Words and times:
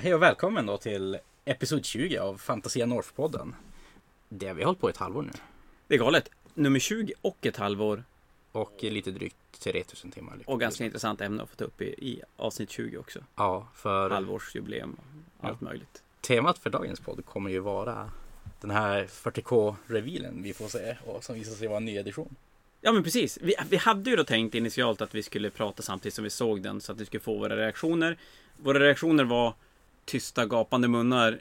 hej 0.00 0.14
och 0.14 0.22
välkommen 0.22 0.66
då 0.66 0.76
till 0.76 1.18
episod 1.44 1.84
20 1.84 2.18
av 2.18 2.38
Fantasia 2.38 2.86
North-podden. 2.86 3.52
Det 4.28 4.46
har 4.46 4.54
vi 4.54 4.64
hållit 4.64 4.80
på 4.80 4.88
ett 4.88 4.96
halvår 4.96 5.22
nu. 5.22 5.30
Det 5.86 5.94
är 5.94 5.98
galet. 5.98 6.30
Nummer 6.54 6.78
20 6.78 7.12
och 7.20 7.46
ett 7.46 7.56
halvår. 7.56 8.04
Och 8.52 8.76
lite 8.80 9.10
drygt 9.10 9.36
3000 9.60 10.10
timmar. 10.10 10.38
Och 10.46 10.60
ganska 10.60 10.84
intressant 10.84 11.20
ämne 11.20 11.42
att 11.42 11.50
få 11.50 11.56
ta 11.56 11.64
upp 11.64 11.82
i, 11.82 11.84
i 11.84 12.22
avsnitt 12.36 12.70
20 12.70 12.98
också. 12.98 13.18
Ja, 13.36 13.68
för 13.74 14.10
Halvårsjubileum 14.10 14.96
och 15.38 15.44
allt 15.48 15.60
möjligt. 15.60 16.02
temat 16.20 16.58
för 16.58 16.70
dagens 16.70 17.00
podd 17.00 17.24
kommer 17.24 17.50
ju 17.50 17.58
vara 17.58 18.10
den 18.60 18.70
här 18.70 19.04
40K-revealen 19.04 20.42
vi 20.42 20.52
får 20.52 20.68
se 20.68 20.96
och 21.06 21.24
som 21.24 21.34
visar 21.34 21.52
sig 21.52 21.68
vara 21.68 21.76
en 21.76 21.84
ny 21.84 21.96
edition. 21.96 22.36
Ja 22.80 22.92
men 22.92 23.02
precis. 23.02 23.38
Vi, 23.42 23.54
vi 23.70 23.76
hade 23.76 24.10
ju 24.10 24.16
då 24.16 24.24
tänkt 24.24 24.54
initialt 24.54 25.00
att 25.00 25.14
vi 25.14 25.22
skulle 25.22 25.50
prata 25.50 25.82
samtidigt 25.82 26.14
som 26.14 26.24
vi 26.24 26.30
såg 26.30 26.62
den 26.62 26.80
så 26.80 26.92
att 26.92 27.00
vi 27.00 27.06
skulle 27.06 27.20
få 27.20 27.38
våra 27.38 27.56
reaktioner. 27.56 28.18
Våra 28.56 28.78
reaktioner 28.78 29.24
var 29.24 29.54
tysta 30.10 30.46
gapande 30.46 30.88
munnar 30.88 31.40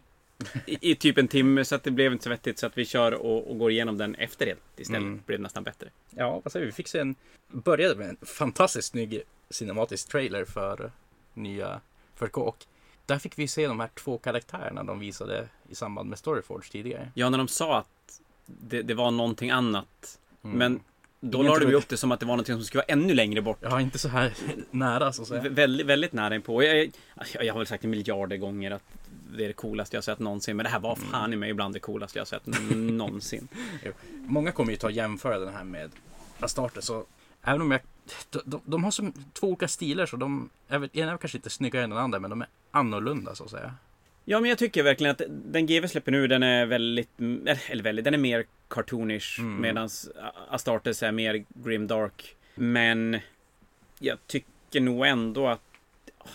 i, 0.66 0.92
i 0.92 0.96
typ 0.96 1.18
en 1.18 1.28
timme 1.28 1.66
så 1.66 1.76
att 1.76 1.84
det 1.84 1.92
blev 1.92 2.12
inte 2.12 2.24
så 2.24 2.30
vettigt 2.30 2.60
så 2.60 2.66
att 2.66 2.78
vi 2.78 2.86
kör 2.86 3.12
och, 3.12 3.52
och 3.52 3.60
går 3.60 3.72
igenom 3.72 3.98
den 3.98 4.16
efter 4.16 4.46
det 4.46 4.82
istället. 4.82 5.02
Mm. 5.02 5.22
Blev 5.26 5.40
nästan 5.40 5.64
bättre. 5.64 5.90
Ja, 6.10 6.42
vad 6.44 6.52
säger 6.52 6.66
vi? 6.66 6.70
Vi 6.72 6.76
fick 6.76 6.88
se 6.88 7.00
en, 7.00 7.16
började 7.48 7.96
med 7.96 8.10
en 8.10 8.18
fantastiskt 8.22 8.88
snygg 8.88 9.22
cinematisk 9.50 10.10
trailer 10.10 10.46
för 10.46 10.92
nya 11.34 11.82
40K 12.18 12.40
och 12.40 12.66
där 13.06 13.20
fick 13.20 13.40
vi 13.40 13.48
se 13.48 13.68
de 13.68 13.80
här 13.80 13.90
två 13.96 14.18
karaktärerna 14.18 14.84
de 14.84 15.00
visade 15.00 15.48
i 15.70 15.76
samband 15.76 16.10
med 16.10 16.20
Storyforge 16.20 16.72
tidigare. 16.72 17.12
Ja, 17.16 17.30
när 17.30 17.38
de 17.38 17.48
sa 17.48 17.78
att 17.78 18.22
det, 18.46 18.82
det 18.82 18.94
var 18.94 19.12
någonting 19.12 19.50
annat. 19.50 20.20
Mm. 20.44 20.58
Men 20.58 20.80
då 21.20 21.44
la 21.44 21.56
trodde- 21.56 21.76
upp 21.76 21.90
det 21.90 21.98
som 21.98 22.12
att 22.12 22.20
det 22.20 22.26
var 22.26 22.34
någonting 22.34 22.56
som 22.56 22.64
skulle 22.64 22.80
vara 22.88 22.94
ännu 22.94 23.14
längre 23.14 23.42
bort. 23.42 23.58
Ja, 23.62 23.82
inte 23.82 24.00
så 24.00 24.10
här 24.10 24.34
nära 24.72 25.14
så 25.14 25.22
att 25.22 25.28
säga. 25.28 25.42
Vä- 25.42 25.50
Väldigt, 25.54 25.86
väldigt 25.88 26.14
nära 26.14 26.36
inpå. 26.36 26.64
Jag, 26.64 26.78
jag, 27.34 27.46
jag 27.46 27.54
har 27.54 27.60
väl 27.60 27.68
sagt 27.68 27.84
en 27.84 27.90
miljarder 27.90 28.38
gånger 28.38 28.72
att 28.72 28.84
det 29.38 29.44
är 29.44 29.48
det 29.48 29.54
coolaste 29.54 29.98
jag 29.98 30.04
sett 30.04 30.20
någonsin. 30.20 30.58
Men 30.58 30.64
det 30.64 30.70
här 30.70 30.80
var 30.80 30.96
Mm. 30.96 31.10
fan 31.10 31.34
i 31.34 31.36
mig 31.36 31.50
ibland 31.50 31.74
det 31.76 31.80
coolaste 31.80 32.20
jag 32.20 32.28
sett 32.28 32.46
någonsin. 32.76 33.48
Många 34.14 34.52
kommer 34.52 34.72
ju 34.72 34.78
ta 34.78 34.88
och 34.88 34.92
jämföra 34.94 35.40
den 35.40 35.54
här 35.54 35.64
med 35.64 35.92
Astartes. 36.40 36.86
Så 36.86 37.06
även 37.44 37.62
om 37.62 37.72
jag... 37.72 37.82
De, 38.30 38.40
de, 38.46 38.62
de 38.66 38.84
har 38.84 38.92
som 38.92 39.14
två 39.34 39.48
olika 39.48 39.68
stilar 39.68 40.06
så 40.06 40.18
de... 40.18 40.50
Ena 40.94 41.12
är 41.14 41.18
kanske 41.18 41.38
inte 41.38 41.50
snyggare 41.50 41.84
än 41.84 41.90
den 41.90 42.00
andra 42.00 42.20
men 42.20 42.30
de 42.30 42.42
är 42.42 42.48
annorlunda 42.72 43.36
så 43.36 43.44
att 43.44 43.50
säga. 43.50 43.74
Ja, 44.26 44.40
men 44.40 44.50
jag 44.50 44.58
tycker 44.58 44.84
verkligen 44.84 45.12
att 45.12 45.22
den 45.28 45.66
GW 45.66 45.88
släpper 45.88 46.12
nu, 46.12 46.28
den 46.28 46.44
är 46.44 46.66
väldigt, 46.66 47.10
eller 47.70 47.84
väldigt, 47.84 48.06
den 48.06 48.14
är 48.14 48.18
mer 48.18 48.46
cartoonish. 48.68 49.40
Mm. 49.40 49.62
Medan 49.62 49.90
Astartes 50.50 51.04
är 51.04 51.12
mer 51.12 51.46
grimdark. 51.64 52.36
Men 52.56 53.20
jag 54.00 54.18
tycker 54.28 54.80
nog 54.80 55.06
ändå 55.06 55.48
att 55.48 55.62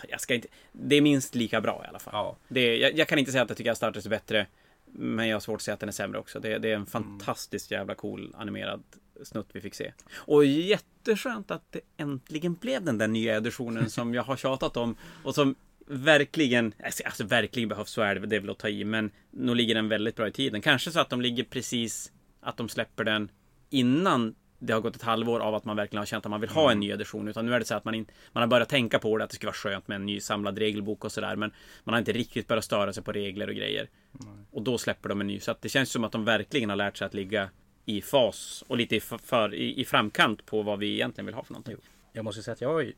jag 0.08 0.20
ska 0.20 0.34
inte, 0.34 0.48
det 0.72 0.96
är 0.96 1.00
minst 1.00 1.34
lika 1.34 1.60
bra 1.60 1.82
i 1.84 1.88
alla 1.88 1.98
fall. 1.98 2.12
Ja. 2.14 2.36
Det, 2.48 2.76
jag, 2.76 2.98
jag 2.98 3.08
kan 3.08 3.18
inte 3.18 3.32
säga 3.32 3.42
att 3.42 3.50
jag 3.50 3.56
tycker 3.56 3.70
Astartes 3.72 4.06
är 4.06 4.10
bättre. 4.10 4.46
Men 4.86 5.28
jag 5.28 5.34
har 5.36 5.40
svårt 5.40 5.56
att 5.56 5.62
säga 5.62 5.74
att 5.74 5.80
den 5.80 5.88
är 5.88 5.92
sämre 5.92 6.18
också. 6.18 6.40
Det, 6.40 6.58
det 6.58 6.68
är 6.68 6.72
Mm. 6.72 6.80
en 6.80 6.86
fantastiskt 6.86 7.70
jävla 7.70 7.94
cool 7.94 8.34
animerad 8.38 8.82
snutt 9.22 9.46
vi 9.52 9.60
fick 9.60 9.74
se. 9.74 9.92
Och 10.14 10.44
jätteskönt 10.44 11.50
att 11.50 11.72
det 11.72 11.80
äntligen 11.96 12.54
blev 12.54 12.82
den 12.84 12.98
där 12.98 13.08
nya 13.08 13.36
editionen 13.36 13.90
som 13.90 14.14
jag 14.14 14.22
har 14.22 14.36
tjatat 14.36 14.76
om. 14.76 14.96
Och 15.24 15.34
som 15.34 15.54
verkligen, 15.86 16.74
alltså, 16.84 17.02
alltså 17.04 17.24
verkligen 17.24 17.68
behövs, 17.68 17.90
så 17.90 18.02
är 18.02 18.14
det, 18.14 18.26
det 18.26 18.36
är 18.36 18.40
väl 18.40 18.50
att 18.50 18.58
ta 18.58 18.68
i. 18.68 18.84
Men 18.84 19.10
nu 19.30 19.54
ligger 19.54 19.74
den 19.74 19.88
väldigt 19.88 20.16
bra 20.16 20.28
i 20.28 20.32
tiden. 20.32 20.62
Kanske 20.62 20.90
så 20.90 21.00
att 21.00 21.10
de 21.10 21.20
ligger 21.20 21.44
precis, 21.44 22.12
att 22.40 22.56
de 22.56 22.68
släpper 22.68 23.04
den 23.04 23.30
innan 23.70 24.34
det 24.58 24.72
har 24.72 24.80
gått 24.80 24.96
ett 24.96 25.02
halvår 25.02 25.40
av 25.40 25.54
att 25.54 25.64
man 25.64 25.76
verkligen 25.76 25.98
har 25.98 26.06
känt 26.06 26.26
att 26.26 26.30
man 26.30 26.40
vill 26.40 26.50
ha 26.50 26.70
en 26.70 26.80
ny 26.80 26.90
edition. 26.90 27.28
Utan 27.28 27.46
nu 27.46 27.54
är 27.54 27.58
det 27.58 27.64
så 27.64 27.74
att 27.74 27.84
man, 27.84 27.94
in, 27.94 28.06
man 28.32 28.42
har 28.42 28.48
börjat 28.48 28.68
tänka 28.68 28.98
på 28.98 29.18
det, 29.18 29.24
att 29.24 29.30
det 29.30 29.36
skulle 29.36 29.48
vara 29.48 29.54
skönt 29.54 29.88
med 29.88 29.96
en 29.96 30.06
ny 30.06 30.20
samlad 30.20 30.58
regelbok 30.58 31.04
och 31.04 31.12
sådär. 31.12 31.36
Men 31.36 31.52
man 31.84 31.92
har 31.92 31.98
inte 31.98 32.12
riktigt 32.12 32.48
börjat 32.48 32.64
störa 32.64 32.92
sig 32.92 33.02
på 33.02 33.12
regler 33.12 33.48
och 33.48 33.54
grejer. 33.54 33.88
Och 34.50 34.62
då 34.62 34.78
släpper 34.78 35.08
de 35.08 35.20
en 35.20 35.26
ny. 35.26 35.40
Så 35.40 35.50
att 35.50 35.62
det 35.62 35.68
känns 35.68 35.90
som 35.90 36.04
att 36.04 36.12
de 36.12 36.24
verkligen 36.24 36.70
har 36.70 36.76
lärt 36.76 36.96
sig 36.96 37.06
att 37.06 37.14
ligga 37.14 37.50
i 37.84 38.02
fas 38.02 38.64
och 38.66 38.76
lite 38.76 38.96
i, 38.96 39.00
för, 39.00 39.54
i, 39.54 39.80
i 39.80 39.84
framkant 39.84 40.46
på 40.46 40.62
vad 40.62 40.78
vi 40.78 40.94
egentligen 40.94 41.26
vill 41.26 41.34
ha 41.34 41.44
för 41.44 41.52
någonting. 41.52 41.76
Jag 42.12 42.24
måste 42.24 42.42
säga 42.42 42.52
att 42.52 42.60
jag 42.60 42.92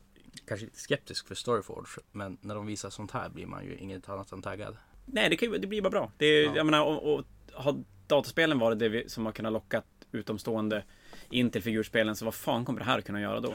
kanske 0.45 0.65
lite 0.65 0.79
skeptisk 0.79 1.27
för 1.27 1.35
Storyforge. 1.35 1.87
Men 2.11 2.37
när 2.41 2.55
de 2.55 2.65
visar 2.65 2.89
sånt 2.89 3.11
här 3.11 3.29
blir 3.29 3.45
man 3.45 3.65
ju 3.65 3.75
inget 3.77 4.09
annat 4.09 4.31
än 4.31 4.41
taggad. 4.41 4.77
Nej, 5.05 5.29
det, 5.29 5.37
kan, 5.37 5.51
det 5.51 5.67
blir 5.67 5.81
bara 5.81 5.89
bra. 5.89 6.11
Det, 6.17 6.25
är- 6.25 6.45
Ja. 6.45 6.55
Jag 6.55 6.65
menar, 6.65 6.83
och, 6.85 7.13
och 7.13 7.25
har 7.53 7.83
dataspelen 8.07 8.59
varit 8.59 8.79
det 8.79 8.89
vi, 8.89 9.09
som 9.09 9.25
har 9.25 9.31
kunnat 9.33 9.53
locka 9.53 9.83
utomstående 10.11 10.83
in 11.29 11.49
till 11.49 11.61
figurspelen, 11.63 12.15
så 12.15 12.25
vad 12.25 12.33
fan 12.35 12.65
kommer 12.65 12.79
det 12.79 12.85
här 12.85 13.01
kunna 13.01 13.21
göra 13.21 13.39
då? 13.39 13.53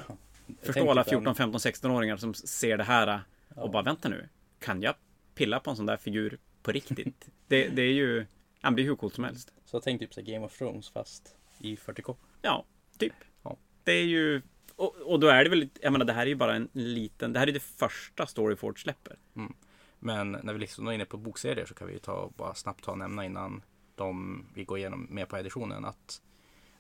Förstå 0.59 0.73
tänker 0.73 0.91
alla 0.91 1.05
på 1.05 1.11
14, 1.11 1.35
15, 1.35 1.59
16-åringar 1.59 2.17
som 2.17 2.35
ser 2.35 2.77
det 2.79 2.85
här 2.85 3.21
och 3.49 3.57
Ja. 3.57 3.69
bara 3.73 3.83
vänta 3.83 4.09
nu. 4.09 4.29
Kan 4.59 4.83
jag 4.83 4.95
pilla 5.35 5.61
på 5.61 5.71
en 5.71 5.77
sån 5.77 5.87
där 5.87 5.97
figur 5.97 6.39
på 6.63 6.73
riktigt? 6.73 7.29
det, 7.49 7.69
det 7.69 7.83
är 7.83 7.93
ju, 7.93 8.27
ja, 8.61 8.71
det 8.71 8.83
är 8.83 8.85
hur 8.85 8.97
coolt 8.97 9.15
som 9.15 9.25
helst. 9.25 9.53
Så 9.65 9.81
tänk 9.81 10.01
typ 10.01 10.15
så 10.15 10.23
Game 10.23 10.47
of 10.47 10.59
Thrones 10.59 10.91
fast 10.91 11.37
i 11.59 11.77
40K. 11.77 12.17
Ja, 12.43 12.65
typ. 12.99 13.13
Ja. 13.43 13.57
Det 13.85 13.93
är 13.93 14.05
ju, 14.05 14.43
och, 14.77 14.97
och 14.97 15.21
då 15.21 15.27
är 15.27 15.45
det 15.45 15.51
väl, 15.51 15.69
jag 15.81 15.93
menar 15.93 16.05
det 16.05 16.13
här 16.13 16.23
är 16.23 16.27
ju 16.27 16.35
bara 16.35 16.57
en 16.57 16.69
liten, 16.73 17.33
det 17.33 17.39
här 17.39 17.47
är 17.47 17.53
det 17.53 17.63
första 17.63 18.27
Storyford 18.27 18.83
släpper. 18.83 19.17
Men 19.99 20.33
när 20.43 20.53
vi 20.53 20.59
liksom 20.59 20.87
är 20.87 20.93
inne 20.93 21.05
på 21.05 21.17
bokserier 21.17 21.67
så 21.67 21.75
kan 21.75 21.87
vi 21.87 21.93
ju 21.93 21.99
ta 21.99 22.13
och 22.13 22.33
bara 22.33 22.55
snabbt 22.55 22.85
ta 22.85 22.93
och 22.93 22.99
nämna 22.99 23.25
innan 23.25 23.63
de, 23.95 24.45
vi 24.55 24.65
går 24.65 24.79
igenom 24.79 25.07
mer 25.11 25.25
på 25.25 25.37
editionen 25.37 25.85
att 25.85 26.23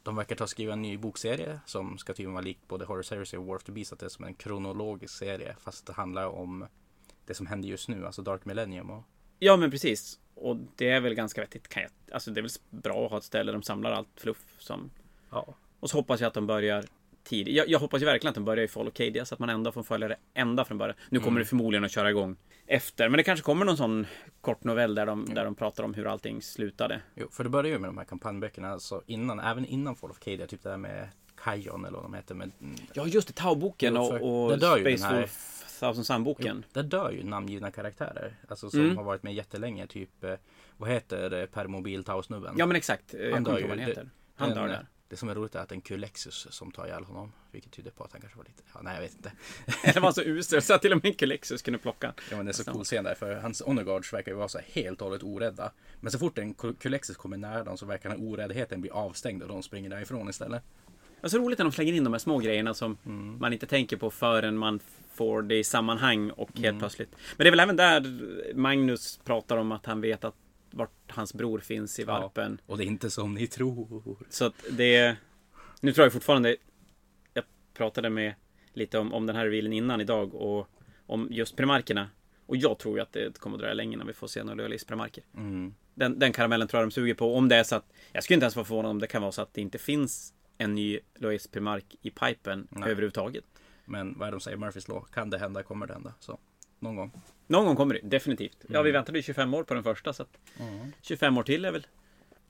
de 0.02 0.16
verkar 0.16 0.36
ta 0.36 0.44
och 0.44 0.50
skriva 0.50 0.72
en 0.72 0.82
ny 0.82 0.98
bokserie 0.98 1.60
som 1.66 1.98
ska 1.98 2.12
tydligen 2.12 2.32
vara 2.32 2.44
lik 2.44 2.58
både 2.68 2.84
Horror 2.84 3.02
Series 3.02 3.32
och 3.32 3.46
War 3.46 3.56
of 3.56 3.64
the 3.64 3.72
Beast. 3.72 3.92
Att 3.92 3.98
det 3.98 4.06
är 4.06 4.10
som 4.10 4.24
en 4.24 4.34
kronologisk 4.34 5.14
serie 5.14 5.56
fast 5.60 5.86
det 5.86 5.92
handlar 5.92 6.26
om 6.26 6.66
det 7.26 7.34
som 7.34 7.46
händer 7.46 7.68
just 7.68 7.88
nu, 7.88 8.06
alltså 8.06 8.22
Dark 8.22 8.44
Millennium. 8.44 8.90
Och, 8.90 9.02
Ja, 9.44 9.56
men 9.56 9.70
precis. 9.70 10.20
Och 10.34 10.56
det 10.76 10.88
är 10.88 11.00
väl 11.00 11.14
ganska 11.14 11.40
vettigt. 11.40 11.68
Kan 11.68 11.82
jag, 11.82 11.90
alltså 12.12 12.30
det 12.30 12.40
är 12.40 12.42
väl 12.42 12.50
bra 12.70 13.04
att 13.04 13.10
ha 13.10 13.18
ett 13.18 13.24
ställe 13.24 13.44
där 13.44 13.52
de 13.52 13.62
samlar 13.62 13.92
allt 13.92 14.08
fluff 14.20 14.56
som... 14.58 14.90
ja. 15.30 15.54
Och 15.80 15.90
så 15.90 15.96
hoppas 15.96 16.20
jag 16.20 16.28
att 16.28 16.34
de 16.34 16.46
börjar 16.46 16.84
tidigt. 17.24 17.54
Jag, 17.56 17.68
jag 17.68 17.78
hoppas 17.78 18.02
ju 18.02 18.06
verkligen 18.06 18.28
att 18.30 18.34
de 18.34 18.44
börjar 18.44 18.64
i 18.64 18.68
Fall 18.68 18.88
of 18.88 18.94
Cadia 18.94 19.24
så 19.24 19.34
att 19.34 19.38
man 19.38 19.48
ändå 19.48 19.72
får 19.72 19.82
följa 19.82 20.08
det 20.08 20.16
ända 20.34 20.64
från 20.64 20.78
början. 20.78 20.96
Nu 21.10 21.18
kommer 21.18 21.30
Mm. 21.30 21.38
det 21.40 21.44
förmodligen 21.44 21.84
att 21.84 21.90
köra 21.92 22.10
igång 22.10 22.36
efter. 22.66 23.08
Men 23.08 23.16
det 23.18 23.22
kanske 23.22 23.44
kommer 23.44 23.64
någon 23.64 23.76
sån 23.76 24.06
kort 24.40 24.64
novell 24.64 24.94
där 24.94 25.06
de, 25.06 25.34
där 25.34 25.44
de 25.44 25.54
pratar 25.54 25.82
om 25.84 25.94
hur 25.94 26.06
allting 26.06 26.42
slutade. 26.42 27.00
Jo, 27.14 27.28
för 27.32 27.44
det 27.44 27.50
börjar 27.50 27.72
ju 27.72 27.78
med 27.78 27.88
de 27.88 27.98
här 27.98 28.04
kampanjböckerna, 28.04 28.68
alltså 28.70 29.02
innan, 29.06 29.40
även 29.40 29.66
innan 29.66 29.96
Fall 29.96 30.10
of 30.10 30.18
Cadia, 30.18 30.46
typ 30.46 30.62
det 30.62 30.68
där 30.70 30.76
med 30.76 31.08
Kajon 31.36 31.84
eller 31.84 31.96
vad 31.98 32.04
de 32.04 32.14
heter. 32.14 32.34
Med, 32.34 32.50
Ja, 32.92 33.06
just 33.06 33.28
det. 33.28 33.34
Tau-boken 33.34 33.94
Jo, 33.96 34.02
och, 34.02 34.44
och 34.44 34.58
den 34.58 34.80
Space 34.80 35.04
här- 35.06 35.16
Wolf 35.20 35.48
Thousand 35.80 36.06
Sun-boken. 36.06 36.64
Där 36.72 36.82
dör 36.82 37.10
ju 37.10 37.24
namngivna 37.24 37.70
karaktärer. 37.70 38.34
Alltså 38.48 38.70
som 38.70 38.80
Mm. 38.80 38.96
har 38.96 39.04
varit 39.04 39.22
med 39.22 39.34
jättelänge. 39.34 39.86
Typ, 39.86 40.24
eh, 40.24 40.34
vad 40.76 40.90
heter 40.90 41.30
det, 41.30 41.46
permobil 41.46 42.04
Tau-snubben? 42.04 42.54
Ja, 42.58 42.66
men 42.66 42.76
exakt. 42.76 43.14
Jag 43.14 43.32
Han 43.32 43.44
kommer 43.44 43.50
dör 43.50 43.50
inte 43.50 43.60
ihåg 43.62 43.68
vad 43.68 43.78
ju. 43.78 43.82
han 43.82 43.88
heter. 43.90 44.10
Han 44.36 44.50
dör 44.50 44.62
eh, 44.64 44.68
där. 44.68 44.86
Det 45.12 45.16
som 45.16 45.28
är 45.28 45.34
roligt 45.34 45.54
är 45.54 45.58
att 45.58 45.68
det 45.68 45.72
är 45.72 45.76
en 45.76 45.80
Kulexus 45.80 46.46
som 46.50 46.70
tar 46.72 46.86
ihjäl 46.86 47.04
honom. 47.04 47.32
Vilket 47.50 47.72
tyder 47.72 47.90
på 47.90 48.04
att 48.04 48.12
han 48.12 48.20
kanske 48.20 48.36
var 48.38 48.44
lite, 48.44 48.62
ja, 48.74 48.80
nej 48.82 48.94
jag 48.94 49.02
vet 49.02 49.14
inte. 49.14 49.32
Det 49.94 50.00
var 50.00 50.12
så 50.12 50.22
usel 50.22 50.62
så 50.62 50.74
att 50.74 50.82
till 50.82 50.92
och 50.92 51.04
med 51.04 51.18
Kulexus 51.18 51.62
kunde 51.62 51.78
plocka. 51.78 52.12
Ja 52.30 52.36
men 52.36 52.46
det 52.46 52.50
är 52.50 52.52
så 52.52 52.64
cool 52.72 52.84
scen 52.84 53.04
där 53.04 53.14
för 53.14 53.34
hans 53.34 53.62
honor 53.62 53.82
guards 53.84 54.12
verkar 54.12 54.32
ju 54.32 54.36
vara 54.38 54.48
så 54.48 54.58
här 54.58 54.66
helt 54.72 55.00
och 55.00 55.06
hållet 55.08 55.22
orädda. 55.22 55.72
Men 56.00 56.12
så 56.12 56.18
fort 56.18 56.38
en 56.38 56.54
Kul- 56.54 56.74
Kulexus 56.80 57.16
kommer 57.16 57.36
nära 57.36 57.64
dem 57.64 57.78
så 57.78 57.86
verkar 57.86 58.10
den 58.10 58.20
här 58.20 58.28
oräddheten 58.28 58.80
bli 58.80 58.90
avstängd 58.90 59.42
och 59.42 59.48
de 59.48 59.62
springer 59.62 59.90
därifrån 59.90 60.28
istället. 60.28 60.62
Det 61.20 61.26
är 61.26 61.28
så 61.30 61.38
roligt 61.38 61.58
när 61.58 61.64
de 61.64 61.72
slänger 61.72 61.92
in 61.92 62.04
de 62.04 62.12
här 62.12 62.20
små 62.20 62.38
grejerna 62.38 62.74
som 62.74 62.96
Mm. 63.06 63.38
man 63.40 63.52
inte 63.52 63.66
tänker 63.66 63.96
på 63.96 64.10
förrän 64.10 64.58
man 64.58 64.80
får 65.14 65.42
det 65.42 65.58
i 65.58 65.64
sammanhang 65.64 66.30
och 66.30 66.50
helt 66.54 66.64
Mm. 66.66 66.78
plötsligt. 66.78 67.10
Men 67.36 67.44
det 67.44 67.48
är 67.48 67.50
väl 67.50 67.60
även 67.60 67.76
där 67.76 68.54
Magnus 68.54 69.20
pratar 69.24 69.56
om 69.56 69.72
att 69.72 69.86
han 69.86 70.00
vet 70.00 70.24
att 70.24 70.34
vart 70.74 70.90
hans 71.08 71.34
bror 71.34 71.58
finns 71.58 71.98
i 71.98 72.02
Ja. 72.02 72.20
valpen. 72.20 72.60
Och 72.66 72.78
det 72.78 72.84
är 72.84 72.86
inte 72.86 73.10
som 73.10 73.34
ni 73.34 73.46
tror. 73.46 74.16
Så 74.28 74.44
att 74.44 74.54
det... 74.70 75.16
Nu 75.80 75.92
tror 75.92 76.04
jag 76.04 76.12
fortfarande... 76.12 76.56
Jag 77.34 77.44
pratade 77.74 78.10
med 78.10 78.34
lite 78.72 78.98
om, 78.98 79.12
om 79.14 79.26
den 79.26 79.36
här 79.36 79.44
revealen 79.44 79.72
innan 79.72 80.00
idag 80.00 80.34
och 80.34 80.68
om 81.06 81.28
just 81.30 81.56
primarkerna. 81.56 82.08
Och 82.46 82.56
jag 82.56 82.78
tror 82.78 82.96
ju 82.96 83.02
att 83.02 83.12
det 83.12 83.38
kommer 83.38 83.56
att 83.56 83.60
dröja 83.60 83.74
länge 83.74 83.92
innan 83.94 84.06
vi 84.06 84.12
får 84.12 84.26
se 84.26 84.42
några 84.42 84.54
lojalistprimarker. 84.54 85.24
Mm. 85.36 85.74
Den, 85.94 86.18
den 86.18 86.32
karamellen 86.32 86.68
tror 86.68 86.80
jag 86.82 86.88
de 86.88 86.92
suger 86.94 87.14
på. 87.14 87.36
Om 87.36 87.48
det 87.48 87.56
är 87.56 87.64
så 87.64 87.76
att... 87.76 87.92
Jag 88.12 88.24
skulle 88.24 88.34
inte 88.34 88.44
ens 88.44 88.56
vara 88.56 88.64
förvånad 88.66 88.90
om 88.90 88.98
det 88.98 89.06
kan 89.06 89.22
vara 89.22 89.32
så 89.32 89.42
att 89.42 89.54
det 89.54 89.60
inte 89.60 89.78
finns 89.78 90.34
en 90.58 90.74
ny 90.74 90.98
lojalistprimark 91.14 91.84
i 92.02 92.10
pipen 92.10 92.68
Nej. 92.70 92.90
överhuvudtaget. 92.90 93.44
Men 93.84 94.18
vad 94.18 94.28
är 94.28 94.32
det 94.32 94.36
de 94.36 94.40
säger, 94.40 94.56
Murphys 94.56 94.88
law? 94.88 95.04
Kan 95.12 95.30
det 95.30 95.38
hända, 95.38 95.62
kommer 95.62 95.86
det 95.86 95.92
hända. 95.92 96.14
Så 96.20 96.38
någon 96.82 96.96
gång. 96.96 97.12
Någon 97.46 97.66
gång 97.66 97.76
kommer 97.76 97.94
det, 97.94 98.00
definitivt. 98.08 98.56
Ja, 98.60 98.66
Mm. 98.68 98.84
vi 98.84 98.90
väntade 98.90 99.18
ju 99.18 99.22
25 99.22 99.54
år 99.54 99.64
på 99.64 99.74
den 99.74 99.82
första, 99.82 100.12
så 100.12 100.22
att 100.22 100.38
25 101.02 101.38
år 101.38 101.42
till 101.42 101.64
är 101.64 101.72
väl... 101.72 101.86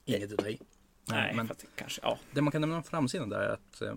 Inget 0.04 0.32
att 0.32 0.38
ta 0.38 0.48
i. 0.48 0.58
Nej, 1.08 1.34
men 1.34 1.48
fast 1.48 1.64
kanske, 1.74 2.00
ja. 2.04 2.18
det 2.32 2.40
man 2.42 2.52
kan 2.52 2.60
nämna 2.60 2.76
om 2.76 2.82
framsidan 2.82 3.28
där 3.28 3.40
är 3.40 3.48
att 3.48 3.82
eh, 3.82 3.94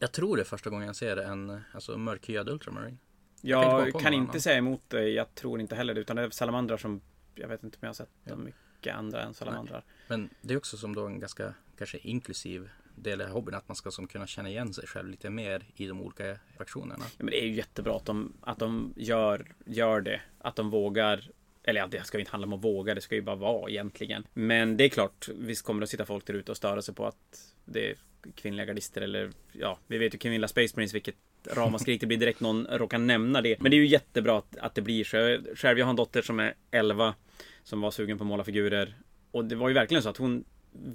jag 0.00 0.12
tror 0.12 0.36
det 0.36 0.42
är 0.42 0.44
första 0.44 0.70
gången 0.70 0.86
jag 0.86 0.96
ser 0.96 1.16
en 1.16 1.60
alltså, 1.72 1.98
mörkhyad 1.98 2.48
Ultramarine. 2.48 2.98
kan 3.40 3.50
Jag 3.50 3.92
komma 3.92 4.02
kan, 4.02 4.12
någon 4.12 4.20
inte 4.20 4.30
annan. 4.30 4.40
säga 4.40 4.56
emot 4.58 4.90
dig, 4.90 5.12
jag 5.14 5.34
tror 5.34 5.60
inte 5.60 5.74
heller 5.76 5.94
det, 5.94 6.00
utan 6.00 6.16
det 6.16 6.22
är 6.22 6.30
salamandrar 6.30 6.76
som... 6.76 7.00
Jag 7.34 7.48
vet 7.48 7.62
inte 7.64 7.74
om 7.76 7.78
jag 7.80 7.88
har 7.88 7.94
sett 7.94 8.10
Ja. 8.24 8.36
mycket 8.36 8.94
andra 8.96 9.22
än 9.22 9.34
salamandrar. 9.34 9.84
Men 10.08 10.30
det 10.40 10.54
är 10.54 10.58
också 10.58 10.76
som 10.76 10.94
då 10.94 11.06
en 11.06 11.20
ganska 11.20 11.54
kanske 11.78 11.98
inklusiv 11.98 12.70
del 12.94 13.20
i 13.20 13.24
hobbyn 13.24 13.54
att 13.54 13.68
man 13.68 13.76
ska 13.76 13.90
som 13.90 14.06
kunna 14.06 14.26
känna 14.26 14.48
igen 14.48 14.72
sig 14.72 14.86
själv 14.86 15.10
lite 15.10 15.30
mer 15.30 15.62
i 15.76 15.86
de 15.86 16.00
olika 16.00 16.38
fraktionerna. 16.56 17.04
Ja, 17.04 17.14
men 17.18 17.26
det 17.26 17.42
är 17.42 17.46
ju 17.46 17.54
jättebra 17.54 17.96
att 17.96 18.04
de, 18.04 18.32
att 18.40 18.58
de 18.58 18.94
gör, 18.96 19.54
gör 19.66 20.00
det. 20.00 20.20
Att 20.38 20.56
de 20.56 20.70
vågar 20.70 21.30
Eller 21.62 21.80
ja, 21.80 21.86
det 21.86 22.04
ska 22.04 22.18
ju 22.18 22.22
inte 22.22 22.32
handla 22.32 22.46
om 22.46 22.52
att 22.52 22.64
våga, 22.64 22.94
det 22.94 23.00
ska 23.00 23.14
ju 23.14 23.22
bara 23.22 23.36
vara 23.36 23.70
egentligen. 23.70 24.26
Men 24.34 24.76
det 24.76 24.84
är 24.84 24.88
klart, 24.88 25.28
visst 25.34 25.64
kommer 25.64 25.80
det 25.80 25.84
att 25.84 25.90
sitta 25.90 26.06
folk 26.06 26.26
där 26.26 26.34
ute 26.34 26.50
och 26.50 26.56
störa 26.56 26.82
sig 26.82 26.94
på 26.94 27.06
att 27.06 27.54
det 27.64 27.90
är 27.90 27.96
kvinnliga 28.34 28.66
gardister 28.66 29.00
eller 29.00 29.30
ja, 29.52 29.78
vi 29.86 29.98
vet 29.98 30.14
ju 30.14 30.18
kvinnliga 30.18 30.48
Space 30.48 30.76
Marines 30.76 30.94
vilket 30.94 31.16
ramaskrik 31.50 32.00
det 32.00 32.06
blir 32.06 32.18
direkt 32.18 32.40
någon 32.40 32.66
råkar 32.66 32.98
nämna 32.98 33.40
det. 33.40 33.60
Men 33.60 33.70
det 33.70 33.76
är 33.76 33.78
ju 33.78 33.86
jättebra 33.86 34.38
att, 34.38 34.56
att 34.56 34.74
det 34.74 34.82
blir 34.82 35.04
så. 35.04 35.38
Själv, 35.56 35.78
jag 35.78 35.86
har 35.86 35.90
en 35.90 35.96
dotter 35.96 36.22
som 36.22 36.40
är 36.40 36.54
11 36.70 37.14
som 37.62 37.80
var 37.80 37.90
sugen 37.90 38.18
på 38.18 38.24
att 38.24 38.28
måla 38.28 38.44
figurer. 38.44 38.94
Och 39.30 39.44
det 39.44 39.56
var 39.56 39.68
ju 39.68 39.74
verkligen 39.74 40.02
så 40.02 40.08
att 40.08 40.16
hon 40.16 40.44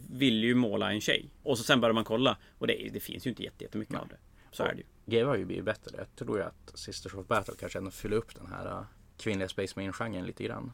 ville 0.10 0.48
ju 0.48 0.56
måla 0.56 0.92
en 0.92 1.02
tjej. 1.02 1.30
Och 1.44 1.58
så 1.58 1.64
sen 1.64 1.82
börjar 1.82 1.94
man 1.94 2.04
kolla 2.04 2.38
och 2.58 2.68
det, 2.68 2.90
det 2.94 3.00
finns 3.00 3.26
ju 3.26 3.30
inte 3.30 3.44
jättemycket 3.44 3.94
Nej. 3.94 4.02
av 4.02 4.08
det. 4.08 4.18
Så 4.52 4.64
och 4.64 4.70
är 4.70 4.74
det 4.74 4.80
ju. 4.80 4.86
GW 5.20 5.28
har 5.28 5.38
ju 5.38 5.46
blivit 5.46 5.66
bättre. 5.66 5.92
Jag 5.98 6.16
tror 6.16 6.38
ju 6.38 6.44
att 6.44 6.72
Sisters 6.76 7.14
of 7.14 7.28
Battle 7.28 7.54
kanske 7.60 7.80
ändå 7.80 7.92
fyller 7.92 8.18
upp 8.18 8.36
den 8.36 8.48
här 8.48 8.68
uh, 8.68 8.86
kvinnliga 9.18 9.50
Space 9.50 9.74
Marine-genren 9.76 10.26
lite 10.26 10.44
grann. 10.44 10.72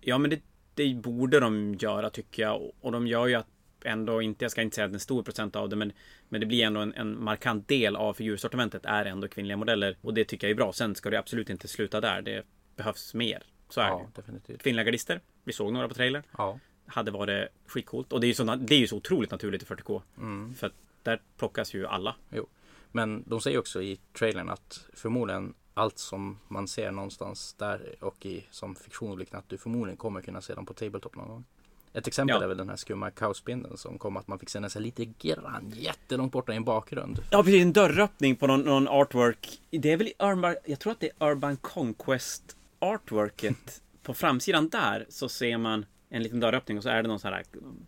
Ja, 0.00 0.18
men 0.18 0.30
det, 0.30 0.40
det 0.74 0.94
borde 0.94 1.40
de 1.40 1.74
göra 1.74 2.10
tycker 2.10 2.42
jag. 2.42 2.72
Och 2.80 2.92
de 2.92 3.06
gör 3.06 3.26
ju 3.26 3.34
att 3.34 3.46
ändå 3.84 4.22
inte, 4.22 4.44
jag 4.44 4.52
ska 4.52 4.62
inte 4.62 4.74
säga 4.74 4.86
att 4.86 4.92
en 4.92 5.00
stor 5.00 5.22
procent 5.22 5.56
av 5.56 5.68
det, 5.68 5.76
men, 5.76 5.92
men 6.28 6.40
det 6.40 6.46
blir 6.46 6.64
ändå 6.64 6.80
en, 6.80 6.94
en 6.94 7.24
markant 7.24 7.68
del 7.68 7.96
av 7.96 8.14
figursortimentet 8.14 8.84
är 8.84 9.04
ändå 9.04 9.28
kvinnliga 9.28 9.56
modeller. 9.56 9.96
Och 10.00 10.14
det 10.14 10.24
tycker 10.24 10.46
jag 10.46 10.50
är 10.50 10.56
bra. 10.56 10.72
Sen 10.72 10.94
ska 10.94 11.10
det 11.10 11.18
absolut 11.18 11.50
inte 11.50 11.68
sluta 11.68 12.00
där. 12.00 12.22
Det 12.22 12.44
behövs 12.76 13.14
mer. 13.14 13.42
Så 13.68 13.80
är 13.80 13.86
ja, 13.86 14.10
det 14.14 14.20
definitivt. 14.20 14.62
Kvinnliga 14.62 14.84
gardister. 14.84 15.20
Vi 15.44 15.52
såg 15.52 15.72
några 15.72 15.88
på 15.88 15.94
trailer. 15.94 16.22
Ja. 16.38 16.58
Hade 16.90 17.10
varit 17.10 17.48
skitcoolt. 17.66 18.12
Och 18.12 18.20
det 18.20 18.26
är 18.26 18.28
ju 18.28 18.34
så, 18.34 18.44
det 18.44 18.74
är 18.74 18.78
ju 18.78 18.86
så 18.86 18.96
otroligt 18.96 19.30
naturligt 19.30 19.62
i 19.62 19.66
40K. 19.66 20.02
Mm. 20.18 20.54
För 20.54 20.66
att 20.66 20.72
där 21.02 21.20
plockas 21.36 21.74
ju 21.74 21.86
alla. 21.86 22.16
Jo. 22.30 22.46
Men 22.92 23.24
de 23.26 23.40
säger 23.40 23.58
också 23.58 23.82
i 23.82 23.98
trailern 24.12 24.48
att 24.48 24.86
förmodligen 24.92 25.54
allt 25.74 25.98
som 25.98 26.38
man 26.48 26.68
ser 26.68 26.90
någonstans 26.90 27.54
där 27.58 27.94
och 28.00 28.26
i 28.26 28.46
som 28.50 28.74
fiktion 28.74 29.10
och 29.10 29.18
liknande 29.18 29.42
att 29.44 29.48
du 29.48 29.58
förmodligen 29.58 29.96
kommer 29.96 30.22
kunna 30.22 30.40
se 30.40 30.54
dem 30.54 30.66
på 30.66 30.74
Tabletop 30.74 31.16
någon 31.16 31.28
gång. 31.28 31.44
Ett 31.92 32.06
exempel 32.06 32.36
ja. 32.36 32.44
är 32.44 32.48
väl 32.48 32.56
den 32.56 32.68
här 32.68 32.76
skumma 32.76 33.10
kaosspindeln 33.10 33.76
som 33.76 33.98
kom 33.98 34.16
att 34.16 34.28
man 34.28 34.38
fick 34.38 34.50
se 34.50 34.60
nästan 34.60 34.82
lite 34.82 35.04
grann 35.04 35.72
jättelångt 35.74 36.32
borta 36.32 36.52
i 36.52 36.56
en 36.56 36.64
bakgrund. 36.64 37.22
Ja, 37.30 37.42
precis. 37.42 37.62
En 37.62 37.72
dörröppning 37.72 38.36
på 38.36 38.46
någon, 38.46 38.60
någon 38.60 38.88
artwork. 38.88 39.60
Det 39.70 39.92
är 39.92 39.96
väl 39.96 40.12
Urban, 40.18 40.56
jag 40.64 40.78
tror 40.78 40.92
att 40.92 41.00
det 41.00 41.10
är 41.18 41.30
Urban 41.30 41.56
Conquest 41.56 42.56
artworket. 42.78 43.82
på 44.02 44.14
framsidan 44.14 44.68
där 44.68 45.06
så 45.08 45.28
ser 45.28 45.58
man 45.58 45.86
en 46.10 46.22
liten 46.22 46.40
dörröppning 46.40 46.76
och 46.76 46.82
så 46.82 46.88
är 46.88 47.02
det 47.02 47.08
någon 47.08 47.20
sån 47.20 47.32
här 47.32 47.44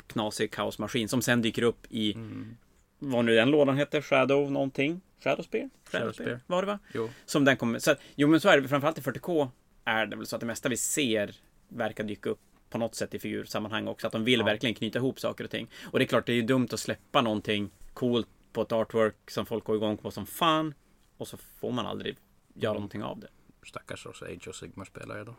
knasig 0.06 0.50
kaosmaskin 0.50 1.08
som 1.08 1.22
sen 1.22 1.42
dyker 1.42 1.62
upp 1.62 1.86
i 1.90 2.14
mm. 2.14 2.56
vad 2.98 3.24
nu 3.24 3.34
den 3.34 3.50
lådan 3.50 3.76
heter, 3.76 4.00
Shadow 4.00 4.52
någonting. 4.52 5.00
Shadow 5.20 5.42
Spear? 5.42 5.70
Shadow 5.90 6.12
Spear. 6.12 6.40
Var 6.46 6.62
det 6.62 6.66
va? 6.66 6.78
Jo. 6.94 7.10
Som 7.26 7.44
den 7.44 7.56
kommer, 7.56 7.78
så, 7.78 7.94
jo 8.14 8.28
men 8.28 8.40
så 8.40 8.48
är 8.48 8.60
det 8.60 8.68
framförallt 8.68 8.98
i 8.98 9.00
40K 9.00 9.48
är 9.84 10.06
det 10.06 10.16
väl 10.16 10.26
så 10.26 10.36
att 10.36 10.40
det 10.40 10.46
mesta 10.46 10.68
vi 10.68 10.76
ser 10.76 11.36
verkar 11.68 12.04
dyka 12.04 12.30
upp 12.30 12.40
på 12.70 12.78
något 12.78 12.94
sätt 12.94 13.14
i 13.14 13.18
figursammanhang 13.18 13.88
också. 13.88 14.06
Att 14.06 14.12
de 14.12 14.24
vill 14.24 14.38
ja. 14.38 14.44
verkligen 14.44 14.74
knyta 14.74 14.98
ihop 14.98 15.20
saker 15.20 15.44
och 15.44 15.50
ting. 15.50 15.70
Och 15.84 15.98
det 15.98 16.04
är 16.04 16.06
klart, 16.06 16.26
det 16.26 16.32
är 16.32 16.36
ju 16.36 16.42
dumt 16.42 16.68
att 16.72 16.80
släppa 16.80 17.22
någonting 17.22 17.70
coolt 17.94 18.28
på 18.52 18.62
ett 18.62 18.72
artwork 18.72 19.30
som 19.30 19.46
folk 19.46 19.64
går 19.64 19.76
igång 19.76 19.96
på 19.96 20.10
som 20.10 20.26
fan. 20.26 20.74
Och 21.16 21.28
så 21.28 21.36
får 21.36 21.72
man 21.72 21.86
aldrig 21.86 22.16
göra 22.54 22.70
mm. 22.70 22.80
någonting 22.80 23.02
av 23.02 23.18
det. 23.20 23.28
Stackars 23.66 24.06
också 24.06 24.24
Age 24.24 24.48
of 24.48 24.56
Sigmar-spelare 24.56 25.24
då. 25.24 25.34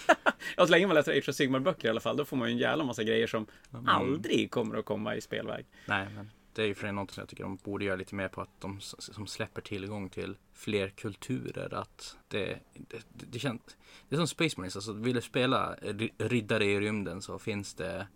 ja, 0.56 0.66
så 0.66 0.70
länge 0.70 0.86
man 0.86 0.94
läser 0.94 1.12
Age 1.12 1.28
of 1.28 1.34
Sigmar-böcker 1.34 1.88
i 1.88 1.90
alla 1.90 2.00
fall, 2.00 2.16
då 2.16 2.24
får 2.24 2.36
man 2.36 2.48
ju 2.48 2.52
en 2.52 2.58
jävla 2.58 2.84
massa 2.84 3.02
grejer 3.02 3.26
som 3.26 3.46
mm. 3.72 3.88
aldrig 3.88 4.50
kommer 4.50 4.76
att 4.76 4.84
komma 4.84 5.16
i 5.16 5.20
spelväg. 5.20 5.66
Nej, 5.86 6.08
men 6.14 6.30
det 6.54 6.62
är 6.62 6.66
ju 6.66 6.74
för 6.74 6.86
det 6.86 6.92
någonting 6.92 7.14
som 7.14 7.20
jag 7.20 7.28
tycker 7.28 7.44
de 7.44 7.56
borde 7.56 7.84
göra 7.84 7.96
lite 7.96 8.14
mer 8.14 8.28
på 8.28 8.40
att 8.40 8.60
de 8.60 8.80
som 8.80 9.26
släpper 9.26 9.62
tillgång 9.62 10.10
till 10.10 10.36
fler 10.52 10.88
kulturer. 10.88 11.74
Att 11.74 12.16
det, 12.28 12.58
det, 12.74 12.98
det, 13.12 13.26
det 13.26 13.38
känns, 13.38 13.60
det 14.08 14.14
är 14.14 14.16
som 14.16 14.28
Space 14.28 14.54
Marines, 14.60 14.76
alltså 14.76 14.92
vill 14.92 15.14
du 15.14 15.20
spela 15.20 15.74
riddare 16.18 16.64
i 16.64 16.80
rymden 16.80 17.22
så 17.22 17.38
finns 17.38 17.74
det 17.74 18.06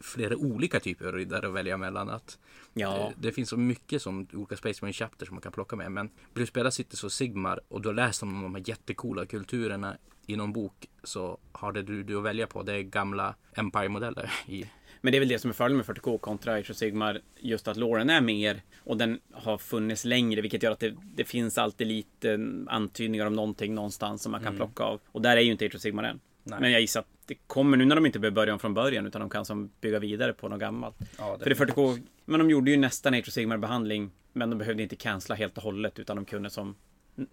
flera 0.00 0.36
olika 0.36 0.80
typer 0.80 1.06
av 1.06 1.12
riddare 1.12 1.46
att 1.46 1.54
välja 1.54 1.76
mellan. 1.76 2.10
Att 2.10 2.38
ja. 2.74 3.12
det, 3.16 3.28
det, 3.28 3.32
finns 3.32 3.48
så 3.48 3.56
mycket 3.56 4.02
som 4.02 4.26
olika 4.32 4.56
Space 4.56 4.78
Marine 4.82 4.92
chapter 4.92 5.26
som 5.26 5.34
man 5.34 5.42
kan 5.42 5.52
plocka 5.52 5.76
med. 5.76 5.92
Men 5.92 6.06
vill 6.06 6.42
du 6.42 6.46
spela 6.46 6.70
Cities 6.70 7.04
och 7.04 7.12
Sigmar 7.12 7.60
och 7.68 7.82
du 7.82 7.88
har 7.88 7.94
läst 7.94 8.22
om 8.22 8.42
de 8.42 8.54
här 8.54 8.62
jättekola 8.66 9.26
kulturerna 9.26 9.96
i 10.26 10.36
någon 10.36 10.52
bok 10.52 10.88
så 11.02 11.38
har 11.52 11.72
det 11.72 11.82
du, 11.82 12.02
du 12.02 12.18
att 12.18 12.24
välja 12.24 12.46
på. 12.46 12.62
Det 12.62 12.72
är 12.72 12.82
gamla 12.82 13.34
Empire-modeller 13.54 14.30
i 14.46 14.66
men 15.00 15.12
det 15.12 15.18
är 15.18 15.20
väl 15.20 15.28
det 15.28 15.38
som 15.38 15.50
är 15.50 15.54
fördelen 15.54 15.76
med 15.76 15.86
40K 15.86 16.18
kontra 16.18 16.54
Age 16.54 16.70
of 16.70 16.76
Sigmar. 16.76 17.20
Just 17.38 17.68
att 17.68 17.76
låren 17.76 18.10
är 18.10 18.20
mer 18.20 18.62
och 18.78 18.96
den 18.96 19.20
har 19.32 19.58
funnits 19.58 20.04
längre, 20.04 20.40
vilket 20.40 20.62
gör 20.62 20.70
att 20.72 20.80
det, 20.80 20.96
det 21.14 21.24
finns 21.24 21.58
alltid 21.58 21.86
lite 21.86 22.38
antydningar 22.68 23.26
om 23.26 23.34
någonting 23.34 23.74
någonstans 23.74 24.22
som 24.22 24.32
man 24.32 24.40
kan 24.40 24.54
mm. 24.54 24.56
plocka 24.56 24.82
av. 24.82 25.00
Och 25.06 25.22
där 25.22 25.36
är 25.36 25.40
ju 25.40 25.52
inte 25.52 25.66
Age 25.66 25.74
of 25.74 25.80
Sigmar 25.80 26.04
än. 26.04 26.20
Nej. 26.42 26.60
Men 26.60 26.72
jag 26.72 26.80
gissar 26.80 27.00
att 27.00 27.19
det 27.30 27.36
kommer 27.46 27.76
nu 27.76 27.84
när 27.84 27.96
de 27.96 28.06
inte 28.06 28.18
behöver 28.18 28.34
börja 28.34 28.52
om 28.52 28.58
från 28.58 28.74
början 28.74 29.06
utan 29.06 29.20
de 29.20 29.30
kan 29.30 29.44
som 29.44 29.70
bygga 29.80 29.98
vidare 29.98 30.32
på 30.32 30.48
något 30.48 30.60
gammalt. 30.60 30.96
Ja, 31.18 31.36
det 31.36 31.54
För 31.54 31.64
det 31.64 31.72
är 31.72 31.74
40K, 31.74 32.02
men 32.24 32.40
de 32.40 32.50
gjorde 32.50 32.70
ju 32.70 32.76
nästan 32.76 33.14
Age 33.14 33.28
of 33.28 33.32
Sigmar 33.32 33.56
behandling. 33.56 34.10
Men 34.32 34.50
de 34.50 34.58
behövde 34.58 34.82
inte 34.82 34.96
cancella 34.96 35.34
helt 35.34 35.56
och 35.56 35.62
hållet 35.62 35.98
utan 35.98 36.16
de 36.16 36.24
kunde 36.24 36.50
som 36.50 36.74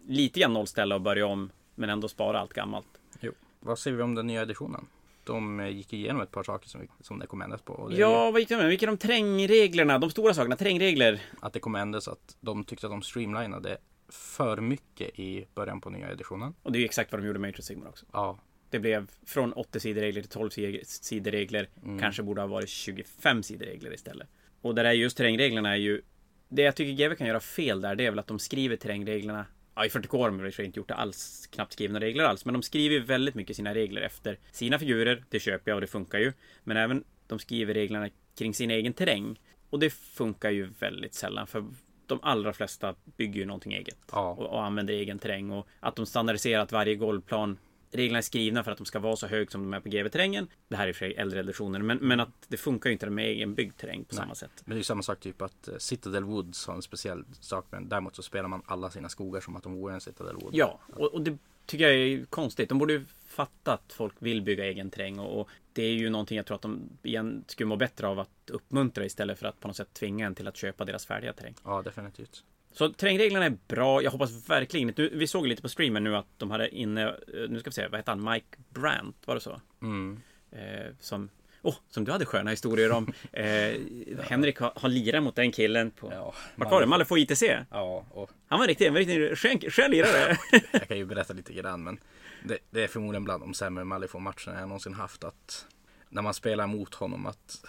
lite 0.08 0.40
grann 0.40 0.54
nollställa 0.54 0.96
och 0.96 1.02
börja 1.02 1.26
om. 1.26 1.52
Men 1.76 1.90
ändå 1.90 2.08
spara 2.08 2.40
allt 2.40 2.54
gammalt. 2.54 2.88
Jo. 3.20 3.32
Vad 3.60 3.80
säger 3.80 3.98
vi 3.98 4.04
om 4.04 4.16
den 4.16 4.28
nya 4.28 4.42
editionen? 4.42 4.86
de 5.24 5.60
eh, 5.60 5.68
gick 5.68 5.94
igenom 5.94 6.22
ett 6.22 6.32
par 6.32 6.44
saker 6.44 6.70
som, 6.70 6.88
som 7.00 7.20
det 7.20 7.28
kom 7.28 7.42
ändras 7.42 7.62
på. 7.62 7.92
ja, 7.92 8.32
vad 8.32 8.40
gick 8.40 8.50
de 8.50 8.56
med? 8.56 8.68
Vilka 8.68 8.86
de 8.86 8.98
trängreglerna? 8.98 10.00
De 10.00 10.10
stora 10.10 10.34
sakerna, 10.34 10.56
trängregler? 10.56 11.22
Att 11.42 11.54
det 11.54 11.60
kom 11.60 11.76
ändras 11.76 12.08
att 12.08 12.38
de 12.40 12.64
tyckte 12.64 12.88
att 12.88 12.94
de 12.94 13.02
streamlinade 13.02 13.78
för 14.10 14.58
mycket 14.62 15.20
i 15.20 15.46
början 15.56 15.82
på 15.82 15.90
nya 15.90 16.12
editionen. 16.12 16.54
Och 16.64 16.72
det 16.72 16.78
är 16.78 16.80
ju 16.80 16.86
exakt 16.86 17.12
vad 17.12 17.22
de 17.22 17.28
gjorde 17.28 17.40
med 17.40 17.50
Age 17.50 17.64
Sigmar 17.64 17.90
också. 17.90 18.06
Ja. 18.14 18.40
Det 18.69 18.80
blev 18.80 19.08
från 19.25 19.54
80 19.54 19.80
sidor 19.80 20.02
regler 20.02 20.22
till 20.22 20.31
12 20.31 20.50
sidor 20.84 21.31
regler. 21.31 21.69
Mm. 21.84 22.00
Kanske 22.00 22.24
borde 22.24 22.42
ha 22.42 22.48
varit 22.48 22.69
25 22.69 23.44
sidor 23.44 23.66
regler 23.66 23.94
istället. 23.94 24.28
Och 24.62 24.75
det 24.75 24.84
där 24.84 24.92
just 24.92 25.18
terrängreglerna 25.18 25.72
är 25.72 25.78
ju 25.78 26.02
det 26.50 26.62
jag 26.62 26.75
tycker 26.75 27.04
GW 27.04 27.16
kan 27.16 27.28
göra 27.28 27.40
fel 27.40 27.81
där, 27.81 27.96
det 27.96 28.06
är 28.06 28.10
väl 28.10 28.19
att 28.19 28.28
de 28.28 28.40
skriver 28.40 28.75
terrängreglerna 28.75 29.46
Ja, 29.78 29.86
i 29.86 29.90
40K 29.90 30.18
har 30.18 30.31
de 30.31 30.64
inte 30.66 30.80
gjort 30.80 30.88
det 30.88 30.96
alls, 30.96 31.48
knappt 31.52 31.74
skrivna 31.74 32.00
regler 32.00 32.24
alls. 32.24 32.46
Men 32.46 32.54
de 32.54 32.64
skriver 32.64 33.00
väldigt 33.00 33.36
mycket 33.36 33.56
sina 33.56 33.74
regler 33.74 34.02
efter 34.02 34.40
sina 34.52 34.80
figurer. 34.80 35.24
Det 35.30 35.40
köper 35.40 35.72
jag 35.72 35.75
och 35.75 35.81
det 35.81 35.88
funkar 35.88 36.20
ju. 36.20 36.34
Men 36.63 36.78
även 36.78 37.04
de 37.28 37.40
skriver 37.40 37.74
reglerna 37.74 38.10
kring 38.38 38.54
sin 38.54 38.72
egen 38.72 38.94
terräng. 38.94 39.40
Och 39.70 39.80
det 39.80 39.90
funkar 39.90 40.50
ju 40.50 40.70
väldigt 40.80 41.13
sällan. 41.13 41.48
För 41.48 41.65
de 42.06 42.20
allra 42.22 42.53
flesta 42.53 42.96
bygger 43.18 43.39
ju 43.39 43.46
någonting 43.46 43.74
eget. 43.74 43.98
Ja. 44.12 44.32
Och, 44.32 44.46
och, 44.46 44.65
använder 44.65 44.94
egen 44.94 45.20
terräng. 45.20 45.51
Och 45.51 45.68
att 45.80 45.96
de 45.96 46.06
standardiserat 46.06 46.72
varje 46.72 46.96
golvplan 46.96 47.58
reglerna 47.91 48.17
är 48.17 48.22
skrivna 48.22 48.63
för 48.63 48.72
att 48.72 48.77
de 48.77 48.86
ska 48.86 49.00
vara 49.00 49.15
så 49.15 49.27
hög 49.27 49.51
som 49.51 49.63
de 49.63 49.74
är 49.74 49.79
på 49.79 49.89
GV-terrängen. 49.89 50.48
Det 50.67 50.75
här 50.75 50.88
är 50.88 50.94
för 50.94 51.00
sig 51.00 51.15
äldre 51.15 51.39
editioner, 51.39 51.79
men, 51.79 51.98
men 51.98 52.20
att 52.20 52.29
det 52.48 52.58
funkar 52.58 52.89
ju 52.89 52.94
inte 52.94 53.10
med 53.10 53.25
egen 53.25 53.56
byggd 53.56 53.77
terräng 53.77 54.03
på 54.03 54.15
Nej. 54.15 54.24
samma 54.24 54.36
sätt. 54.36 54.51
Men 54.65 54.70
det 54.70 54.75
är 54.75 54.77
ju 54.77 54.84
samma 54.84 55.03
sak 55.03 55.20
typ 55.20 55.41
att 55.41 55.70
uh, 55.72 55.77
Citadel 55.77 56.24
Woods 56.24 56.67
har 56.67 56.75
en 56.75 56.82
speciell 56.82 57.24
sak, 57.39 57.65
men 57.70 57.89
däremot 57.89 58.15
så 58.15 58.24
spelar 58.24 58.50
man 58.50 58.62
alla 58.65 58.89
sina 58.89 59.10
skogar 59.10 59.41
som 59.41 59.56
att 59.56 59.63
de 59.63 59.74
vore 59.74 59.94
en 59.94 60.01
Citadel 60.01 60.36
Wood. 60.36 60.50
Ja, 60.53 60.79
och, 60.94 61.13
och 61.13 61.22
det 61.22 61.38
tycker 61.65 61.88
jag 61.88 61.96
är 61.96 62.25
konstigt. 62.25 62.70
De 62.70 62.77
borde 62.77 62.94
ju 62.94 63.06
fatta 63.25 63.74
att 63.74 63.94
folk 63.94 64.15
vill 64.20 64.41
bygga 64.41 64.65
egen 64.65 64.89
terräng 64.89 65.20
och, 65.20 65.41
och, 65.41 65.50
det 65.74 65.84
är 65.84 65.94
ju 65.94 66.10
någonting 66.10 66.38
jag 66.38 66.46
tror 66.46 66.56
att 66.56 66.62
de 66.62 66.89
igen 67.03 67.44
skulle 67.48 67.67
må 67.67 67.75
bättre 67.75 68.08
av 68.08 68.20
att 68.20 68.50
uppmuntra 68.50 69.06
istället 69.06 69.39
för 69.39 69.48
att 69.48 69.60
på 69.60 69.67
något 69.67 69.77
sätt 69.77 69.94
tvinga 69.94 70.25
en 70.25 70.36
till 70.36 70.48
att 70.48 70.58
köpa 70.58 70.86
deras 70.86 71.06
färdiga 71.06 71.34
terräng. 71.34 71.56
Ja, 71.63 71.82
definitivt. 71.82 72.44
Så 72.71 72.89
terrängreglerna 72.89 73.45
är 73.45 73.57
bra. 73.67 74.01
Jag 74.01 74.12
hoppas 74.12 74.50
verkligen 74.50 74.93
nu, 74.97 75.09
Vi 75.13 75.27
såg 75.27 75.47
lite 75.47 75.62
på 75.62 75.69
streamen 75.69 76.03
nu 76.03 76.15
att 76.15 76.27
de 76.38 76.51
hade 76.51 76.69
inne, 76.75 77.07
eh, 77.07 77.50
nu 77.50 77.59
ska 77.59 77.69
vi 77.69 77.74
se, 77.74 77.88
vad 77.88 78.00
heter 78.00 78.12
han? 78.12 78.33
Mike 78.33 78.57
Brandt, 78.69 79.27
var 79.27 79.36
det 79.36 79.41
så? 79.41 79.62
Mm. 79.81 80.19
Eh, 80.51 80.93
som, 81.00 81.29
oh, 81.62 81.75
som 81.89 82.03
du 82.03 82.12
hade 82.12 82.25
sköna 82.25 82.51
historier 82.51 82.91
om. 82.91 83.13
Eh, 83.31 83.47
ja. 83.47 84.21
Henrik 84.24 84.59
har, 84.59 84.74
har 84.75 84.89
lirat 84.89 85.24
mot 85.24 85.36
den 85.36 85.51
killen 85.51 85.91
på, 85.91 86.12
ja, 86.12 86.33
vart 86.55 86.71
var 86.71 86.81
det? 86.81 86.88
Malifaux 86.88 87.21
ITC? 87.21 87.43
Ja. 87.71 88.05
Och... 88.12 88.29
Han 88.47 88.59
var 88.59 88.67
riktigt, 88.67 88.88
en 88.88 88.95
riktigt 88.95 89.39
skön, 89.39 89.59
skön 89.59 89.91
lirare. 89.91 90.38
jag 90.71 90.88
kan 90.88 90.97
ju 90.97 91.05
berätta 91.05 91.33
lite 91.33 91.53
grann, 91.53 91.83
men 91.83 92.00
det, 92.43 92.57
det 92.69 92.83
är 92.83 92.88
förmodligen 92.88 93.24
bland 93.24 93.43
de 93.43 93.53
sämre 93.53 93.83
Malifaux-matcherna 93.83 94.59
jag 94.59 94.67
någonsin 94.67 94.93
haft. 94.93 95.24
Att 95.24 95.65
när 96.09 96.21
man 96.21 96.33
spelar 96.33 96.67
mot 96.67 96.95
honom 96.95 97.25
att, 97.25 97.65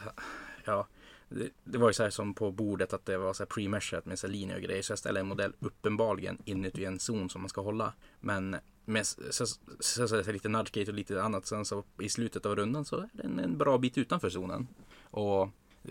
ja, 0.65 0.87
det, 1.29 1.49
det, 1.65 1.79
var 1.79 1.89
ju 1.89 1.93
så 1.93 2.03
här 2.03 2.11
som 2.11 2.35
på 2.35 2.51
bordet 2.51 2.93
att 2.93 3.07
det 3.07 3.19
var 3.19 3.33
så 3.33 3.43
här 3.43 3.49
pre-meshat 3.49 4.07
med 4.07 4.19
så 4.19 4.27
här 4.27 4.33
linjer 4.33 4.57
och 4.57 4.63
grejer. 4.63 4.83
Så 4.83 4.93
jag 4.93 4.99
ställer 4.99 5.21
en 5.21 5.29
modell 5.29 5.53
uppenbarligen 5.61 6.39
inuti 6.45 6.85
en 6.85 6.99
zon 6.99 7.31
som 7.31 7.41
man 7.41 7.49
ska 7.49 7.61
hålla. 7.61 7.93
Men 8.21 8.57
med 8.85 9.07
så, 9.07 9.23
så, 9.31 9.47
så, 9.47 10.09
så, 10.09 10.25
så 10.25 10.33
lite 10.33 10.49
nudgegate 10.49 10.91
och 10.91 10.95
lite 10.95 11.23
annat. 11.23 11.47
Sen 11.47 11.65
så 11.65 11.85
i 12.01 12.09
slutet 12.09 12.47
av 12.47 12.57
rundan 12.57 12.85
så 12.85 12.97
är 12.97 13.09
den 13.13 13.39
en, 13.39 13.59
bra 13.59 13.79
bit 13.79 13.99
utanför 13.99 14.31
zonen. 14.31 14.67
Och 15.03 15.49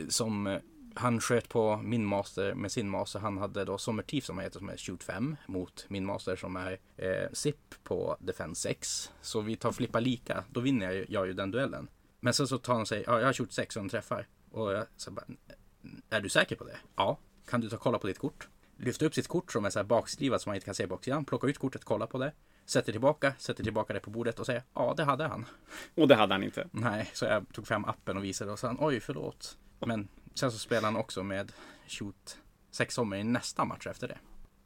som 0.10 0.60
han 0.94 1.20
sköt 1.20 1.50
på 1.50 1.78
min 1.84 2.06
master 2.06 2.54
med 2.54 2.72
sin 2.72 2.90
master. 2.90 3.20
Han 3.20 3.38
hade 3.38 3.66
då 3.66 3.78
Sommertief 3.78 4.26
som 4.26 4.38
han 4.38 4.44
heter 4.44 4.60
som 4.60 4.70
är 4.70 4.78
shoot 4.78 5.04
5 5.04 5.36
mot 5.48 5.86
min 5.88 6.06
master 6.06 6.36
som 6.36 6.56
är 6.56 6.78
eh, 6.98 7.30
SIP 7.34 7.76
på 7.84 8.18
defense 8.20 8.62
6. 8.62 9.12
Så 9.22 9.42
vi 9.42 9.56
tar 9.56 9.72
flippa 9.72 10.00
lika. 10.00 10.44
Då 10.52 10.60
vinner 10.60 10.92
jag, 10.92 11.06
jag 11.10 11.28
ju 11.28 11.34
den 11.34 11.52
duellen. 11.52 11.88
Men 12.28 12.34
sen 12.34 12.48
så 12.48 12.58
tar 12.58 12.74
han 12.74 12.86
sig, 12.86 13.04
ja 13.08 13.20
jag 13.20 13.26
har 13.26 13.34
shoot 13.34 13.54
6 13.54 13.76
och 13.76 13.82
han 13.82 13.90
träffar. 13.90 14.28
Och 14.52 14.74
jag 14.74 14.86
så 14.98 15.12
bara, 15.12 15.26
är 16.10 16.22
du 16.22 16.30
säker 16.30 16.56
på 16.56 16.64
det? 16.64 16.78
Ja. 16.96 17.18
Kan 17.50 17.62
du 17.62 17.70
ta 17.70 17.76
och 17.76 17.82
kolla 17.82 18.00
på 18.00 18.08
ditt 18.08 18.20
kort? 18.20 18.48
Lyfta 18.78 19.06
upp 19.06 19.14
sitt 19.14 19.28
kort 19.28 19.52
som 19.52 19.66
är 19.66 19.70
så 19.70 19.80
här 19.80 19.84
bakskrivat 19.84 20.42
som 20.42 20.50
man 20.50 20.56
inte 20.56 20.66
kan 20.66 20.76
se 20.76 20.88
baksidan. 20.88 21.26
Plocka 21.26 21.48
ut 21.48 21.58
kortet, 21.58 21.84
kolla 21.84 22.08
på 22.08 22.18
det. 22.18 22.34
sätter 22.66 22.92
tillbaka, 22.92 23.34
sätter 23.38 23.64
tillbaka 23.64 23.94
det 23.94 24.00
på 24.00 24.10
bordet 24.10 24.40
och 24.40 24.46
säger 24.46 24.64
ja, 24.74 24.94
det 24.98 25.04
hade 25.04 25.28
han. 25.28 25.46
Och 25.96 26.08
det 26.08 26.16
hade 26.16 26.34
han 26.34 26.44
inte. 26.44 26.68
Nej, 26.72 27.10
så 27.14 27.26
jag 27.26 27.46
tog 27.54 27.68
fram 27.68 27.86
appen 27.86 28.18
och 28.18 28.24
visade 28.24 28.52
och 28.52 28.60
sa 28.60 28.76
oj, 28.80 29.00
förlåt. 29.00 29.58
Men 29.80 30.08
sen 30.34 30.52
så 30.52 30.58
spelade 30.58 30.88
han 30.88 30.96
också 30.96 31.24
med 31.24 31.52
shoot 31.88 32.38
sex 32.72 32.98
om 32.98 33.14
i 33.14 33.24
nästa 33.24 33.66
match 33.66 33.88
efter 33.88 34.08
det. 34.08 34.18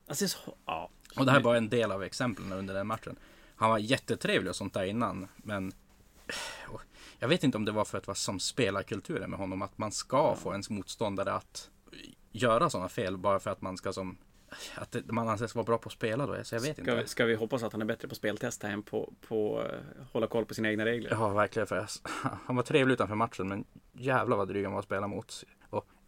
Alltså, 0.07 0.27
så, 0.27 0.55
ja. 0.65 0.89
Och 1.15 1.25
det 1.25 1.31
här 1.31 1.41
var 1.41 1.55
en 1.55 1.69
del 1.69 1.91
av 1.91 2.03
exemplen 2.03 2.51
under 2.51 2.73
den 2.73 2.87
matchen. 2.87 3.15
Han 3.55 3.69
var 3.69 3.77
jättetrevlig 3.77 4.49
och 4.49 4.55
sånt 4.55 4.73
där 4.73 4.83
innan, 4.83 5.27
men 5.37 5.73
jag 7.21 7.27
vet 7.27 7.43
inte 7.43 7.57
om 7.57 7.65
det 7.65 7.71
var 7.71 7.85
för 7.85 7.97
att 7.97 8.03
det 8.03 8.07
var 8.07 8.15
som 8.15 8.39
spelarkulturen 8.39 9.29
med 9.29 9.39
honom, 9.39 9.61
att 9.61 9.77
man 9.77 9.91
ska 9.91 10.35
få 10.35 10.51
ens 10.51 10.69
motståndare 10.69 11.33
att 11.33 11.69
göra 12.31 12.69
sådana 12.69 12.89
fel 12.89 13.17
bara 13.17 13.39
för 13.39 13.49
att 13.49 13.61
man 13.61 13.77
ska 13.77 13.93
som 13.93 14.17
att 14.75 14.91
det, 14.91 15.11
man 15.11 15.29
anses 15.29 15.55
vara 15.55 15.65
bra 15.65 15.77
på 15.77 15.87
att 15.87 15.93
spela 15.93 16.25
då, 16.25 16.43
så 16.43 16.55
jag 16.55 16.61
vet 16.61 16.75
ska 16.75 16.81
inte. 16.81 16.95
Vi, 16.95 17.07
ska 17.07 17.25
vi 17.25 17.35
hoppas 17.35 17.63
att 17.63 17.71
han 17.71 17.81
är 17.81 17.85
bättre 17.85 18.07
på 18.07 18.15
speltesta 18.15 18.67
än 18.67 18.83
på, 18.83 19.13
på 19.27 19.61
uh, 19.61 19.65
hålla 20.11 20.27
koll 20.27 20.45
på 20.45 20.53
sina 20.53 20.69
egna 20.69 20.85
regler? 20.85 21.11
Ja, 21.11 21.29
verkligen. 21.29 21.67
För 21.67 21.75
jag, 21.75 21.87
han 22.45 22.55
var 22.55 22.63
trevlig 22.63 22.93
utanför 22.93 23.15
matchen, 23.15 23.47
men 23.47 23.65
jävlar 23.93 24.37
vad 24.37 24.47
dryg 24.47 24.63
han 24.63 24.73
var 24.73 24.79
att 24.79 24.85
spela 24.85 25.07
mot. 25.07 25.43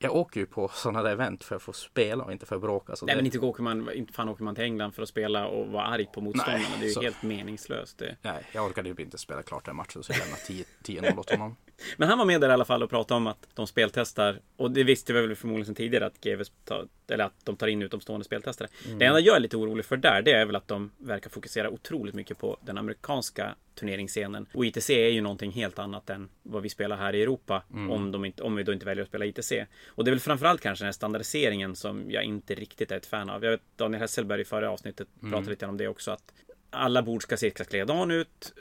Jag 0.03 0.15
åker 0.15 0.39
ju 0.39 0.45
på 0.45 0.67
sådana 0.73 1.03
där 1.03 1.11
event 1.11 1.43
för 1.43 1.55
att 1.55 1.61
få 1.61 1.73
spela 1.73 2.23
och 2.23 2.31
inte 2.31 2.45
för 2.45 2.55
att 2.55 2.61
bråka. 2.61 2.95
Så 2.95 3.05
Nej, 3.05 3.15
det, 3.15 3.17
men 3.17 3.25
inte 3.25 3.39
åker 3.39 3.63
man, 3.63 3.91
inte 3.93 4.13
fan 4.13 4.29
åker 4.29 4.43
man 4.43 4.55
till 4.55 4.63
England 4.63 4.91
för 4.91 5.01
att 5.03 5.09
spela 5.09 5.47
och 5.47 5.67
vara 5.67 5.83
arg 5.85 6.07
på 6.13 6.21
motståndarna. 6.21 6.57
Nej, 6.57 6.77
det 6.79 6.85
är 6.85 6.87
ju 6.87 6.93
så- 6.93 7.01
helt 7.01 7.23
meningslöst. 7.23 7.97
Det. 7.97 8.15
Nej, 8.21 8.43
jag 8.53 8.65
orkade 8.65 8.89
ju 8.89 8.95
inte 8.99 9.17
spela 9.17 9.41
klart 9.41 9.65
den 9.65 9.75
matchen 9.75 10.03
så 10.03 10.11
jag 10.11 10.19
lämnade 10.19 10.41
10 10.41 10.65
10-0 10.83 11.19
åt 11.19 11.29
honom. 11.29 11.55
Men 11.97 12.09
han 12.09 12.17
var 12.17 12.25
med 12.25 12.41
där 12.41 12.49
i 12.49 12.51
alla 12.51 12.65
fall 12.65 12.83
och 12.83 12.89
pratade 12.89 13.17
om 13.17 13.27
att 13.27 13.47
de 13.53 13.67
speltestar. 13.67 14.39
Och 14.57 14.71
det 14.71 14.83
visste 14.83 15.13
vi 15.13 15.21
väl 15.21 15.35
förmodligen 15.35 15.65
sedan 15.65 15.75
tidigare 15.75 16.05
att 16.05 16.21
GW 16.21 16.43
tar, 16.65 16.87
eller 17.07 17.23
att 17.23 17.45
de 17.45 17.55
tar 17.57 17.67
in 17.67 17.81
utomstående 17.81 18.25
speltestare. 18.25 18.67
Det 18.99 19.05
enda 19.05 19.19
jag 19.19 19.35
är 19.35 19.39
lite 19.39 19.57
orolig 19.57 19.85
för 19.85 19.97
där, 19.97 20.21
det 20.21 20.31
är 20.31 20.45
väl 20.45 20.55
att 20.55 20.67
de 20.67 20.91
verkar 20.97 21.29
fokusera 21.29 21.69
otroligt 21.69 22.15
mycket 22.15 22.37
på 22.37 22.57
den 22.61 22.77
amerikanska 22.77 23.55
turneringsscenen. 23.75 24.45
Och 24.53 24.65
ITC 24.65 24.89
är 24.89 25.09
ju 25.09 25.21
någonting 25.21 25.51
helt 25.51 25.79
annat 25.79 26.09
än 26.09 26.29
vad 26.43 26.63
vi 26.63 26.69
spelar 26.69 26.97
här 26.97 27.15
i 27.15 27.21
Europa. 27.21 27.63
Om, 27.91 28.11
de 28.11 28.25
inte, 28.25 28.43
om 28.43 28.55
vi 28.55 28.63
då 28.63 28.73
inte 28.73 28.85
väljer 28.85 29.01
att 29.01 29.09
spela 29.09 29.25
ITC. 29.25 29.51
Och 29.87 30.03
det 30.03 30.09
är 30.09 30.13
väl 30.13 30.19
framförallt 30.19 30.61
kanske 30.61 30.83
den 30.83 30.87
här 30.87 30.93
standardiseringen 30.93 31.75
som 31.75 32.11
jag 32.11 32.23
inte 32.23 32.55
riktigt 32.55 32.91
är 32.91 32.97
ett 32.97 33.05
fan 33.05 33.29
av. 33.29 33.43
Jag 33.43 33.51
vet 33.51 33.61
Daniel 33.75 34.01
Hesselberg 34.01 34.41
i 34.41 34.45
förra 34.45 34.71
avsnittet 34.71 35.07
pratade 35.21 35.49
lite 35.49 35.65
om 35.65 35.77
det 35.77 35.87
också. 35.87 36.11
Att 36.11 36.33
alla 36.69 37.03
bord 37.03 37.23
ska 37.23 37.37
se 37.37 37.47
exakt 37.47 37.73
likadan 37.73 38.11
ut. 38.11 38.53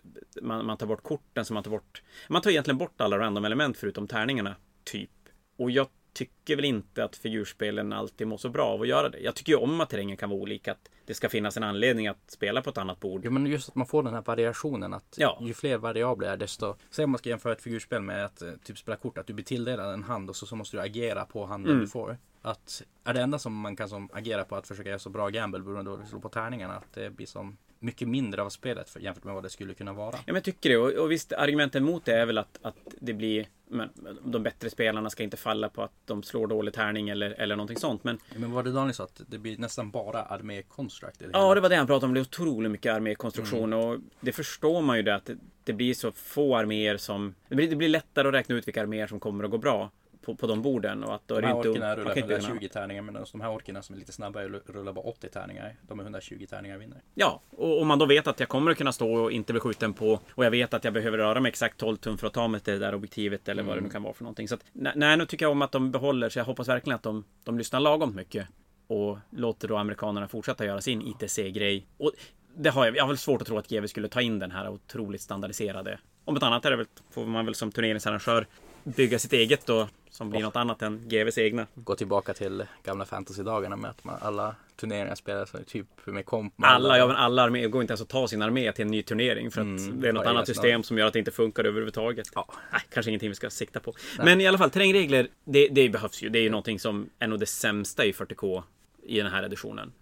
Man, 0.42 0.66
man 0.66 0.76
tar 0.76 0.86
bort 0.86 1.02
korten, 1.02 1.44
så 1.44 1.54
man 1.54 1.62
tar 1.62 1.70
bort... 1.70 2.02
Man 2.28 2.42
tar 2.42 2.50
egentligen 2.50 2.78
bort 2.78 3.00
alla 3.00 3.18
random 3.18 3.44
element 3.44 3.76
förutom 3.76 4.08
tärningarna, 4.08 4.56
typ. 4.84 5.10
Och 5.56 5.70
jag 5.70 5.88
tycker 6.12 6.56
väl 6.56 6.64
inte 6.64 7.04
att 7.04 7.16
figurspelen 7.16 7.92
alltid 7.92 8.26
mår 8.26 8.36
så 8.36 8.48
bra 8.48 8.66
av 8.66 8.80
att 8.82 8.88
göra 8.88 9.08
det. 9.08 9.18
Jag 9.18 9.34
tycker 9.34 9.52
ju 9.52 9.58
om 9.58 9.80
att 9.80 9.90
terrängen 9.90 10.16
kan 10.16 10.30
vara 10.30 10.40
olika. 10.40 10.72
Att 10.72 10.90
det 11.06 11.14
ska 11.14 11.28
finnas 11.28 11.56
en 11.56 11.62
anledning 11.62 12.08
att 12.08 12.30
spela 12.30 12.62
på 12.62 12.70
ett 12.70 12.78
annat 12.78 13.00
bord. 13.00 13.20
Jo 13.24 13.30
men 13.30 13.46
just 13.46 13.68
att 13.68 13.74
man 13.74 13.86
får 13.86 14.02
den 14.02 14.14
här 14.14 14.22
variationen 14.22 14.94
att 14.94 15.14
Ja. 15.18 15.38
ju 15.42 15.54
fler 15.54 15.76
variabler 15.78 16.28
är 16.32 16.36
desto 16.36 16.74
Säg 16.90 17.04
om 17.04 17.10
man 17.10 17.18
ska 17.18 17.28
jämföra 17.28 17.52
ett 17.52 17.62
figurspel 17.62 18.02
med 18.02 18.24
att 18.24 18.42
eh, 18.42 18.50
typ 18.64 18.78
spela 18.78 18.96
kort 18.96 19.18
att 19.18 19.26
du 19.26 19.32
blir 19.32 19.44
tilldelad 19.44 19.94
en 19.94 20.02
hand 20.02 20.30
och 20.30 20.36
så, 20.36 20.46
så 20.46 20.56
måste 20.56 20.76
du 20.76 20.80
agera 20.80 21.24
på 21.24 21.46
handen 21.46 21.70
Mm. 21.72 21.80
du 21.84 21.88
får. 21.90 22.18
Att 22.42 22.82
är 23.04 23.14
det 23.14 23.20
enda 23.20 23.38
som 23.38 23.54
man 23.56 23.76
kan 23.76 23.88
som 23.88 24.08
agera 24.12 24.44
på 24.44 24.56
att 24.56 24.68
försöka 24.68 24.88
göra 24.88 24.98
så 24.98 25.10
bra 25.10 25.28
gamble 25.28 25.60
beroende 25.60 25.84
på 25.90 25.96
vad 25.96 26.04
du 26.06 26.08
slår 26.08 26.20
på 26.20 26.28
tärningarna. 26.28 26.74
Att 26.74 26.92
det 26.94 27.10
blir 27.10 27.26
som 27.26 27.56
mycket 27.78 28.08
mindre 28.08 28.42
av 28.42 28.48
spelet 28.50 28.90
för, 28.90 29.00
jämfört 29.00 29.24
med 29.24 29.34
vad 29.34 29.42
det 29.42 29.50
skulle 29.50 29.74
kunna 29.74 29.92
vara. 29.92 30.12
Ja, 30.12 30.20
men 30.26 30.34
jag 30.34 30.44
tycker 30.44 30.70
det. 30.70 30.76
Och, 30.76 30.92
och 30.92 31.10
visst, 31.10 31.32
argumenten 31.32 31.84
mot 31.84 32.04
det 32.04 32.12
är 32.12 32.26
väl 32.26 32.38
att, 32.38 32.58
att 32.62 32.76
det 33.00 33.12
blir... 33.12 33.46
Men, 33.72 33.90
de 34.24 34.42
bättre 34.42 34.70
spelarna 34.70 35.10
ska 35.10 35.22
inte 35.22 35.36
falla 35.36 35.68
på 35.68 35.82
att 35.82 35.92
de 36.04 36.22
slår 36.22 36.46
dålig 36.46 36.74
tärning 36.74 37.08
eller, 37.08 37.30
eller 37.30 37.56
någonting 37.56 37.76
sånt. 37.76 38.04
Men 38.04 38.18
Men 38.36 38.42
vad 38.42 38.50
var 38.50 38.62
det 38.62 38.72
Daniel 38.72 38.94
sa 38.94 39.04
att 39.04 39.20
det 39.26 39.38
blir 39.38 39.58
nästan 39.58 39.90
bara 39.90 40.22
armé 40.22 40.62
construct? 40.62 41.22
i 41.22 41.24
det 41.24 41.30
Ja, 41.32 41.54
det 41.54 41.60
var 41.60 41.68
det 41.68 41.76
han 41.76 41.86
pratade 41.86 42.06
om. 42.06 42.14
Det 42.14 42.20
är 42.20 42.22
otroligt 42.22 42.70
mycket 42.72 42.94
armékonstruktion 42.94 43.72
och 43.72 43.98
det 44.20 44.32
förstår 44.32 44.82
man 44.82 44.96
ju 44.96 45.02
det 45.02 45.14
att 45.14 45.24
det, 45.24 45.36
det 45.64 45.72
blir 45.72 45.94
så 45.94 46.12
få 46.12 46.56
arméer 46.56 46.96
som... 46.96 47.34
Det 47.48 47.54
blir, 47.54 47.70
det 47.70 47.76
blir 47.76 47.88
lättare 47.88 48.28
att 48.28 48.34
räkna 48.34 48.54
ut 48.54 48.66
vilka 48.66 48.82
arméer 48.82 49.06
som 49.06 49.20
kommer 49.20 49.44
att 49.44 49.50
gå 49.50 49.58
bra 49.58 49.90
på, 50.22 50.34
på 50.34 50.46
de 50.46 50.62
borden 50.62 51.04
och 51.04 51.14
att 51.14 51.28
då 51.28 51.34
är 51.34 51.42
De 51.42 51.46
här 51.46 51.56
inte... 51.56 51.68
orkerna 51.68 51.86
man 51.86 51.96
rullar 51.96 52.14
kan 52.14 52.22
inte 52.22 52.34
120 52.34 52.68
tärningar 52.72 53.02
medan 53.02 53.26
de 53.32 53.40
här 53.40 53.50
orkerna 53.50 53.82
som 53.82 53.94
är 53.94 53.98
lite 53.98 54.12
snabbare 54.12 54.48
rullar 54.48 54.92
bara 54.92 55.04
80 55.04 55.28
tärningar. 55.28 55.76
De 55.82 55.98
är 55.98 56.02
120 56.02 56.46
tärningar 56.50 56.78
vinner. 56.78 56.98
Ja, 57.14 57.40
och 57.50 57.80
om 57.80 57.88
man 57.88 57.98
då 57.98 58.06
vet 58.06 58.26
att 58.26 58.40
jag 58.40 58.48
kommer 58.48 58.70
att 58.70 58.78
kunna 58.78 58.92
stå 58.92 59.14
och 59.14 59.32
inte 59.32 59.52
bli 59.52 59.60
skjuten 59.60 59.92
på 59.92 60.20
och 60.34 60.44
jag 60.44 60.50
vet 60.50 60.74
att 60.74 60.84
jag 60.84 60.94
behöver 60.94 61.18
röra 61.18 61.40
mig 61.40 61.48
exakt 61.48 61.78
12 61.78 61.96
tum 61.96 62.18
för 62.18 62.26
att 62.26 62.32
ta 62.32 62.48
mig 62.48 62.60
till 62.60 62.72
det 62.72 62.78
där 62.78 62.94
objektivet 62.94 63.48
eller 63.48 63.62
vad 63.62 63.76
det 63.76 63.80
nu 63.80 63.88
kan 63.88 64.02
vara 64.02 64.14
för 64.14 64.24
någonting. 64.24 64.48
Så 64.48 64.54
att, 64.54 64.64
nej, 64.72 65.16
nu 65.16 65.26
tycker 65.26 65.44
jag 65.44 65.52
om 65.52 65.62
att 65.62 65.72
de 65.72 65.90
behåller 65.90 66.28
så 66.28 66.38
jag 66.38 66.44
hoppas 66.44 66.68
verkligen 66.68 66.96
att 66.96 67.02
de, 67.02 67.24
de 67.44 67.58
lyssnar 67.58 67.80
lagom 67.80 68.16
mycket 68.16 68.48
och 68.86 69.18
låter 69.30 69.68
då 69.68 69.76
amerikanerna 69.76 70.28
fortsätta 70.28 70.64
göra 70.64 70.80
sin 70.80 71.02
ITC-grej. 71.02 71.86
Och 71.98 72.12
det 72.54 72.70
har 72.70 72.84
jag, 72.84 72.96
jag 72.96 73.02
har 73.02 73.08
väl 73.08 73.18
svårt 73.18 73.40
att 73.40 73.46
tro 73.46 73.58
att 73.58 73.68
GW 73.68 73.88
skulle 73.88 74.08
ta 74.08 74.20
in 74.20 74.38
den 74.38 74.50
här 74.50 74.68
otroligt 74.68 75.20
standardiserade. 75.20 75.98
Om 76.24 76.36
ett 76.36 76.42
annat 76.42 76.64
är 76.64 76.70
det 76.70 76.76
väl, 76.76 76.86
får 77.10 77.26
man 77.26 77.44
väl 77.44 77.54
som 77.54 77.72
turneringsarrangör 77.72 78.46
bygga 78.84 79.18
sitt 79.18 79.32
eget 79.32 79.66
då, 79.66 79.88
som 80.10 80.30
blir 80.30 80.40
något 80.40 80.56
annat 80.56 80.82
än 80.82 81.08
GWs 81.08 81.38
egna. 81.38 81.66
Gå 81.74 81.94
tillbaka 81.94 82.34
till 82.34 82.64
gamla 82.84 83.04
fantasy-dagarna 83.04 83.76
med 83.76 83.90
att 83.90 84.04
man, 84.04 84.18
alla 84.20 84.54
turneringar 84.76 85.14
spelas 85.14 85.52
typ 85.66 85.86
med 86.04 86.26
komp. 86.26 86.58
med 86.58 86.70
Alla, 86.70 86.98
ja 86.98 87.06
men 87.06 87.16
alla 87.16 87.42
arméer 87.42 87.68
går 87.68 87.82
inte 87.82 87.92
ens 87.92 88.00
att 88.00 88.08
ta 88.08 88.28
sin 88.28 88.42
armé 88.42 88.72
till 88.72 88.82
en 88.82 88.90
ny 88.90 89.02
turnering 89.02 89.50
för 89.50 89.60
att 89.60 89.66
Mm, 89.66 90.00
det 90.00 90.08
är 90.08 90.12
något 90.12 90.26
annat 90.26 90.46
system 90.46 90.82
som 90.82 90.98
gör 90.98 91.06
att 91.06 91.12
det 91.12 91.18
inte 91.18 91.30
funkar 91.30 91.64
överhuvudtaget. 91.64 92.28
Ja. 92.34 92.46
Nej, 92.72 92.80
kanske 92.90 93.10
ingenting 93.10 93.28
vi 93.28 93.34
ska 93.34 93.50
sikta 93.50 93.80
på. 93.80 93.94
Men 94.18 94.40
i 94.40 94.46
alla 94.46 94.58
fall, 94.58 94.70
terrängregler, 94.70 95.28
det, 95.44 95.68
det 95.68 95.88
behövs 95.88 96.22
ju. 96.22 96.28
Det 96.28 96.38
är 96.38 96.42
ju 96.42 96.50
någonting 96.50 96.78
som 96.78 97.10
är 97.18 97.26
nog 97.26 97.40
det 97.40 97.46
sämsta 97.46 98.04
i 98.04 98.12
40K 98.12 98.62
i 99.02 99.18
den 99.18 99.32
här 99.32 99.42
editionen. 99.42 99.92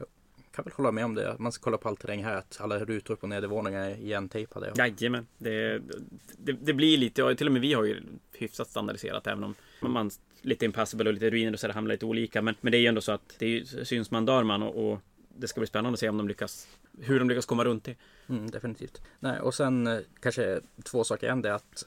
Kan 0.62 0.70
väl 0.70 0.76
hålla 0.76 0.92
med 0.92 1.04
om 1.04 1.14
det. 1.14 1.36
Man 1.38 1.52
ska 1.52 1.62
kolla 1.62 1.78
på 1.78 1.88
all 1.88 1.96
terräng 1.96 2.24
här. 2.24 2.36
Att 2.36 2.56
alla 2.60 2.78
rutor 2.78 3.16
på 3.16 3.26
nedervåningen 3.26 3.82
är 3.82 3.96
igentejpade. 3.96 4.72
Jajamän. 4.76 5.26
Det, 5.38 5.82
det, 6.38 6.52
det 6.52 6.72
blir 6.72 6.98
lite, 6.98 7.22
och 7.22 7.38
till 7.38 7.46
och 7.46 7.52
med 7.52 7.62
vi 7.62 7.72
har 7.72 7.84
ju 7.84 8.02
hyfsat 8.32 8.68
standardiserat 8.68 9.26
även 9.26 9.44
om 9.44 9.54
man 9.80 10.10
lite 10.42 10.64
impassable 10.64 11.08
och 11.08 11.14
lite 11.14 11.30
ruiner 11.30 11.52
och 11.52 11.60
så 11.60 11.66
där 11.66 11.74
hamnar 11.74 11.90
lite 11.90 12.06
olika. 12.06 12.42
Men, 12.42 12.54
men 12.60 12.70
det 12.72 12.78
är 12.78 12.80
ju 12.80 12.86
ändå 12.86 13.00
så 13.00 13.12
att 13.12 13.36
det 13.38 13.46
är 13.46 13.84
syns 13.84 14.10
man 14.10 14.26
dör 14.26 14.42
man 14.42 14.62
och, 14.62 14.92
och 14.92 14.98
det 15.36 15.48
ska 15.48 15.60
bli 15.60 15.66
spännande 15.66 15.94
att 15.94 16.00
se 16.00 16.08
om 16.08 16.16
de 16.16 16.28
lyckas 16.28 16.68
hur 16.98 17.18
de 17.18 17.28
lyckas 17.28 17.46
komma 17.46 17.64
runt 17.64 17.84
det. 17.84 17.94
Mm, 18.28 18.50
definitivt. 18.50 19.02
Nej, 19.20 19.40
och 19.40 19.54
sen 19.54 19.86
eh, 19.86 19.98
kanske 20.20 20.60
två 20.84 21.04
saker. 21.04 21.28
En 21.28 21.42
det 21.42 21.48
är 21.48 21.52
att 21.52 21.86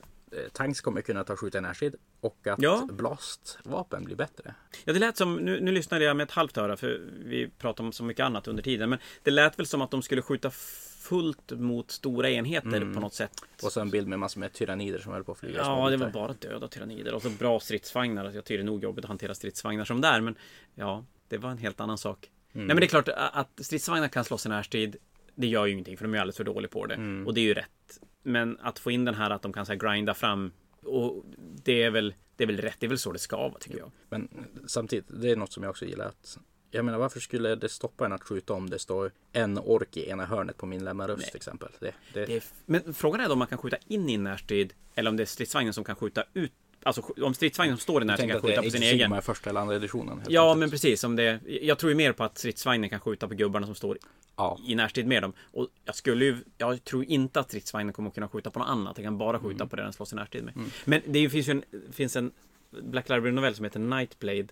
tanks 0.53 0.81
kommer 0.81 1.01
kunna 1.01 1.23
ta 1.23 1.35
skjuta 1.35 1.61
närstrid. 1.61 1.95
Och 2.21 2.47
att 2.47 2.61
Ja. 2.61 2.87
blastvapen 2.91 4.03
blir 4.03 4.15
bättre. 4.15 4.55
Ja, 4.85 4.93
det 4.93 4.99
lät 4.99 5.17
som, 5.17 5.35
nu, 5.35 5.59
nu 5.61 5.71
lyssnade 5.71 6.03
jag 6.05 6.17
med 6.17 6.23
ett 6.23 6.31
halvt 6.31 6.57
öra 6.57 6.77
för 6.77 7.01
vi 7.25 7.49
pratade 7.57 7.87
om 7.87 7.91
så 7.93 8.03
mycket 8.03 8.23
annat 8.25 8.47
under 8.47 8.63
tiden. 8.63 8.89
Men 8.89 8.99
det 9.23 9.31
lät 9.31 9.59
väl 9.59 9.65
som 9.65 9.81
att 9.81 9.91
de 9.91 10.01
skulle 10.01 10.21
skjuta 10.21 10.49
fullt 11.01 11.51
mot 11.51 11.91
stora 11.91 12.29
enheter 12.29 12.67
Mm. 12.77 12.93
på 12.93 12.99
något 12.99 13.13
sätt. 13.13 13.31
Och 13.63 13.71
så 13.71 13.81
en 13.81 13.89
bild 13.89 14.07
med 14.07 14.19
massor 14.19 14.39
med 14.39 14.53
tyrannider 14.53 14.99
som 14.99 15.11
höll 15.11 15.23
på 15.23 15.31
att 15.31 15.37
flyga. 15.39 15.57
Ja, 15.57 15.89
det 15.89 15.97
var 15.97 16.09
bara 16.09 16.33
döda 16.33 16.67
tyrannider 16.67 17.13
och 17.13 17.21
så 17.21 17.29
bra 17.29 17.59
stridsvagnar. 17.59 18.31
Jag 18.31 18.45
tycker 18.45 18.57
det 18.57 18.63
är 18.63 18.65
nog 18.65 18.83
jobbigt 18.83 19.05
att 19.05 19.09
hantera 19.09 19.35
stridsvagnar 19.35 19.85
som 19.85 20.01
där, 20.01 20.21
men 20.21 20.35
ja, 20.75 21.05
det 21.27 21.37
var 21.37 21.49
en 21.49 21.57
helt 21.57 21.79
annan 21.79 21.97
sak. 21.97 22.29
Mm. 22.53 22.67
Nej, 22.67 22.75
men 22.75 22.79
det 22.81 22.85
är 22.85 23.01
klart 23.03 23.09
att 23.15 23.49
stridsvagnar 23.65 24.07
kan 24.07 24.23
slåss 24.25 24.45
i 24.45 24.49
närstrid. 24.49 24.95
Det 25.35 25.47
gör 25.47 25.65
ju 25.65 25.71
ingenting, 25.71 25.97
för 25.97 26.05
de 26.05 26.13
är 26.13 26.17
alldeles 26.19 26.37
för 26.37 26.43
dåliga 26.43 26.69
på 26.69 26.85
det. 26.85 26.95
Mm. 26.95 27.27
Och 27.27 27.33
det 27.33 27.41
är 27.41 27.45
ju 27.45 27.53
rätt. 27.53 27.99
Men 28.24 28.58
att 28.62 28.80
få 28.80 28.92
in 28.92 29.06
den 29.06 29.15
här 29.15 29.30
att 29.30 29.42
de 29.42 29.53
kan 29.53 29.65
så 29.65 29.72
här 29.72 29.80
grinda 29.80 30.13
fram 30.13 30.51
och 30.86 31.24
det 31.63 31.84
är 31.84 31.92
väl, 31.92 32.13
det 32.36 32.44
är 32.44 32.48
väl 32.48 32.58
rätt. 32.58 32.75
Det 32.80 32.86
är 32.86 32.89
väl 32.89 33.00
så 33.00 33.12
det 33.12 33.20
ska 33.20 33.38
vara, 33.38 33.60
tycker 33.60 33.77
jag. 33.77 33.92
Men 34.10 34.30
samtidigt, 34.65 35.06
det 35.22 35.32
är 35.32 35.36
något 35.36 35.51
som 35.51 35.63
jag 35.63 35.70
också 35.70 35.86
gillar. 35.86 36.06
Att, 36.06 36.38
jag 36.72 36.86
menar, 36.86 37.00
varför 37.00 37.20
skulle 37.20 37.56
det 37.56 37.70
stoppa 37.70 38.06
en 38.06 38.12
att 38.13 38.24
skjuta 38.24 38.53
om 38.53 38.70
det 38.70 38.80
står 38.80 39.12
en 39.32 39.58
ork 39.58 39.98
i 39.98 40.10
ena 40.10 40.25
hörnet 40.25 40.58
på 40.58 40.65
min 40.65 40.84
lämmaröst 40.84 41.20
Nej. 41.20 41.27
till 41.27 41.38
exempel? 41.38 41.70
Det, 41.80 41.94
det, 42.13 42.25
Det 42.25 42.36
är, 42.36 42.44
men 42.65 42.94
frågan 42.94 43.22
är 43.22 43.25
då 43.25 43.34
om 43.34 43.39
man 43.39 43.48
kan 43.48 43.58
skjuta 43.58 43.77
in 43.88 44.10
i 44.10 44.18
närstrid 44.18 44.74
eller 44.96 45.10
om 45.10 45.18
det 45.18 45.24
är 45.24 45.25
stridsvagnen 45.25 45.74
som 45.74 45.84
kan 45.84 45.96
skjuta 45.96 46.24
ut. 46.34 46.51
Alltså 46.85 47.01
om 47.21 47.33
stridsvagnen 47.33 47.77
som 47.77 47.81
står 47.81 48.03
i 48.03 48.07
jag 48.07 48.17
tänkte 48.17 48.27
kan 48.31 48.37
att 48.37 48.43
skjuta 48.45 48.61
på 48.63 48.69
sin 48.69 48.81
Age 48.81 48.87
of 48.87 48.93
egen. 48.93 48.99
Sigmar 49.05 49.21
första 49.21 49.49
eller 49.49 49.59
andra 49.61 49.75
editionen. 49.75 50.21
Ja, 50.27 50.41
enkelt. 50.43 50.59
men 50.59 50.69
precis. 50.69 51.03
Om 51.03 51.15
det, 51.15 51.39
jag 51.61 51.79
tror 51.79 51.91
ju 51.91 51.95
mer 51.95 52.11
på 52.13 52.23
att 52.23 52.37
stridsvagnen 52.37 52.89
kan 52.89 52.99
skjuta 52.99 53.27
på 53.27 53.33
gubbarna 53.35 53.65
som 53.65 53.75
står 53.75 53.97
Ja, 54.35 54.59
i 54.67 54.75
närstrid 54.75 55.07
med 55.07 55.23
dem. 55.23 55.33
Och 55.51 55.67
jag 55.85 55.95
skulle 55.95 56.25
ju, 56.25 56.37
jag 56.57 56.83
tror 56.83 57.03
inte 57.05 57.39
att 57.39 57.47
stridsvagnen 57.47 57.93
kommer 57.93 58.09
att 58.09 58.15
kunna 58.15 58.27
skjuta 58.29 58.51
på 58.51 58.59
något 58.59 58.67
annat. 58.69 58.95
Den 58.95 59.05
kan 59.05 59.17
bara 59.17 59.39
skjuta 59.39 59.55
Mm. 59.55 59.69
på 59.69 59.75
det 59.75 59.81
den 59.83 59.93
slåss 59.93 60.13
i 60.13 60.15
närstrid 60.15 60.43
med. 60.43 60.53
Men 60.85 61.01
det 61.07 61.29
finns 61.29 61.47
ju 61.47 61.51
en, 61.51 61.63
finns 61.91 62.15
en 62.15 62.31
Black 62.83 63.09
Library-novell 63.09 63.55
som 63.55 63.65
heter 63.65 63.79
Nightblade. 63.79 64.47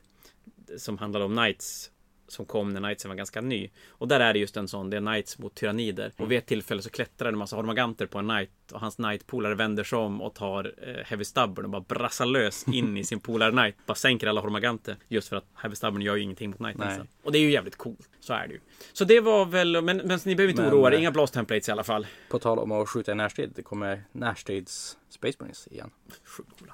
Som 0.77 0.97
handlar 0.97 1.21
om 1.21 1.35
Knights. 1.37 1.91
Som 2.31 2.45
kom 2.45 2.69
när 2.73 2.81
Knightsen 2.81 3.09
var 3.09 3.15
ganska 3.15 3.41
ny. 3.41 3.69
Och 3.89 4.07
där 4.07 4.19
är 4.19 4.33
det 4.33 4.39
just 4.39 4.57
en 4.57 4.67
sån, 4.67 4.89
det 4.89 4.97
är 4.97 5.01
Knights 5.01 5.39
mot 5.39 5.55
tyrannider. 5.55 6.11
Och 6.17 6.31
vid 6.31 6.37
ett 6.37 6.45
tillfälle 6.45 6.81
så 6.81 6.89
klättrar 6.89 7.29
en 7.29 7.37
massa 7.37 7.55
hormaganter 7.55 8.05
på 8.05 8.19
en 8.19 8.27
Knight. 8.29 8.51
Och 8.71 8.79
hans 8.79 8.95
Knight-polare 8.95 9.55
vänder 9.55 9.83
sig 9.83 9.97
om 9.99 10.21
och 10.21 10.33
tar 10.35 10.73
eh, 10.87 11.05
Heavy 11.05 11.23
Stubborn 11.23 11.65
och 11.65 11.71
bara 11.71 11.81
brassar 11.87 12.25
lös 12.25 12.67
in 12.67 12.97
i 12.97 13.03
sin 13.03 13.19
polare 13.19 13.51
Knight. 13.51 13.75
Bara 13.85 13.95
sänker 13.95 14.27
alla 14.27 14.41
hormaganter. 14.41 14.95
Just 15.07 15.29
för 15.29 15.35
att 15.35 15.45
Heavy 15.55 15.75
Stubborn 15.75 16.01
gör 16.01 16.15
ju 16.15 16.23
ingenting 16.23 16.49
mot. 16.49 16.57
Så. 16.77 17.05
Och 17.23 17.31
det 17.31 17.37
är 17.37 17.41
ju 17.41 17.51
jävligt 17.51 17.75
coolt. 17.75 18.09
Så 18.19 18.33
är 18.33 18.47
det 18.47 18.53
ju. 18.53 18.59
Så 18.93 19.05
det 19.05 19.19
var 19.19 19.45
väl, 19.45 19.81
men, 19.81 19.97
men 19.97 20.19
ni 20.25 20.35
behöver 20.35 20.51
inte 20.51 20.61
Men, 20.63 20.71
oroa 20.73 20.87
er. 20.89 20.93
eh, 20.93 20.99
Inga 20.99 21.11
blast 21.11 21.33
templates 21.33 21.69
i 21.69 21.71
alla 21.71 21.83
fall. 21.83 22.07
på 22.29 22.39
tal 22.39 22.59
om 22.59 22.71
att 22.71 22.89
skjuta 22.89 23.11
i 23.11 23.15
närstrid. 23.15 23.51
Det 23.55 23.61
kommer 23.61 24.03
närstrids 24.11 24.97
Space 25.09 25.37
Marines 25.39 25.67
igen. 25.67 25.91
Sjukt 26.25 26.59
coola. 26.59 26.73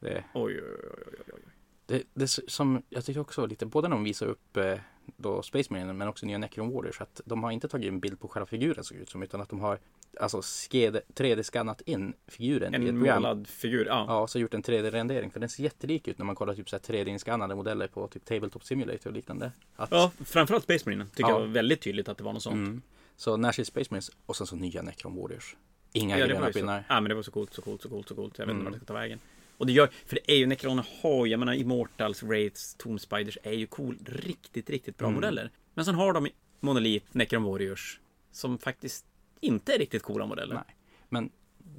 Det, 0.00 0.24
oj, 0.34 0.60
oj, 0.62 0.62
oj, 0.62 1.14
oj, 1.26 1.32
oj. 1.34 1.49
Det, 1.90 2.02
det 2.14 2.28
som 2.28 2.82
jag 2.88 3.04
tyckte 3.04 3.20
också 3.20 3.46
lite, 3.46 3.66
både 3.66 3.88
när 3.88 3.96
de 3.96 4.04
visar 4.04 4.26
upp 4.26 4.56
eh, 4.56 4.74
då 5.16 5.42
Space 5.42 5.72
Marine 5.72 5.92
men 5.92 6.08
också 6.08 6.26
nya 6.26 6.38
Necron 6.38 6.70
Warriors 6.72 7.00
att 7.00 7.20
de 7.24 7.42
har 7.42 7.50
inte 7.50 7.68
tagit 7.68 7.88
en 7.88 8.00
bild 8.00 8.20
på 8.20 8.28
själva 8.28 8.46
figuren 8.46 8.84
såg 8.84 8.98
ut 8.98 9.10
som 9.10 9.22
utan 9.22 9.40
att 9.40 9.48
de 9.48 9.60
har 9.60 9.78
alltså 10.20 10.40
3D-skannat 10.40 11.82
in 11.86 12.12
figuren 12.28 12.74
en 12.74 12.82
i 12.82 12.86
ett 12.86 12.94
program. 12.94 13.22
målad 13.22 13.46
figur. 13.48 13.86
Ja. 13.86 14.04
Ja, 14.08 14.26
så 14.26 14.38
gjort 14.38 14.54
en 14.54 14.62
3D-rendering 14.62 15.30
för 15.30 15.40
den 15.40 15.48
ser 15.48 15.62
jättelik 15.62 16.08
ut 16.08 16.18
när 16.18 16.24
man 16.26 16.34
kollar 16.34 16.54
typ 16.54 16.70
så 16.70 16.76
här 16.76 16.80
3D-skannade 16.94 17.54
modeller 17.54 17.86
på 17.88 18.08
typ 18.08 18.24
Tabletop 18.24 18.64
Simulator 18.64 19.06
och 19.10 19.12
liknande. 19.16 19.52
Att, 19.76 19.90
ja, 19.90 20.10
framförallt 20.24 20.64
Space 20.64 20.82
Marine 20.86 21.06
tycker 21.06 21.22
Ja. 21.22 21.30
jag 21.30 21.40
var 21.40 21.46
väldigt 21.46 21.80
tydligt 21.82 22.08
att 22.08 22.18
det 22.18 22.24
var 22.24 22.32
något 22.32 22.42
sånt. 22.42 22.54
mm. 22.54 22.82
Så 23.16 23.36
Nashville 23.36 23.64
Space 23.66 23.86
Marines 23.90 24.10
och 24.26 24.36
sen 24.36 24.46
så 24.46 24.56
nya 24.56 24.82
Necron 24.82 25.16
Warriors. 25.16 25.56
Inga 25.92 26.18
Ja, 26.18 26.26
gröna 26.26 26.46
pinnar. 26.52 26.84
ja, 26.88 27.00
men 27.00 27.08
det 27.08 27.14
var 27.14 27.22
så 27.22 27.30
coolt, 27.30 27.54
så 27.54 27.62
coolt, 27.62 27.82
så 27.82 27.88
coolt, 27.88 28.08
så 28.08 28.14
coolt. 28.14 28.38
Jag 28.38 28.46
vet 28.46 28.50
inte 28.54 28.60
Mm. 28.60 28.64
vart 28.64 28.72
det 28.72 28.78
ska 28.78 28.86
ta 28.86 29.00
vägen. 29.00 29.18
Och 29.60 29.66
det 29.66 29.72
gör, 29.72 29.88
för 30.06 30.14
det 30.16 30.32
är 30.32 30.36
ju, 30.36 30.46
Necroner 30.46 30.86
har 31.02 31.26
jag 31.26 31.38
menar 31.40 31.54
Immortals, 31.54 32.22
Wraiths, 32.22 32.74
Tomb 32.74 33.00
Spiders 33.00 33.38
är 33.42 33.52
ju 33.52 33.66
cool, 33.66 33.98
riktigt, 34.06 34.70
riktigt 34.70 34.96
bra 34.98 35.08
Mm. 35.08 35.14
modeller. 35.14 35.50
Men 35.74 35.84
sen 35.84 35.94
har 35.94 36.12
de 36.12 36.28
Monolith, 36.60 37.06
Necron 37.12 37.42
Warriors, 37.42 38.00
som 38.32 38.58
faktiskt 38.58 39.04
inte 39.40 39.74
är 39.74 39.78
riktigt 39.78 40.02
coola 40.02 40.26
modeller. 40.26 40.54
Nej. 40.54 40.76
Men 41.08 41.30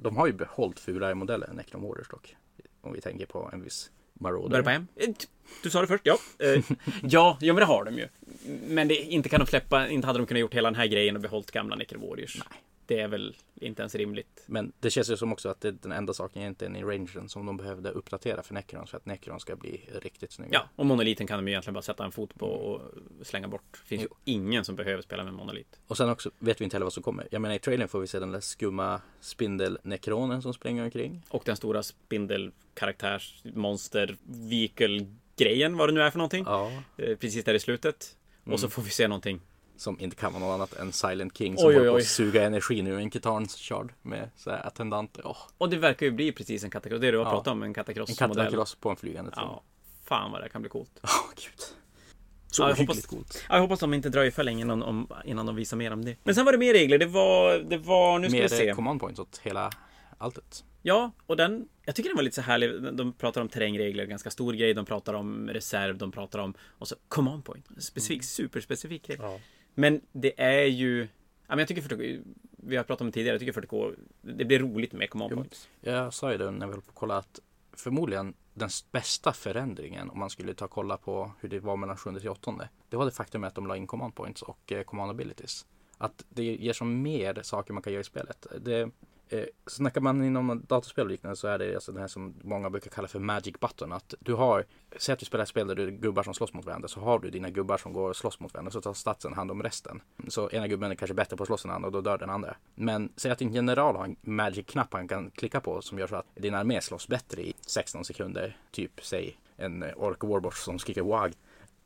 de 0.02 0.16
har 0.16 0.26
ju 0.26 0.32
behållit 0.32 0.80
fulare 0.80 1.14
modeller 1.14 1.46
än 1.46 1.56
Necron 1.56 1.82
Warriors 1.82 2.08
dock. 2.08 2.36
Om 2.80 2.92
vi 2.92 3.00
tänker 3.00 3.26
på 3.26 3.50
en 3.52 3.62
viss 3.62 3.90
Marauder. 4.14 4.62
Börja? 4.62 4.86
Eh, 4.96 5.08
Du 5.62 5.70
sa 5.70 5.80
det 5.80 5.86
först, 5.86 6.06
ja. 6.06 6.18
Eh, 6.38 6.62
ja, 7.02 7.38
ja, 7.40 7.52
men 7.52 7.56
det 7.60 7.64
har 7.66 7.84
de 7.84 7.94
ju. 7.98 8.08
Men 8.68 8.88
det, 8.88 8.94
inte 8.94 9.28
kan 9.28 9.40
de 9.40 9.46
släppa, 9.46 9.88
inte 9.88 10.06
hade 10.06 10.18
de 10.18 10.26
kunnat 10.26 10.40
gjort 10.40 10.54
hela 10.54 10.70
den 10.70 10.76
här 10.76 10.86
grejen 10.86 11.16
och 11.16 11.22
behållit 11.22 11.50
gamla 11.50 11.76
Necron 11.76 12.00
Warriors. 12.08 12.36
Nej. 12.50 12.58
Det 12.94 13.00
är 13.00 13.08
väl 13.08 13.36
inte 13.54 13.82
ens 13.82 13.94
rimligt. 13.94 14.44
Men 14.46 14.72
det 14.80 14.90
känns 14.90 15.10
ju 15.10 15.16
som 15.16 15.32
också 15.32 15.48
att 15.48 15.60
det 15.60 15.68
är 15.68 15.72
den 15.72 15.92
enda 15.92 16.14
saken 16.14 16.42
egentligen 16.42 16.76
i 16.76 16.82
rangen 16.84 17.28
som 17.28 17.46
de 17.46 17.56
behövde 17.56 17.90
uppdatera 17.90 18.42
för 18.42 18.54
Necron 18.54 18.86
för 18.86 18.96
att 18.96 19.06
Necron 19.06 19.40
ska 19.40 19.56
bli 19.56 19.88
riktigt 20.02 20.32
snygga. 20.32 20.50
Ja, 20.52 20.68
och 20.76 20.86
monoliten 20.86 21.26
kan 21.26 21.38
de 21.38 21.48
ju 21.48 21.52
egentligen 21.52 21.74
bara 21.74 21.82
sätta 21.82 22.04
en 22.04 22.12
fot 22.12 22.34
på 22.34 22.46
och 22.46 22.80
slänga 23.26 23.48
bort. 23.48 23.62
Det 23.82 23.88
finns 23.88 24.02
ju 24.02 24.06
Jo. 24.10 24.16
ingen 24.24 24.64
som 24.64 24.76
behöver 24.76 25.02
spela 25.02 25.24
med 25.24 25.34
monolit. 25.34 25.80
Och 25.86 25.96
sen 25.96 26.08
också 26.10 26.30
vet 26.38 26.60
vi 26.60 26.64
inte 26.64 26.76
heller 26.76 26.84
vad 26.86 26.92
som 26.92 27.02
kommer. 27.02 27.28
Jag 27.30 27.42
menar 27.42 27.54
i 27.54 27.58
trailern 27.58 27.88
får 27.88 28.00
vi 28.00 28.06
se 28.06 28.18
den 28.18 28.30
där 28.32 28.40
skumma 28.40 29.00
spindel-nekronen 29.20 30.42
som 30.42 30.54
springer 30.54 30.84
omkring. 30.84 31.22
Och 31.28 31.42
den 31.46 31.56
stora 31.56 31.82
spindelkaraktärs 31.82 33.42
monster 33.54 34.16
vehicle 34.22 35.06
grejen 35.36 35.76
vad 35.76 35.88
det 35.88 35.92
nu 35.92 36.02
är 36.02 36.10
för 36.10 36.18
någonting. 36.18 36.44
Ja. 36.46 36.72
Eh, 36.96 37.16
Precis 37.16 37.44
där 37.44 37.54
i 37.54 37.60
slutet. 37.60 38.16
Och 38.44 38.60
så 38.60 38.66
Mm. 38.66 38.70
får 38.70 38.82
vi 38.82 38.90
se 38.90 39.08
någonting. 39.08 39.40
Som 39.76 40.00
inte 40.00 40.16
kan 40.16 40.32
vara 40.32 40.42
något 40.44 40.54
annat 40.54 40.72
än 40.72 40.92
Silent 40.92 41.38
King 41.38 41.56
som 41.58 41.68
Oj, 41.68 41.74
håller 41.74 41.90
på 41.90 41.96
att 41.96 42.04
suga 42.04 42.42
energin 42.44 42.86
ur 42.86 42.98
en 42.98 43.10
Kitarns 43.10 43.56
shard 43.56 43.92
med 44.02 44.30
så 44.36 44.50
här 44.50 44.66
attendanter. 44.66 45.22
Åh, 45.26 45.36
Och 45.58 45.70
det 45.70 45.76
verkar 45.76 46.06
ju 46.06 46.12
bli 46.12 46.32
precis 46.32 46.64
en 46.64 46.70
katakross. 46.70 47.00
Det 47.00 47.10
du 47.10 47.18
har 47.18 47.24
Ja. 47.24 47.30
pratat 47.30 47.52
om, 47.52 47.62
en 47.62 47.66
en 47.68 47.74
katakross-modell. 47.74 48.36
katakross 48.44 48.74
på 48.74 48.90
en 48.90 48.96
flygande 48.96 49.30
tron. 49.30 49.44
Ja, 49.44 49.62
fan 50.04 50.32
vad 50.32 50.42
det 50.42 50.48
kan 50.48 50.62
bli 50.62 50.68
coolt. 50.70 51.00
Åh, 51.02 51.10
gud. 51.36 51.60
Så 52.50 52.62
Ja, 52.62 52.68
jag 52.68 52.76
hoppas- 52.76 53.06
coolt. 53.06 53.44
Ja, 53.48 53.54
jag 53.54 53.62
hoppas 53.62 53.80
de 53.80 53.94
inte 53.94 54.08
dröjer 54.08 54.30
för 54.30 54.44
länge 54.44 54.60
innan, 54.60 54.82
om, 54.82 55.08
innan 55.24 55.46
de 55.46 55.56
visar 55.56 55.76
mer 55.76 55.92
om 55.92 56.04
det. 56.04 56.16
Men 56.24 56.34
sen 56.34 56.44
var 56.44 56.52
det 56.52 56.58
mer 56.58 56.72
regler. 56.72 56.98
Det 56.98 57.06
var, 57.06 57.58
det 57.58 57.78
var, 57.78 58.18
nu 58.18 58.28
ska 58.28 58.36
Mer 58.36 58.42
vi 58.42 58.48
se. 58.48 58.68
eh, 58.68 58.74
command 58.76 59.00
points 59.00 59.20
åt 59.20 59.38
hela 59.42 59.70
alltet. 60.18 60.64
Ja, 60.84 61.10
och 61.26 61.36
den, 61.36 61.68
jag 61.84 61.94
tycker 61.94 62.10
den 62.10 62.16
var 62.16 62.22
lite 62.22 62.34
så 62.36 62.42
härlig. 62.42 62.82
De 62.96 63.12
pratar 63.12 63.40
om 63.40 63.48
terrängregler, 63.48 64.04
ganska 64.06 64.30
stor 64.30 64.52
grej. 64.52 64.74
De 64.74 64.84
pratar 64.84 65.14
om 65.14 65.48
reserv, 65.48 65.98
de 65.98 66.12
pratar 66.12 66.38
om, 66.38 66.54
och 66.78 66.88
så 66.88 66.96
command 67.08 67.44
point. 67.44 67.66
Specifik, 67.78 68.24
superspecifik 68.24 69.06
grej. 69.06 69.16
Ja. 69.20 69.38
Men 69.74 70.00
det 70.12 70.40
är 70.42 70.64
ju, 70.64 71.00
ja, 71.00 71.08
men 71.48 71.58
jag 71.58 71.68
tycker 71.68 71.82
40K, 71.82 72.24
vi 72.56 72.76
har 72.76 72.84
pratat 72.84 73.00
om 73.00 73.06
det 73.06 73.12
tidigare, 73.12 73.34
jag 73.34 73.40
tycker 73.40 73.60
40K, 73.60 73.94
det 74.20 74.44
blir 74.44 74.58
roligt 74.58 74.92
med 74.92 75.10
command 75.10 75.34
points. 75.34 75.68
Jag 75.80 76.14
sa 76.14 76.32
ju 76.32 76.38
det 76.38 76.50
när 76.50 76.66
vi 76.66 76.72
höll 76.72 76.82
på 76.82 76.90
att 76.90 76.94
kolla 76.94 77.16
att 77.16 77.40
förmodligen 77.72 78.34
den 78.54 78.68
bästa 78.92 79.32
förändringen 79.32 80.10
om 80.10 80.18
man 80.18 80.30
skulle 80.30 80.54
ta 80.54 80.64
och 80.64 80.70
kolla 80.70 80.96
på 80.96 81.32
hur 81.40 81.48
det 81.48 81.60
var 81.60 81.76
mellan 81.76 81.96
7 81.96 82.18
till 82.20 82.28
8 82.28 82.68
det 82.88 82.96
var 82.96 83.04
det 83.04 83.10
faktum 83.10 83.44
att 83.44 83.54
de 83.54 83.66
la 83.66 83.76
in 83.76 83.86
command 83.86 84.14
points 84.14 84.42
och 84.42 84.72
eh, 84.72 84.82
command 84.82 85.10
abilities. 85.10 85.66
Att 85.98 86.24
det 86.28 86.42
ger 86.42 86.72
som 86.72 87.02
mer 87.02 87.42
saker 87.42 87.72
man 87.72 87.82
kan 87.82 87.92
göra 87.92 88.00
i 88.00 88.04
spelet. 88.04 88.46
Det, 88.60 88.90
eh, 89.32 89.44
snackar 89.66 90.00
man 90.00 90.24
inom 90.24 90.62
datorspel 90.68 91.04
och 91.04 91.10
liknande 91.10 91.36
så 91.36 91.48
är 91.48 91.58
det 91.58 91.74
alltså 91.74 91.92
det 91.92 92.00
här 92.00 92.08
som 92.08 92.34
många 92.42 92.70
brukar 92.70 92.90
kalla 92.90 93.08
för 93.08 93.18
magic 93.18 93.54
button. 93.60 93.92
Att 93.92 94.14
du 94.20 94.34
har, 94.34 94.64
säg 94.96 95.12
att 95.12 95.18
du 95.18 95.26
spelar 95.26 95.42
ett 95.42 95.48
spel 95.48 95.66
där 95.66 95.74
det 95.74 95.82
är 95.82 95.90
gubbar 95.90 96.22
som 96.22 96.34
slåss 96.34 96.52
mot 96.52 96.64
varandra 96.64 96.88
så 96.88 97.00
har 97.00 97.18
du 97.18 97.30
dina 97.30 97.50
gubbar 97.50 97.76
som 97.76 97.92
går 97.92 98.10
och 98.10 98.16
slåss 98.16 98.40
mot 98.40 98.54
varandra 98.54 98.70
så 98.70 98.80
tar 98.80 98.94
statsen 98.94 99.32
hand 99.32 99.50
om 99.50 99.62
resten. 99.62 100.02
Så 100.28 100.50
ena 100.50 100.68
gubben 100.68 100.90
är 100.90 100.94
kanske 100.94 101.14
bättre 101.14 101.36
på 101.36 101.42
att 101.42 101.46
slåss 101.46 101.64
än 101.64 101.68
den 101.68 101.74
andra 101.74 101.86
och 101.86 101.92
då 101.92 102.00
dör 102.00 102.18
den 102.18 102.30
andra. 102.30 102.56
Men 102.74 103.12
säg 103.16 103.30
att 103.30 103.38
din 103.38 103.52
general 103.52 103.96
har 103.96 104.04
en 104.04 104.16
magic-knapp 104.20 104.92
han 104.92 105.08
kan 105.08 105.30
klicka 105.30 105.60
på 105.60 105.82
som 105.82 105.98
gör 105.98 106.06
så 106.06 106.16
att 106.16 106.26
din 106.34 106.54
armé 106.54 106.80
slåss 106.80 107.08
bättre 107.08 107.42
i 107.42 107.54
16 107.66 108.04
sekunder. 108.04 108.56
Typ 108.70 109.04
säg 109.04 109.38
en 109.56 109.82
eh, 109.82 109.92
ork 109.96 110.24
warboss 110.24 110.64
som 110.64 110.78
skriker 110.78 111.02
wag. 111.02 111.32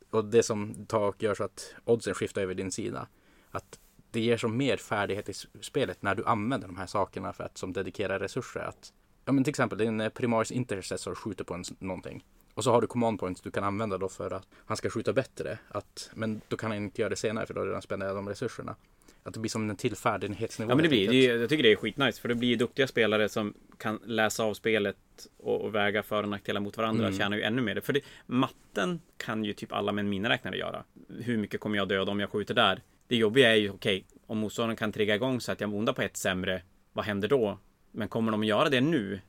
Och 0.09 0.25
det 0.25 0.43
som 0.43 0.85
tar 0.85 1.07
och 1.07 1.23
gör 1.23 1.35
så 1.35 1.43
att 1.43 1.75
oddsen 1.85 2.13
skiftar 2.13 2.41
över 2.41 2.53
din 2.53 2.71
sida. 2.71 3.07
Att 3.51 3.79
det 4.17 4.21
ger 4.21 4.37
som 4.37 4.57
mer 4.57 4.77
färdighet 4.77 5.29
i 5.29 5.33
spelet 5.61 6.01
när 6.01 6.15
du 6.15 6.25
använder 6.25 6.67
de 6.67 6.77
här 6.77 6.85
sakerna 6.85 7.33
för 7.33 7.43
att 7.43 7.57
som 7.57 7.73
dedikera 7.73 8.19
resurser. 8.19 8.59
Att, 8.59 8.93
ja 9.25 9.31
men 9.31 9.43
till 9.43 9.51
exempel 9.51 9.77
din 9.77 10.01
eh, 10.01 10.09
primaris 10.09 10.51
intercessor 10.51 11.15
skjuter 11.15 11.43
på 11.43 11.53
en, 11.53 11.63
någonting. 11.79 12.23
Och 12.53 12.63
så 12.63 12.71
har 12.71 12.81
du 12.81 12.87
command 12.87 13.19
points 13.19 13.41
du 13.41 13.51
kan 13.51 13.63
använda 13.63 13.97
då 13.97 14.09
för 14.09 14.31
att 14.31 14.47
han 14.65 14.77
ska 14.77 14.89
skjuta 14.89 15.13
bättre. 15.13 15.57
Att, 15.69 16.09
men 16.13 16.41
då 16.47 16.57
kan 16.57 16.71
han 16.71 16.83
inte 16.83 17.01
göra 17.01 17.09
det 17.09 17.15
senare 17.15 17.45
för 17.45 17.53
då 17.53 17.59
har 17.59 17.65
du 17.65 17.69
redan 17.71 17.81
spenderat 17.81 18.15
de 18.15 18.29
resurserna. 18.29 18.75
Att 19.23 19.33
det 19.33 19.39
blir 19.39 19.49
som 19.49 19.69
en 19.69 19.75
till 19.75 19.95
färdighetsnivå. 19.95 20.71
Ja 20.71 20.75
men 20.75 20.83
det 20.83 20.89
blir, 20.89 21.09
det, 21.09 21.23
jag 21.23 21.49
tycker 21.49 21.63
det 21.63 21.71
är 21.71 21.75
skitnice 21.75 22.21
för 22.21 22.27
det 22.29 22.35
blir 22.35 22.57
duktiga 22.57 22.87
spelare 22.87 23.29
som 23.29 23.53
kan 23.77 23.99
läsa 24.05 24.43
av 24.43 24.53
spelet 24.53 24.97
och, 25.37 25.61
och 25.61 25.75
väga 25.75 26.03
för 26.03 26.23
och 26.23 26.29
nackdelar 26.29 26.61
mot 26.61 26.77
varandra 26.77 27.07
Mm. 27.07 27.19
tjänar 27.19 27.37
ju 27.37 27.43
ännu 27.43 27.61
mer. 27.61 27.79
För 27.79 27.93
det, 27.93 28.01
matten 28.25 29.01
kan 29.17 29.43
ju 29.43 29.53
typ 29.53 29.73
alla 29.73 29.91
med 29.91 30.03
en 30.03 30.09
miniräknare 30.09 30.57
göra. 30.57 30.83
Hur 31.19 31.37
mycket 31.37 31.59
kommer 31.59 31.77
jag 31.77 31.87
döda 31.87 32.11
om 32.11 32.19
jag 32.19 32.29
skjuter 32.29 32.53
där? 32.53 32.81
Det 33.07 33.15
jobbiga 33.15 33.51
är 33.51 33.55
ju 33.55 33.69
okej, 33.69 34.05
om 34.27 34.37
motståndaren 34.37 34.75
kan 34.77 34.91
trigga 34.91 35.15
igång 35.15 35.41
så 35.41 35.51
att 35.51 35.61
jag 35.61 35.69
mondar 35.69 35.93
på 35.93 36.01
ett 36.01 36.17
sämre, 36.17 36.61
vad 36.93 37.05
händer 37.05 37.27
då? 37.27 37.59
Men 37.91 38.07
kommer 38.07 38.31
de 38.31 38.41
att 38.41 38.47
göra 38.47 38.69
det 38.69 38.81
nu? 38.81 39.19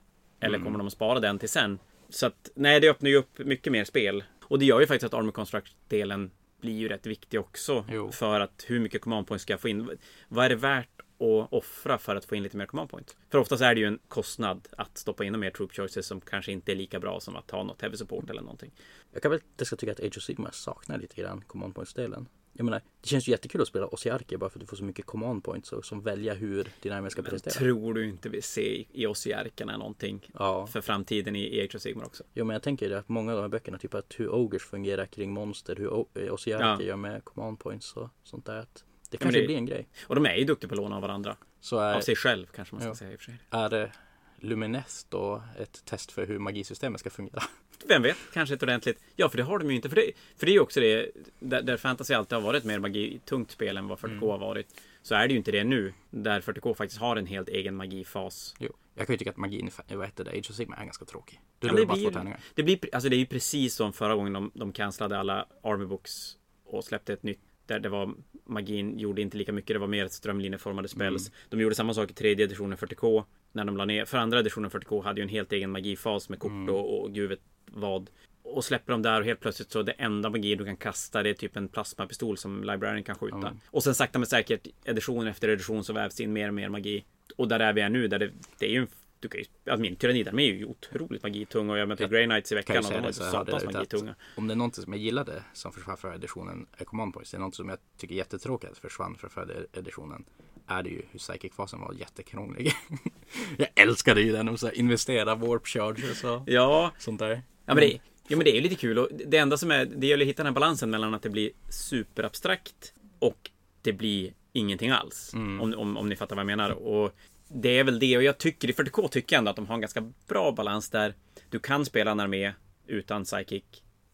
Eller 0.40 0.54
Mm. 0.54 0.64
kommer 0.64 0.78
de 0.78 0.86
att 0.86 0.92
spara 0.92 1.20
den 1.20 1.38
till 1.38 1.48
sen? 1.48 1.78
Så 2.08 2.26
att, 2.26 2.50
nej, 2.54 2.80
det 2.80 2.88
öppnar 2.90 3.10
ju 3.10 3.16
upp 3.16 3.38
mycket 3.38 3.72
mer 3.72 3.84
spel. 3.84 4.24
Och 4.44 4.58
det 4.58 4.64
gör 4.64 4.80
ju 4.80 4.86
faktiskt 4.86 5.14
att 5.14 5.18
Armor 5.18 5.32
Construct-delen 5.32 6.30
blir 6.60 6.72
ju 6.78 6.88
rätt 6.88 7.06
viktig 7.06 7.40
också. 7.40 7.84
Jo. 7.92 8.12
För 8.12 8.40
att 8.40 8.64
hur 8.66 8.80
mycket 8.80 9.00
command 9.02 9.26
points 9.26 9.42
ska 9.42 9.52
jag 9.52 9.60
få 9.60 9.68
in? 9.68 9.90
Vad 10.28 10.44
är 10.44 10.48
det 10.48 10.56
värt 10.56 10.88
att 11.20 11.52
offra 11.52 11.98
för 11.98 12.16
att 12.16 12.24
få 12.24 12.34
in 12.36 12.42
lite 12.42 12.56
mer 12.56 12.66
command 12.66 12.90
points? 12.90 13.16
För 13.30 13.38
oftast 13.38 13.62
är 13.62 13.74
det 13.74 13.80
ju 13.80 13.86
en 13.86 13.98
kostnad 14.08 14.68
att 14.76 14.98
stoppa 14.98 15.24
in 15.24 15.40
mer 15.40 15.50
troop 15.50 15.72
choices 15.72 16.06
som 16.06 16.20
kanske 16.20 16.52
inte 16.52 16.72
är 16.72 16.76
lika 16.76 17.00
bra 17.00 17.20
som 17.20 17.36
att 17.36 17.50
ha 17.50 17.62
något 17.62 17.82
heavy 17.82 17.96
support 17.96 18.30
eller 18.30 18.40
någonting. 18.42 18.72
Jag 19.12 19.22
kan 19.22 19.30
väl 19.30 19.40
det 19.56 19.64
ska 19.64 19.76
tycka 19.76 19.92
att 19.92 20.00
Age 20.00 20.16
of 20.16 20.22
Sigmar 20.22 20.50
saknar 20.52 20.98
lite 20.98 21.20
grann 21.22 21.44
command 21.46 21.74
points-delen. 21.74 22.28
Jag 22.58 22.64
menar, 22.64 22.82
det 23.00 23.08
känns 23.08 23.28
ju 23.28 23.32
jättekul 23.32 23.60
att 23.62 23.68
spela 23.68 23.86
Osiarker 23.86 24.36
bara 24.36 24.50
för 24.50 24.58
att 24.58 24.60
du 24.60 24.66
får 24.66 24.76
så 24.76 24.84
mycket 24.84 25.06
command 25.06 25.44
points 25.44 25.72
och 25.72 25.84
som 25.84 26.00
välja 26.00 26.34
hur 26.34 26.68
din 26.82 26.92
armé 26.92 27.10
ska 27.10 27.22
prestera. 27.22 27.54
tror 27.54 27.94
du 27.94 28.08
inte 28.08 28.28
vi 28.28 28.42
ser 28.42 28.62
i- 28.62 29.06
Arkarna 29.34 29.76
någonting 29.76 30.30
Ja, 30.38 30.66
för 30.66 30.80
framtiden 30.80 31.36
i, 31.36 31.60
Age 31.64 31.74
of 31.76 31.82
Sigmar 31.82 32.04
också? 32.04 32.24
jo, 32.34 32.44
men 32.44 32.54
jag 32.54 32.62
tänker 32.62 32.88
det 32.88 32.98
att 32.98 33.08
många 33.08 33.32
av 33.32 33.36
de 33.36 33.42
här 33.42 33.48
böckerna, 33.48 33.78
typ 33.78 33.94
att 33.94 34.14
hur 34.16 34.28
Ogers 34.34 34.62
fungerar 34.62 35.06
kring 35.06 35.32
monster, 35.32 35.76
hur 35.76 36.04
eh, 36.14 36.32
Osiarker 36.34 36.66
Ja. 36.84 36.88
gör 36.88 36.96
med 36.96 37.24
command 37.24 37.58
points 37.58 37.92
och 37.96 38.08
sånt 38.22 38.46
där. 38.46 38.56
Att 38.56 38.74
det 38.74 38.84
men 39.10 39.18
kanske 39.18 39.40
det- 39.40 39.46
blir 39.46 39.56
en 39.56 39.66
grej. 39.66 39.88
Och 40.06 40.14
de 40.14 40.26
är 40.26 40.34
ju 40.34 40.44
duktiga 40.44 40.68
på 40.68 40.74
att 40.74 40.80
låna 40.80 40.96
av 40.96 41.02
varandra. 41.02 41.36
Så 41.60 41.76
Av 41.76 41.82
är, 41.82 42.00
sig 42.00 42.16
själv 42.16 42.46
kanske 42.46 42.74
man 42.74 42.82
ska 42.82 42.90
Ja. 42.90 42.94
säga 42.94 43.12
i 43.12 43.16
och 43.16 43.20
för 43.20 43.24
sig. 43.24 43.38
är 43.50 43.68
det 43.70 43.92
Lumineth 44.40 44.94
då 45.08 45.42
ett 45.58 45.84
test 45.84 46.12
för 46.12 46.26
hur 46.26 46.38
magisystemet 46.38 47.00
ska 47.00 47.10
fungera? 47.10 47.42
Vem 47.86 48.02
vet, 48.02 48.16
kanske 48.32 48.54
ett 48.54 48.62
ordentligt. 48.62 48.98
Ja, 49.16 49.28
för 49.28 49.36
det 49.36 49.42
har 49.42 49.58
de 49.58 49.70
ju 49.70 49.76
inte. 49.76 49.88
För 49.88 49.96
det, 49.96 50.12
för 50.36 50.46
det 50.46 50.52
är 50.52 50.54
ju 50.54 50.60
också 50.60 50.80
det, 50.80 51.10
där, 51.40 51.62
där 51.62 51.76
fantasy 51.76 52.14
alltid 52.14 52.32
har 52.36 52.42
varit 52.42 52.64
mer 52.64 52.78
magi-tungt 52.78 53.50
spel 53.50 53.76
än 53.76 53.88
vad 53.88 53.98
40K 53.98 54.12
Mm. 54.12 54.28
har 54.28 54.38
varit. 54.38 54.66
Så 55.02 55.14
är 55.14 55.28
det 55.28 55.32
ju 55.32 55.38
inte 55.38 55.52
det 55.52 55.64
nu. 55.64 55.92
Där 56.10 56.40
40K 56.40 56.74
faktiskt 56.74 57.00
har 57.00 57.16
en 57.16 57.26
helt 57.26 57.48
egen 57.48 57.74
magifas. 57.74 58.54
Jo, 58.58 58.72
jag 58.94 59.06
kan 59.06 59.14
ju 59.14 59.18
tycka 59.18 59.30
att 59.30 59.36
magin 59.36 59.70
i 59.88 59.94
vad 59.94 60.06
heter 60.06 60.24
det, 60.24 60.30
Age 60.30 60.50
of 60.50 60.56
Sigmar 60.56 60.76
är 60.76 60.84
ganska 60.84 61.04
tråkig. 61.04 61.40
Du 61.58 61.66
Ja, 61.68 61.72
det 61.74 61.86
bara 61.86 61.94
blir- 61.96 62.04
två 62.04 62.10
tärningar. 62.14 62.40
Det 62.54 62.62
blir, 62.62 62.78
alltså 62.92 63.08
det 63.08 63.16
är 63.16 63.18
ju 63.18 63.26
precis 63.26 63.74
som 63.74 63.92
förra 63.92 64.14
gången 64.14 64.32
de, 64.32 64.50
de 64.54 64.72
cancellade 64.72 65.18
alla 65.18 65.46
Army 65.62 65.84
Books 65.86 66.36
och 66.64 66.84
släppte 66.84 67.12
ett 67.12 67.22
nytt 67.22 67.40
där 67.66 67.80
det 67.80 67.88
var 67.88 68.14
magin 68.46 68.98
gjorde 68.98 69.22
inte 69.22 69.36
lika 69.36 69.52
mycket. 69.52 69.74
Det 69.74 69.78
var 69.78 69.86
mer 69.86 70.08
strömlinjeformade 70.08 70.88
spells. 70.88 71.30
De 71.48 71.60
gjorde 71.60 71.74
samma 71.74 71.94
sak 71.94 72.10
i 72.10 72.14
tredje 72.14 72.44
editionen 72.46 72.78
40K 72.78 73.24
när 73.52 73.64
de 73.64 73.76
la 73.76 73.84
ner. 73.84 74.04
För 74.04 74.18
andra 74.18 74.38
editionen 74.38 74.70
40K 74.70 75.04
hade 75.04 75.20
ju 75.20 75.22
en 75.22 75.28
helt 75.28 75.52
egen 75.52 75.70
magifas 75.70 76.28
med 76.28 76.38
kort 76.38 76.50
Mm. 76.50 76.74
och, 76.74 77.00
och 77.02 77.14
gud 77.14 77.28
vet 77.28 77.40
vad. 77.66 78.10
Och 78.42 78.64
släpper 78.64 78.92
de 78.92 79.02
där 79.02 79.20
och 79.20 79.26
helt 79.26 79.40
plötsligt 79.40 79.70
så 79.70 79.82
det 79.82 79.92
enda 79.92 80.30
magi 80.30 80.54
du 80.54 80.64
kan 80.64 80.76
kasta 80.76 81.22
det 81.22 81.30
är 81.30 81.34
typ 81.34 81.56
en 81.56 81.68
plasmapistol 81.68 82.36
som 82.38 82.64
librarian 82.64 83.02
kan 83.02 83.14
skjuta. 83.18 83.36
Mm. 83.36 83.58
Och 83.66 83.82
sen 83.82 83.94
sakta 83.94 84.18
men 84.18 84.26
säkert 84.26 84.66
edition 84.84 85.26
efter 85.26 85.48
edition 85.48 85.84
så 85.84 85.92
vävs 85.92 86.20
in 86.20 86.32
mer 86.32 86.48
och 86.48 86.54
mer 86.54 86.68
magi. 86.68 87.04
Och 87.36 87.48
där 87.48 87.60
är 87.60 87.72
vi 87.72 87.80
är 87.80 87.88
nu 87.88 88.08
där 88.08 88.18
det, 88.18 88.30
det 88.58 88.66
är 88.66 88.70
ju 88.70 88.78
en 88.78 88.88
du 89.20 89.28
kan 89.28 89.40
ju, 89.40 89.46
alltså 89.70 89.82
min 89.82 89.96
tyrannidarmé 89.96 90.42
är 90.42 90.54
ju 90.54 90.64
otroligt 90.64 91.22
magitung 91.22 91.70
och 91.70 91.78
jag 91.78 91.88
mötte 91.88 92.08
Grey 92.08 92.24
Knights 92.26 92.52
i 92.52 92.54
Kan 92.54 92.74
veckan 92.76 92.84
och 92.86 92.92
de 92.92 93.00
var 93.02 93.12
så 93.12 93.22
satans 93.22 93.64
magitunga. 93.64 94.14
om 94.36 94.46
det 94.46 94.54
är 94.54 94.56
någonting 94.56 94.84
som 94.84 94.92
jag 94.92 95.02
gillade 95.02 95.42
som 95.52 95.72
försvann 95.72 95.96
för 95.96 96.14
editionen 96.14 96.66
är 96.76 96.84
command 96.84 97.14
points. 97.14 97.30
Det 97.30 97.36
är 97.36 97.40
något 97.40 97.54
som 97.54 97.68
jag 97.68 97.78
tycker 97.96 98.14
är 98.14 98.18
jättetråkigt 98.18 98.78
försvann 98.78 99.16
för 99.16 99.28
förra 99.28 99.54
editionen. 99.72 100.24
Är 100.68 100.82
det 100.82 100.90
ju 100.90 101.02
hur 101.10 101.18
psychic-fasen 101.18 101.80
var 101.80 101.92
jättekrånglig. 101.92 102.72
jag 103.56 103.68
älskade 103.74 104.20
ju 104.20 104.32
den 104.32 104.48
och 104.48 104.60
så 104.60 104.66
här, 104.66 104.74
investera 104.74 105.34
warp 105.34 105.66
charges 105.66 106.24
och 106.24 106.42
Ja, 106.46 106.92
sånt 106.98 107.18
där. 107.18 107.42
ja 107.66 107.74
men 107.74 107.76
det, 107.76 108.00
Ja 108.30 108.36
men 108.36 108.44
det 108.44 108.50
är 108.50 108.54
ju 108.54 108.60
lite 108.60 108.74
kul 108.74 108.98
och 108.98 109.08
det 109.26 109.36
enda 109.36 109.56
som 109.56 109.70
är, 109.70 109.84
det 109.84 110.06
gäller 110.06 110.24
att 110.24 110.28
hitta 110.28 110.42
den 110.42 110.52
här 110.52 110.60
balansen 110.60 110.90
mellan 110.90 111.14
att 111.14 111.22
det 111.22 111.30
blir 111.30 111.50
superabstrakt 111.68 112.94
och 113.18 113.50
det 113.82 113.92
blir 113.92 114.32
ingenting 114.52 114.90
alls. 114.90 115.34
Mm. 115.34 115.60
Om, 115.60 115.74
om, 115.74 115.96
om 115.96 116.08
ni 116.08 116.16
fattar 116.16 116.36
vad 116.36 116.40
jag 116.40 116.46
menar. 116.46 116.70
Och 116.70 117.12
det 117.48 117.78
är 117.78 117.84
väl 117.84 117.98
det 117.98 118.16
och 118.16 118.22
jag 118.22 118.38
tycker, 118.38 118.70
i 118.70 118.72
40K 118.72 119.08
tycker 119.08 119.36
jag 119.36 119.38
ändå 119.38 119.50
att 119.50 119.56
de 119.56 119.66
har 119.66 119.74
en 119.74 119.80
ganska 119.80 120.12
bra 120.26 120.52
balans 120.52 120.90
där. 120.90 121.14
Du 121.50 121.58
kan 121.58 121.84
spela 121.84 122.10
en 122.10 122.20
armé 122.20 122.52
utan 122.86 123.24
psychic 123.24 123.64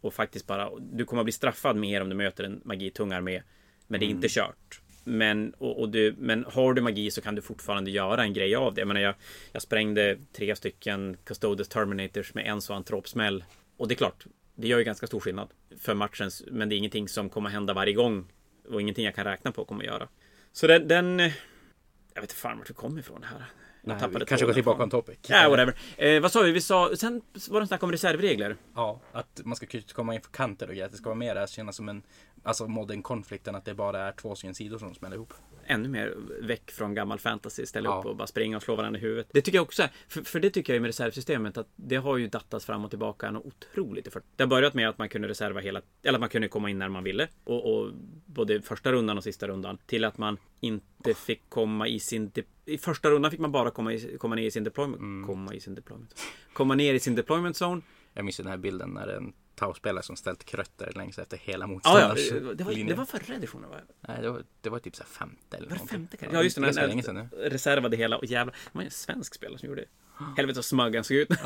och 0.00 0.14
faktiskt 0.14 0.46
bara, 0.46 0.70
du 0.92 1.04
kommer 1.04 1.20
att 1.20 1.26
bli 1.26 1.32
straffad 1.32 1.76
mer 1.76 2.00
om 2.00 2.08
du 2.08 2.14
möter 2.14 2.44
en 2.44 2.60
magitung 2.64 3.12
armé. 3.12 3.42
Men 3.86 4.00
det 4.00 4.06
är 4.06 4.10
inte 4.10 4.28
kört. 4.28 4.80
Men, 5.04 5.54
och, 5.58 5.80
och 5.80 5.88
du, 5.88 6.14
men 6.18 6.44
har 6.44 6.74
du 6.74 6.82
magi 6.82 7.10
så 7.10 7.20
kan 7.20 7.34
du 7.34 7.42
fortfarande 7.42 7.90
göra 7.90 8.22
en 8.22 8.32
grej 8.32 8.54
av 8.54 8.74
det. 8.74 8.80
Jag 8.80 8.88
menar, 8.88 9.00
jag, 9.00 9.14
jag 9.52 9.62
sprängde 9.62 10.18
tre 10.32 10.56
stycken 10.56 11.16
Custodes 11.24 11.68
Terminators 11.68 12.34
med 12.34 12.46
en 12.46 12.60
sån 12.60 12.84
tropsmäll. 12.84 13.44
Och 13.76 13.88
det 13.88 13.94
är 13.94 13.96
klart, 13.96 14.26
det 14.54 14.68
gör 14.68 14.78
ju 14.78 14.84
ganska 14.84 15.06
stor 15.06 15.20
skillnad 15.20 15.48
för 15.78 15.94
matchens, 15.94 16.42
men 16.50 16.68
det 16.68 16.74
är 16.74 16.76
ingenting 16.76 17.08
som 17.08 17.30
kommer 17.30 17.50
hända 17.50 17.74
varje 17.74 17.92
gång 17.92 18.26
och 18.68 18.80
ingenting 18.80 19.04
jag 19.04 19.14
kan 19.14 19.24
räkna 19.24 19.52
på 19.52 19.64
kommer 19.64 19.84
göra. 19.84 20.08
Så 20.52 20.66
den, 20.66 20.88
den 20.88 21.18
jag 21.18 22.20
vet 22.20 22.30
inte 22.30 22.34
fan 22.34 22.58
vart 22.58 22.70
vi 22.70 22.74
kom 22.74 22.98
ifrån 22.98 23.22
här. 23.22 23.44
Jag 23.86 24.10
Nej, 24.10 24.20
vi 24.20 24.24
kanske 24.24 24.46
går 24.46 24.52
tillbaka 24.52 24.82
on 24.82 24.90
topic. 24.90 25.18
Ja, 25.28 25.48
whatever. 25.48 25.74
Eh, 25.96 26.20
vad 26.20 26.32
sa 26.32 26.42
vi? 26.42 26.52
Vi 26.52 26.60
sa, 26.60 26.96
sen 26.96 27.22
var 27.50 27.60
det 27.60 27.66
snack 27.66 27.82
om 27.82 27.92
reservregler. 27.92 28.56
Ja, 28.74 29.00
att 29.12 29.40
man 29.44 29.56
ska 29.56 29.66
komma 29.92 30.14
in 30.14 30.20
för 30.20 30.30
kanter 30.30 30.66
och 30.66 30.72
grejer. 30.72 30.86
Att 30.86 30.92
det 30.92 30.98
ska 30.98 31.08
vara 31.08 31.18
mer 31.18 31.46
kännas 31.46 31.76
som 31.76 31.88
en 31.88 32.02
alltså 32.44 32.68
modern 32.68 33.02
konflikt 33.02 33.48
än 33.48 33.54
att 33.54 33.64
det 33.64 33.74
bara 33.74 34.08
är 34.08 34.12
två 34.12 34.34
stycken 34.34 34.54
sidor 34.54 34.78
som 34.78 34.94
smäller 34.94 35.16
ihop. 35.16 35.34
ännu 35.66 35.88
mer 35.88 36.14
väck 36.42 36.70
från 36.70 36.94
gammal 36.94 37.18
fantasy. 37.18 37.66
Ställa 37.66 37.88
Ja. 37.88 37.98
upp 37.98 38.06
och 38.06 38.16
bara 38.16 38.26
springa 38.26 38.56
och 38.56 38.62
slå 38.62 38.76
varandra 38.76 38.98
i 38.98 39.02
huvudet. 39.02 39.28
Det 39.32 39.40
tycker 39.40 39.58
jag 39.58 39.62
också 39.62 39.82
är, 39.82 39.90
för, 40.08 40.22
för 40.22 40.40
det 40.40 40.50
tycker 40.50 40.72
jag 40.74 40.80
med 40.82 40.88
reservsystemet 40.88 41.56
att 41.58 41.68
det 41.76 41.96
har 41.96 42.16
ju 42.16 42.28
dattats 42.28 42.64
fram 42.66 42.84
och 42.84 42.90
tillbaka 42.90 43.30
något 43.30 43.44
otroligt. 43.46 44.08
Det 44.36 44.42
har 44.42 44.48
börjat 44.48 44.74
med 44.74 44.88
att 44.88 44.98
man 44.98 45.08
kunde 45.08 45.28
reserva 45.28 45.60
hela, 45.60 45.82
eller 46.02 46.16
att 46.16 46.20
man 46.20 46.28
kunde 46.28 46.48
komma 46.48 46.70
in 46.70 46.78
när 46.78 46.88
man 46.88 47.04
ville. 47.04 47.28
Och, 47.44 47.72
och 47.74 47.90
både 48.26 48.62
första 48.62 48.92
rundan 48.92 49.18
och 49.18 49.24
sista 49.24 49.48
rundan. 49.48 49.78
Till 49.86 50.04
att 50.04 50.18
man 50.18 50.36
inte 50.60 51.14
fick 51.14 51.42
komma 51.48 51.88
i 51.88 52.00
sin... 52.00 52.32
I 52.64 52.78
första 52.78 53.10
rundan 53.10 53.30
fick 53.30 53.40
man 53.40 53.52
bara 53.52 53.70
komma, 53.70 53.92
i, 53.92 54.16
komma 54.18 54.34
ner 54.34 54.46
i 54.46 54.50
sin 54.50 54.64
deployment... 54.64 55.00
Mm. 55.00 55.26
Komma 55.26 55.54
i 55.54 55.60
sin 55.60 55.74
deployment... 55.74 56.14
Komma 56.52 56.74
ner 56.74 56.94
i 56.94 57.00
sin 57.00 57.14
deployment 57.14 57.56
zone. 57.62 57.82
Jag 58.14 58.24
minns 58.24 58.36
den 58.36 58.46
här 58.46 58.56
bilden 58.56 58.90
när 58.90 59.08
en 59.08 59.32
Tau-spelare 59.54 60.02
som 60.02 60.16
ställt 60.16 60.44
krötter 60.44 60.92
längs 60.94 61.18
efter 61.18 61.36
hela 61.36 61.64
Ja, 61.64 61.68
ja, 61.68 61.74
motståndarens 61.74 62.28
det 62.58 62.64
var, 62.64 62.72
linje. 62.72 62.92
det 62.92 62.98
var 62.98 63.04
förra 63.04 63.34
editionen 63.34 63.70
va? 63.70 63.76
Nej, 64.00 64.22
det 64.22 64.30
var, 64.30 64.42
det 64.60 64.70
var 64.70 64.78
typ 64.78 64.96
så 64.96 65.04
femte 65.04 65.56
eller 65.56 65.68
Var 65.68 65.76
det 65.76 65.86
femte 65.86 66.16
kanske? 66.16 66.36
Ja 66.36 66.42
just 66.42 66.56
det, 66.56 66.62
ganska 66.62 66.80
när 66.82 66.88
länge 66.88 67.02
sedan 67.02 67.14
nu. 67.32 67.48
reservade 67.48 67.96
hela 67.96 68.16
och 68.18 68.24
jävlar. 68.24 68.54
Det 68.72 68.78
var 68.78 68.82
en 68.82 68.90
svensk 68.90 69.34
spelare 69.34 69.58
som 69.58 69.68
gjorde 69.68 69.80
det. 69.80 69.88
Helvete 70.36 70.56
vad 70.58 70.64
smög 70.64 70.94
han 70.94 71.04
såg 71.04 71.16
ut. 71.16 71.28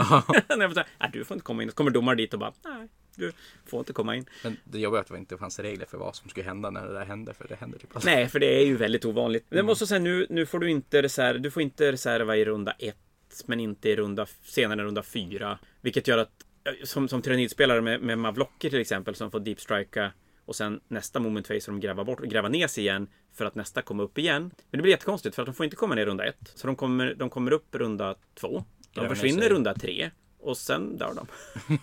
Jag 0.49 0.59
var 0.59 0.75
så 0.75 0.81
här, 0.81 0.87
"Nej, 1.01 1.11
du 1.12 1.25
får 1.25 1.35
inte 1.35 1.44
komma 1.44 1.62
in. 1.62 1.68
Så 1.71 1.75
kommer 1.75 1.90
domaren 1.90 2.16
dit 2.16 2.35
och 2.35 2.40
bara, 2.40 2.53
nej, 2.64 2.88
du 3.16 3.33
får 3.66 3.79
inte 3.81 3.92
komma 3.92 4.16
in. 4.16 4.27
Men 4.44 4.57
det 4.64 4.79
jobbiga 4.79 4.99
är 4.99 5.03
att 5.03 5.09
det 5.09 5.18
inte 5.18 5.38
fanns 5.38 5.59
regler 5.59 5.87
för 5.87 5.99
vad 5.99 6.16
som 6.16 6.31
skulle 6.31 6.47
hända 6.47 6.71
när 6.71 6.87
det 6.87 6.92
där 6.92 7.05
hände. 7.05 7.35
För 7.35 7.49
det 7.49 7.55
händer 7.55 7.79
typ 7.79 7.97
aldrig. 7.97 8.14
Nej, 8.14 8.29
för 8.29 8.38
det 8.40 8.61
är 8.62 8.66
ju 8.66 8.77
väldigt 8.77 9.05
ovanligt. 9.05 9.47
Men 9.49 9.57
jag 9.57 9.66
måste 9.66 9.87
säga 9.87 9.99
nu, 10.01 10.27
nu 10.31 10.47
får 10.47 10.59
du 10.59 10.71
inte 10.71 11.03
reserv, 11.03 11.40
du 11.40 11.51
får 11.51 11.62
inte 11.62 11.92
reserva 11.92 12.37
i 12.37 12.44
runda 12.44 12.73
ett, 12.73 12.97
men 13.47 13.61
inte 13.61 13.88
i 13.88 13.97
runda, 13.97 14.27
senare 14.42 14.81
än 14.81 14.87
runda 14.87 15.03
fyra. 15.03 15.59
Vilket 15.81 16.09
gör 16.09 16.18
att, 16.18 16.44
som, 16.85 17.09
som 17.09 17.22
tyrannidspelare 17.22 17.81
med, 17.81 18.00
med 18.00 18.18
Mavlocker 18.18 18.70
till 18.70 18.81
exempel, 18.81 19.14
som 19.14 19.31
får 19.31 19.40
deepstrika 19.40 20.12
och 20.44 20.57
sen 20.57 20.81
nästa 20.88 21.20
moment 21.20 21.48
phase 21.48 21.61
får 21.61 21.72
de 21.72 21.81
gräva 21.81 22.04
bort 22.04 22.20
och 22.20 22.26
gräva 22.26 22.48
ner 22.48 22.66
sig 22.66 22.85
igen 22.85 23.09
för 23.35 23.44
att 23.44 23.54
nästa 23.54 23.83
kommer 23.83 24.04
upp 24.04 24.18
igen. 24.18 24.42
Men 24.42 24.78
det 24.78 24.83
blir 24.83 24.92
jättekonstigt 24.92 25.35
för 25.35 25.42
att 25.42 25.46
de 25.46 25.54
får 25.54 25.64
inte 25.64 25.76
komma 25.76 25.94
ner 25.94 26.07
runda 26.07 26.24
ett. 26.24 26.52
Så 26.54 26.66
de 26.66 26.76
kommer, 26.76 27.14
de 27.14 27.31
kommer 27.31 27.52
upp 27.52 27.74
runda 27.74 28.14
två. 28.35 28.64
De 28.94 29.00
ner 29.00 29.09
försvinner 29.09 29.48
runda 29.48 29.74
tre. 29.74 30.11
Och 30.40 30.57
sen 30.57 30.96
dör 30.96 31.14
de. 31.14 31.26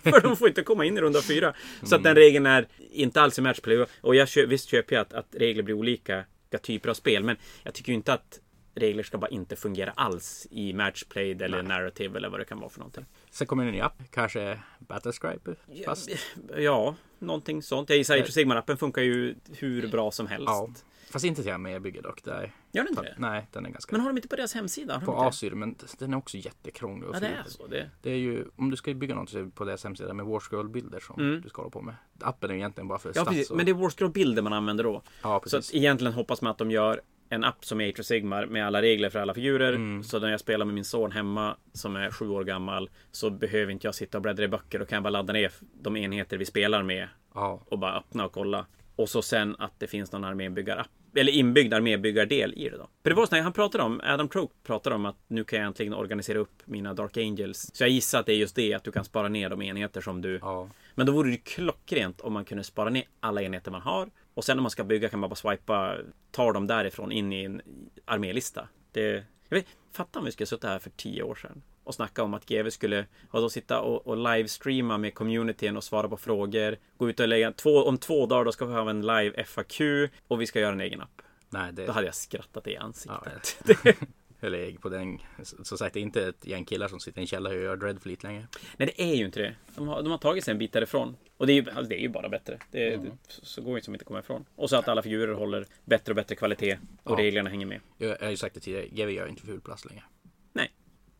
för 0.10 0.20
de 0.20 0.36
får 0.36 0.48
inte 0.48 0.62
komma 0.62 0.84
in 0.84 0.98
i 0.98 1.00
runda 1.00 1.22
fyra. 1.22 1.54
Så 1.82 1.96
att 1.96 2.02
den 2.02 2.14
regeln 2.14 2.46
är 2.46 2.68
inte 2.92 3.20
alls 3.20 3.38
i 3.38 3.42
matchplay. 3.42 3.86
Och 4.00 4.14
jag 4.14 4.28
visst 4.48 4.68
köper 4.68 4.96
jag 4.96 5.02
att, 5.02 5.12
att 5.12 5.26
regler 5.30 5.62
blir 5.62 5.74
olika 5.74 6.24
olika 6.56 6.58
typer 6.58 6.90
av 6.90 6.94
spel. 6.94 7.24
Men 7.24 7.36
jag 7.62 7.74
tycker 7.74 7.92
ju 7.92 7.96
inte 7.96 8.12
att 8.12 8.40
regler 8.74 9.02
ska 9.02 9.18
bara 9.18 9.30
inte 9.30 9.56
fungera 9.56 9.90
alls 9.90 10.46
i 10.50 10.72
matchplay 10.72 11.32
eller 11.32 11.62
narrative 11.62 12.18
eller 12.18 12.28
vad 12.28 12.40
det 12.40 12.44
kan 12.44 12.60
vara 12.60 12.70
för 12.70 12.78
någonting. 12.78 13.06
Sen 13.36 13.46
kommer 13.46 13.66
en 13.66 13.72
ny 13.72 13.80
app. 13.80 14.02
Kanske 14.10 14.60
Battlescribe. 14.78 15.54
Fast, 15.84 16.10
Ja, 16.56 16.94
någonting 17.18 17.62
sånt. 17.62 17.88
Jag 17.90 17.98
gissar 17.98 18.22
of 18.22 18.26
Sigmar-appen 18.28 18.76
funkar 18.76 19.02
ju 19.02 19.34
hur 19.58 19.88
bra 19.88 20.10
som 20.10 20.26
helst. 20.26 20.44
ja. 20.46 20.68
Fast 21.10 21.24
inte 21.24 21.42
till 21.42 21.52
armébygge 21.52 22.00
dock. 22.00 22.24
Där. 22.24 22.52
Gör 22.72 22.82
den 22.82 22.88
inte 22.90 23.02
det? 23.02 23.14
Nej, 23.18 23.46
den 23.52 23.66
är 23.66 23.70
ganska... 23.70 23.92
Men 23.96 24.00
har 24.00 24.10
de 24.10 24.18
inte 24.18 24.28
på 24.28 24.36
deras 24.36 24.54
hemsida? 24.54 25.00
På? 25.00 25.12
Asyr, 25.22 25.50
men 25.50 25.76
den 25.98 26.12
är 26.12 26.16
också 26.16 26.36
jättekrånglig. 26.36 27.08
Ja, 27.12 27.20
det 27.20 27.26
är 27.26 27.42
så. 27.46 27.66
Det. 27.66 27.90
Det 28.02 28.10
är 28.10 28.16
ju, 28.16 28.44
om 28.56 28.70
du 28.70 28.76
ska 28.76 28.94
bygga 28.94 29.14
något 29.14 29.30
så 29.30 29.50
på 29.50 29.64
deras 29.64 29.84
hemsida 29.84 30.14
med 30.14 30.26
Warscroll-bilder 30.26 31.00
som 31.00 31.20
Mm. 31.20 31.40
du 31.40 31.48
ska 31.48 31.62
hålla 31.62 31.70
på 31.70 31.80
med. 31.82 31.94
Appen 32.20 32.50
är 32.50 32.54
egentligen 32.54 32.88
bara 32.88 32.98
för 32.98 33.12
Ja, 33.14 33.22
stats 33.24 33.50
och... 33.50 33.56
Men 33.56 33.66
det 33.66 33.72
är 33.72 33.74
Warscroll-bilder 33.74 34.42
man 34.42 34.52
använder 34.52 34.84
då. 34.84 35.02
Ja, 35.22 35.40
Så 35.44 35.56
precis. 35.56 35.70
att 35.70 35.74
egentligen 35.76 36.12
hoppas 36.12 36.42
man 36.42 36.50
att 36.50 36.58
de 36.58 36.70
gör 36.70 37.00
en 37.28 37.44
app 37.44 37.64
som 37.64 37.80
är 37.80 37.88
Age 37.88 38.00
of 38.00 38.06
Sigmar 38.06 38.46
med 38.46 38.66
alla 38.66 38.82
regler 38.82 39.10
för 39.10 39.18
alla 39.18 39.34
figurer. 39.34 39.72
Mm. 39.72 40.02
Så 40.02 40.18
när 40.18 40.30
jag 40.30 40.40
spelar 40.40 40.66
med 40.66 40.74
min 40.74 40.84
son 40.84 41.12
hemma 41.12 41.56
som 41.72 41.96
är 41.96 42.10
sju 42.10 42.28
år 42.28 42.44
gammal 42.44 42.90
så 43.10 43.30
behöver 43.30 43.72
inte 43.72 43.86
jag 43.86 43.94
sitta 43.94 44.18
och 44.18 44.22
bläddra 44.22 44.44
i 44.44 44.48
böcker. 44.48 44.78
Då 44.78 44.84
kan 44.84 44.96
jag 44.96 45.02
bara 45.02 45.10
ladda 45.10 45.32
ner 45.32 45.52
de 45.82 45.96
enheter 45.96 46.38
vi 46.38 46.46
spelar 46.46 46.82
med 46.82 47.08
Ja, 47.34 47.62
och 47.66 47.78
bara 47.78 47.98
öppna 47.98 48.24
och 48.24 48.32
kolla. 48.32 48.66
Och 48.96 49.08
så 49.08 49.22
sen 49.22 49.56
att 49.58 49.72
det 49.78 49.86
finns 49.86 50.12
någon 50.12 50.24
armébyggar-app. 50.24 50.90
Eller 51.16 51.32
inbyggd 51.32 51.74
armébyggardel 51.74 52.54
i 52.56 52.68
det 52.68 52.76
då. 52.76 52.88
För 53.02 53.10
det 53.10 53.16
var 53.16 53.26
så 53.26 53.34
när 53.34 53.42
han 53.42 53.52
pratade 53.52 53.84
om, 53.84 54.00
Adam 54.04 54.28
Troke 54.28 54.54
pratade 54.62 54.96
om 54.96 55.06
att 55.06 55.16
nu 55.28 55.44
kan 55.44 55.58
jag 55.58 55.66
äntligen 55.66 55.94
organisera 55.94 56.38
upp 56.38 56.62
mina 56.64 56.94
Dark 56.94 57.16
Angels. 57.16 57.70
Så 57.74 57.82
jag 57.82 57.90
gissar 57.90 58.20
att 58.20 58.26
det 58.26 58.32
är 58.32 58.36
just 58.36 58.56
det, 58.56 58.74
att 58.74 58.84
du 58.84 58.92
kan 58.92 59.04
spara 59.04 59.28
ner 59.28 59.50
de 59.50 59.62
enheter 59.62 60.00
som 60.00 60.22
du... 60.22 60.38
ja. 60.42 60.70
Men 60.94 61.06
då 61.06 61.12
vore 61.12 61.30
det 61.30 61.36
klockrent 61.36 62.20
om 62.20 62.32
man 62.32 62.44
kunde 62.44 62.64
spara 62.64 62.90
ner 62.90 63.04
alla 63.20 63.42
enheter 63.42 63.70
man 63.70 63.82
har. 63.82 64.10
Och 64.34 64.44
sen 64.44 64.56
när 64.56 64.62
man 64.62 64.70
ska 64.70 64.84
bygga 64.84 65.08
kan 65.08 65.20
man 65.20 65.30
bara 65.30 65.34
swipa, 65.34 65.96
ta 66.30 66.52
dem 66.52 66.66
därifrån 66.66 67.12
in 67.12 67.32
i 67.32 67.44
en 67.44 67.62
armélista. 68.04 68.68
Det... 68.92 69.24
Jag 69.48 69.56
vet, 69.56 69.66
fatta 69.92 70.18
om 70.18 70.24
vi 70.24 70.32
skulle 70.32 70.46
suttit 70.46 70.64
här 70.64 70.78
för 70.78 70.90
tio 70.90 71.22
år 71.22 71.34
sedan 71.34 71.62
och 71.86 71.94
snacka 71.94 72.22
om 72.22 72.34
att 72.34 72.46
GW 72.46 72.70
skulle 72.70 73.06
och 73.30 73.40
då 73.40 73.50
sitta 73.50 73.80
och, 73.80 74.06
och 74.06 74.16
livestreama 74.16 74.98
med 74.98 75.14
communityn 75.14 75.76
och 75.76 75.84
svara 75.84 76.08
på 76.08 76.16
frågor. 76.16 76.76
Gå 76.96 77.10
ut 77.10 77.20
och 77.20 77.28
lägga 77.28 77.52
två, 77.52 77.84
om 77.84 77.98
två 77.98 78.26
dagar 78.26 78.44
då 78.44 78.52
ska 78.52 78.66
vi 78.66 78.72
ha 78.74 78.90
en 78.90 79.00
live 79.00 79.44
FAQ 79.44 79.80
och 80.28 80.40
vi 80.40 80.46
ska 80.46 80.60
göra 80.60 80.72
en 80.72 80.80
egen 80.80 81.00
app. 81.00 81.22
Nej, 81.50 81.72
det... 81.72 81.86
Då 81.86 81.92
hade 81.92 82.06
jag 82.06 82.14
skrattat 82.14 82.66
i 82.66 82.74
Ja, 82.74 82.80
ansiktet. 82.80 83.56
Eller 84.40 84.58
ägg 84.68 84.80
på 84.80 84.88
den. 84.88 85.18
Som 85.42 85.78
sagt, 85.78 85.94
det 85.94 86.00
är 86.00 86.02
inte 86.02 86.28
ett 86.28 86.46
gäng 86.46 86.64
killar 86.64 86.88
som 86.88 87.00
sitter 87.00 87.18
i 87.18 87.22
en 87.22 87.26
källare 87.26 87.54
och 87.56 87.62
gör 87.62 87.76
Dreadfleet 87.76 88.22
längre. 88.22 88.46
Nej, 88.76 88.92
det 88.96 89.02
är 89.02 89.14
ju 89.14 89.24
inte 89.24 89.40
det. 89.40 89.54
De 89.76 89.88
har, 89.88 90.02
de 90.02 90.10
har 90.10 90.18
tagit 90.18 90.44
sig 90.44 90.52
en 90.52 90.58
bit 90.58 90.72
därifrån. 90.72 91.16
Och 91.36 91.46
det 91.46 91.52
är 91.52 91.54
ju, 91.54 91.70
alltså, 91.70 91.82
det 91.88 91.94
är 91.94 92.00
ju 92.02 92.08
bara 92.08 92.28
bättre. 92.28 92.58
Det, 92.70 92.94
Mm. 92.94 93.06
det, 93.06 93.12
så 93.28 93.62
går 93.62 93.76
det 93.76 93.82
som 93.82 93.94
inte 93.94 94.04
komma 94.04 94.18
ifrån. 94.18 94.44
Och 94.56 94.70
så 94.70 94.76
att 94.76 94.88
alla 94.88 95.02
figurer 95.02 95.34
håller 95.34 95.66
bättre 95.84 96.12
och 96.12 96.16
bättre 96.16 96.34
kvalitet 96.34 96.78
och 97.02 97.12
Ja. 97.12 97.16
reglerna 97.24 97.50
hänger 97.50 97.66
med. 97.66 97.80
Jag 97.98 98.10
jag 98.10 98.24
har 98.26 98.30
ju 98.30 98.36
sagt 98.36 98.54
det 98.54 98.60
tidigare, 98.60 98.86
GW 98.88 99.12
gör 99.12 99.26
inte 99.26 99.42
ful 99.42 99.60
plast 99.60 99.84
längre. 99.84 100.02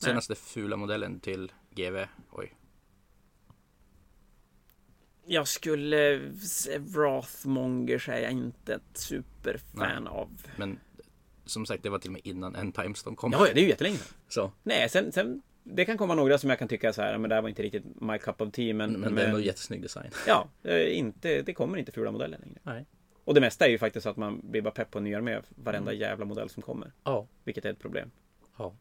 Nej. 0.03 0.11
Senaste 0.11 0.35
fula 0.35 0.77
modellen 0.77 1.21
till 1.21 1.53
GW, 1.71 2.07
oj. 2.31 2.55
Jag 5.27 5.49
skulle... 5.49 6.21
Wrathmonger 6.79 8.11
är 8.11 8.21
jag 8.21 8.33
inte 8.33 8.75
ett 8.75 8.99
superfan 8.99 10.07
av. 10.07 10.31
Men 10.57 10.79
som 11.45 11.67
sagt, 11.67 11.83
det 11.83 11.91
var 11.91 11.99
till 11.99 12.09
och 12.09 12.13
med 12.13 12.27
innan 12.27 12.57
End 12.57 12.75
Times 12.75 13.03
de 13.03 13.17
kom. 13.17 13.33
Ja, 13.33 13.47
det 13.55 13.61
är 13.61 13.63
ju 13.63 13.69
jättelänge 13.69 13.97
sedan. 13.97 14.15
Så, 14.29 14.53
Nej, 14.63 14.89
sen, 14.89 15.13
sen... 15.13 15.43
Det 15.63 15.85
kan 15.85 15.99
komma 15.99 16.15
några 16.15 16.39
som 16.39 16.51
jag 16.51 16.59
kan 16.59 16.69
tycka 16.69 16.93
så 16.93 17.03
här, 17.03 17.19
men 17.19 17.29
det 17.29 17.35
här 17.35 17.43
var 17.43 17.49
inte 17.49 17.63
riktigt 17.63 18.01
my 18.01 18.19
cup 18.19 18.41
of 18.41 18.53
tea. 18.53 18.75
Men, 18.75 18.93
men, 18.93 19.15
det 19.15 19.23
är 19.23 19.27
ändå 19.27 19.41
jättesnygg 19.41 19.83
design. 19.83 20.11
Ja, 20.27 20.49
inte, 20.89 21.43
det 21.43 21.55
kommer 21.55 21.79
inte 21.79 21.93
fula 21.93 22.13
modeller 22.13 22.39
längre. 22.39 22.59
Nej. 22.63 22.87
Och 23.25 23.35
det 23.35 23.41
mesta 23.41 23.67
är 23.67 23.71
ju 23.71 23.79
faktiskt 23.79 24.05
så 24.05 24.11
att 24.11 24.17
man 24.17 24.51
blir 24.51 24.63
bara 24.63 24.71
pepp 24.71 24.91
på 24.91 24.99
en 24.99 25.05
ny 25.05 25.15
armé 25.15 25.41
varenda 25.49 25.93
jävla 25.93 26.25
modell 26.25 26.51
som 26.51 26.63
kommer. 26.63 26.93
Ja. 27.05 27.27
Vilket 27.45 27.65
är 27.65 27.71
ett 27.71 27.79
problem. 27.79 28.11
Ja. 28.59 28.77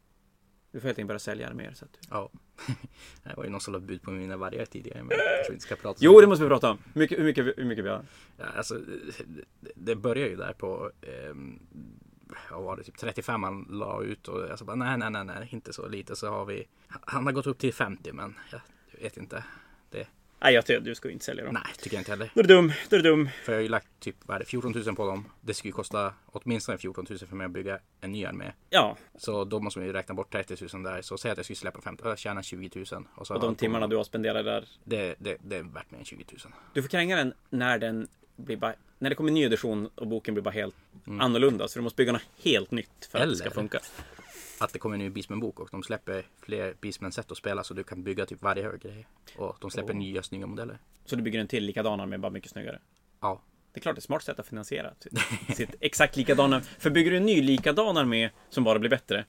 Du 0.76 0.82
får 0.82 0.88
helt 0.88 0.98
enkelt 1.00 1.08
börja 1.08 1.20
sälja 1.20 1.48
arméer. 1.50 1.74
Så 1.74 1.86
att... 1.86 1.98
Ja. 2.10 2.30
Det 3.24 3.34
var 3.38 3.44
ju 3.44 3.50
någon 3.50 3.62
som 3.62 3.74
la 3.74 3.80
bud 3.80 4.02
på 4.02 4.12
mina 4.12 4.38
vargar 4.38 4.66
tidigare. 4.66 5.04
Men 5.04 5.18
jag 5.18 5.36
kanske 5.38 5.54
inte 5.54 5.64
ska 5.66 5.76
prata 5.76 5.98
Jo, 6.02 6.22
det 6.22 6.28
måste 6.28 6.44
vi 6.44 6.50
prata 6.50 6.72
om. 6.72 6.78
Hur 6.94 7.00
mycket, 7.02 7.20
hur 7.20 7.24
mycket, 7.24 7.46
hur 7.58 7.66
mycket 7.66 7.86
vi 7.86 7.90
har. 7.90 8.06
Ja, 8.38 8.46
alltså, 8.46 8.74
det- 9.60 9.72
det 9.76 9.96
börjar 9.96 10.28
ju 10.28 10.36
där 10.36 10.54
på 10.54 10.92
vad 12.52 12.64
var 12.64 12.78
det, 12.78 12.84
typ 12.84 12.98
35 12.98 13.44
han 13.44 13.68
la 13.70 14.04
ut 14.04 14.28
och 14.28 14.48
jag 14.50 14.60
sa 14.60 14.66
bara 14.66 14.76
nej, 14.76 14.98
nej, 14.98 15.10
nej, 15.12 15.26
nej, 15.26 15.50
inte 15.52 15.74
så 15.74 15.88
lite. 15.88 16.16
Så 16.16 16.30
har 16.30 16.46
vi, 16.46 16.68
han 16.88 17.26
har 17.26 17.34
gått 17.34 17.48
upp 17.48 17.58
till 17.58 17.74
50 17.74 18.12
men 18.14 18.36
jag 18.52 18.62
vet 19.02 19.18
inte. 19.18 19.44
Det, 19.90 20.08
Nej, 20.46 20.54
jag 20.54 20.66
tycker 20.66 20.80
du 20.82 20.96
ska 20.96 21.10
inte 21.12 21.26
sälja 21.26 21.44
dem. 21.46 21.54
nej, 21.54 21.64
tycker 21.82 21.96
jag 21.98 22.02
inte 22.02 22.12
heller. 22.12 22.32
Då 22.34 22.40
är 22.40 22.44
du 22.44 22.56
dum. 22.56 22.72
Då 22.90 22.96
är 22.96 23.00
du 23.02 23.10
dum. 23.10 23.30
För 23.44 23.52
jag 23.52 23.58
har 23.58 23.64
ju 23.64 23.70
lagt 23.70 23.88
typ, 24.00 24.16
vad 24.26 24.36
är 24.36 24.40
det, 24.40 24.46
14 24.46 24.72
000 24.86 24.96
på 24.96 25.06
dem. 25.08 25.26
Det 25.42 25.54
skulle 25.54 25.70
ju 25.70 25.74
kosta 25.74 26.14
åtminstone 26.26 26.78
14 26.78 27.06
000 27.10 27.20
för 27.20 27.36
mig 27.36 27.46
att 27.46 27.52
bygga 27.52 27.80
en 28.02 28.12
ny 28.12 28.26
armé. 28.26 28.52
Ja, 28.70 28.98
Så 29.18 29.44
då 29.46 29.60
måste 29.60 29.80
man 29.80 29.88
ju 29.88 29.94
räkna 29.94 30.16
bort 30.16 30.32
30 30.32 30.68
000 30.74 30.84
där. 30.84 31.02
Så 31.02 31.18
säg 31.18 31.32
att 31.32 31.38
jag 31.38 31.46
skulle 31.46 31.56
släppa 31.58 31.82
50, 31.82 32.04
jag 32.08 32.20
tjänar 32.20 32.42
20 32.42 32.70
000. 32.92 33.06
Och, 33.16 33.28
så 33.28 33.34
och 33.34 33.40
de 33.42 33.56
timmarna 33.56 33.88
du 33.88 33.96
har 33.96 34.04
spenderat 34.04 34.46
där. 34.46 34.66
Det, 34.84 35.16
det, 35.20 35.38
det 35.44 35.56
är 35.58 35.64
värt 35.64 35.92
mer 35.92 36.00
än 36.00 36.06
20 36.06 36.26
000. 36.46 36.54
Du 36.74 36.82
får 36.82 36.90
kränga 36.90 37.16
den 37.16 37.34
när 37.50 37.78
den 37.80 38.08
blir 38.36 38.58
bara... 38.58 38.74
När 39.00 39.10
det 39.10 39.16
kommer 39.16 39.30
en 39.30 39.34
ny 39.34 39.44
edition 39.44 39.90
och 39.96 40.08
boken 40.08 40.34
blir 40.34 40.44
bara 40.44 40.52
helt 40.52 40.76
annorlunda. 41.20 41.68
Så 41.68 41.80
du 41.80 41.84
måste 41.84 41.98
bygga 41.98 42.12
något 42.12 42.22
helt 42.44 42.72
nytt 42.72 43.10
för 43.12 43.20
att 43.20 43.30
det 43.30 43.36
ska 43.36 43.46
Eller- 43.46 43.56
funka. 43.56 43.80
Att 44.60 44.74
det 44.74 44.80
kommer 44.80 44.96
en 44.96 45.00
ny 45.00 45.10
Beastman-bok 45.10 45.60
och 45.60 45.68
de 45.72 45.84
släpper 45.84 46.26
fler 46.42 46.74
Beastman-sätt 46.82 47.32
att 47.32 47.38
spela 47.38 47.64
så 47.64 47.74
du 47.74 47.84
kan 47.84 48.04
bygga 48.04 48.26
typ 48.26 48.42
varje 48.42 48.64
hög 48.64 48.82
grej. 48.82 49.08
Och 49.38 49.58
de 49.62 49.72
släpper 49.72 49.94
Oh. 49.94 49.98
nya 49.98 50.24
snygga 50.24 50.48
modeller. 50.48 50.78
Så 51.06 51.16
du 51.16 51.22
bygger 51.22 51.40
en 51.40 51.48
till 51.48 51.64
likadan 51.66 52.10
med 52.10 52.20
bara 52.20 52.32
mycket 52.32 52.52
snyggare? 52.52 52.80
Ja, 53.22 53.42
Det 53.74 53.80
är 53.80 53.82
klart 53.82 53.96
det 53.96 53.98
är 53.98 54.02
ett 54.02 54.04
smart 54.06 54.24
sätt 54.24 54.40
att 54.40 54.48
finansiera 54.48 54.94
sitt, 55.00 55.14
sitt 55.58 55.76
exakt 55.82 56.18
likadana. 56.18 56.62
För 56.62 56.90
bygger 56.90 57.12
du 57.12 57.18
en 57.18 57.26
ny 57.26 57.42
likadan 57.42 57.98
armé 57.98 58.30
som 58.50 58.64
bara 58.64 58.80
blir 58.80 58.90
bättre, 58.90 59.26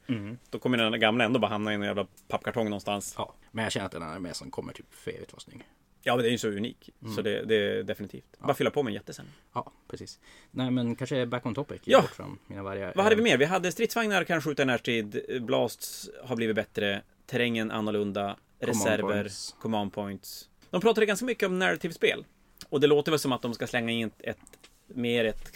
då 0.51 0.59
kommer 0.59 0.79
den 0.79 1.01
gamla 1.01 1.25
ändå 1.25 1.39
bara 1.39 1.51
hamna 1.51 1.73
i 1.73 1.75
en 1.75 1.83
jävla 1.83 2.07
pappkartong 2.29 2.65
någonstans. 2.65 3.15
ja. 3.19 3.35
Men 3.53 3.63
jag 3.65 3.73
känner 3.73 3.87
att 3.87 3.93
den 3.93 4.03
här 4.03 4.19
med 4.19 4.37
som 4.37 4.51
kommer 4.51 4.73
typ 4.73 4.95
för 4.95 5.11
evigt 5.11 5.33
vara 5.33 5.41
snygg. 5.41 5.65
Ja, 6.07 6.17
men 6.17 6.23
det 6.23 6.29
är 6.29 6.33
ju 6.33 6.39
så 6.39 6.49
unik. 6.49 6.91
Så 7.15 7.23
det, 7.23 7.45
det 7.45 7.55
är 7.55 7.83
definitivt. 7.83 8.39
Bara 8.39 8.55
fylla 8.55 8.71
på 8.71 8.83
med 8.83 8.91
en 8.91 8.95
jätte 8.95 9.13
sen. 9.13 9.27
Ja, 9.55 9.73
precis. 9.89 10.21
Nej 10.51 10.71
men 10.71 10.97
kanske 10.97 11.27
back 11.27 11.47
on 11.47 11.55
topic. 11.55 11.81
Ja. 11.85 12.01
bort 12.01 12.11
Från 12.11 12.39
mina 12.47 12.63
vargar. 12.63 12.93
Vad 12.97 13.05
hade 13.05 13.17
vi 13.17 13.23
mer? 13.23 13.39
Vi 13.39 13.45
hade 13.45 13.73
stridsvagnar 13.73 14.25
kan 14.25 14.43
skjuta 14.43 14.63
i 14.63 14.67
närstrid. 14.67 15.41
Blasts 15.41 16.11
har 16.25 16.37
blivit 16.37 16.57
bättre. 16.57 17.03
Terrängen 17.27 17.71
annorlunda. 17.71 18.37
Reserver. 18.59 19.23
points. 19.23 19.57
Command 19.61 19.93
points. 19.93 20.49
De 20.71 20.81
pratade 20.81 21.07
ganska 21.07 21.27
mycket 21.27 21.47
om 21.47 21.59
narrativspel. 21.59 22.25
Och 22.69 22.81
det 22.81 22.87
låter 22.87 23.13
väl 23.13 23.19
som 23.19 23.33
att 23.33 23.43
de 23.43 23.55
ska 23.55 23.67
slänga 23.67 23.93
in 23.93 24.07
ett, 24.07 24.21
ett 24.21 24.39
mer 24.87 25.25
ett 25.25 25.53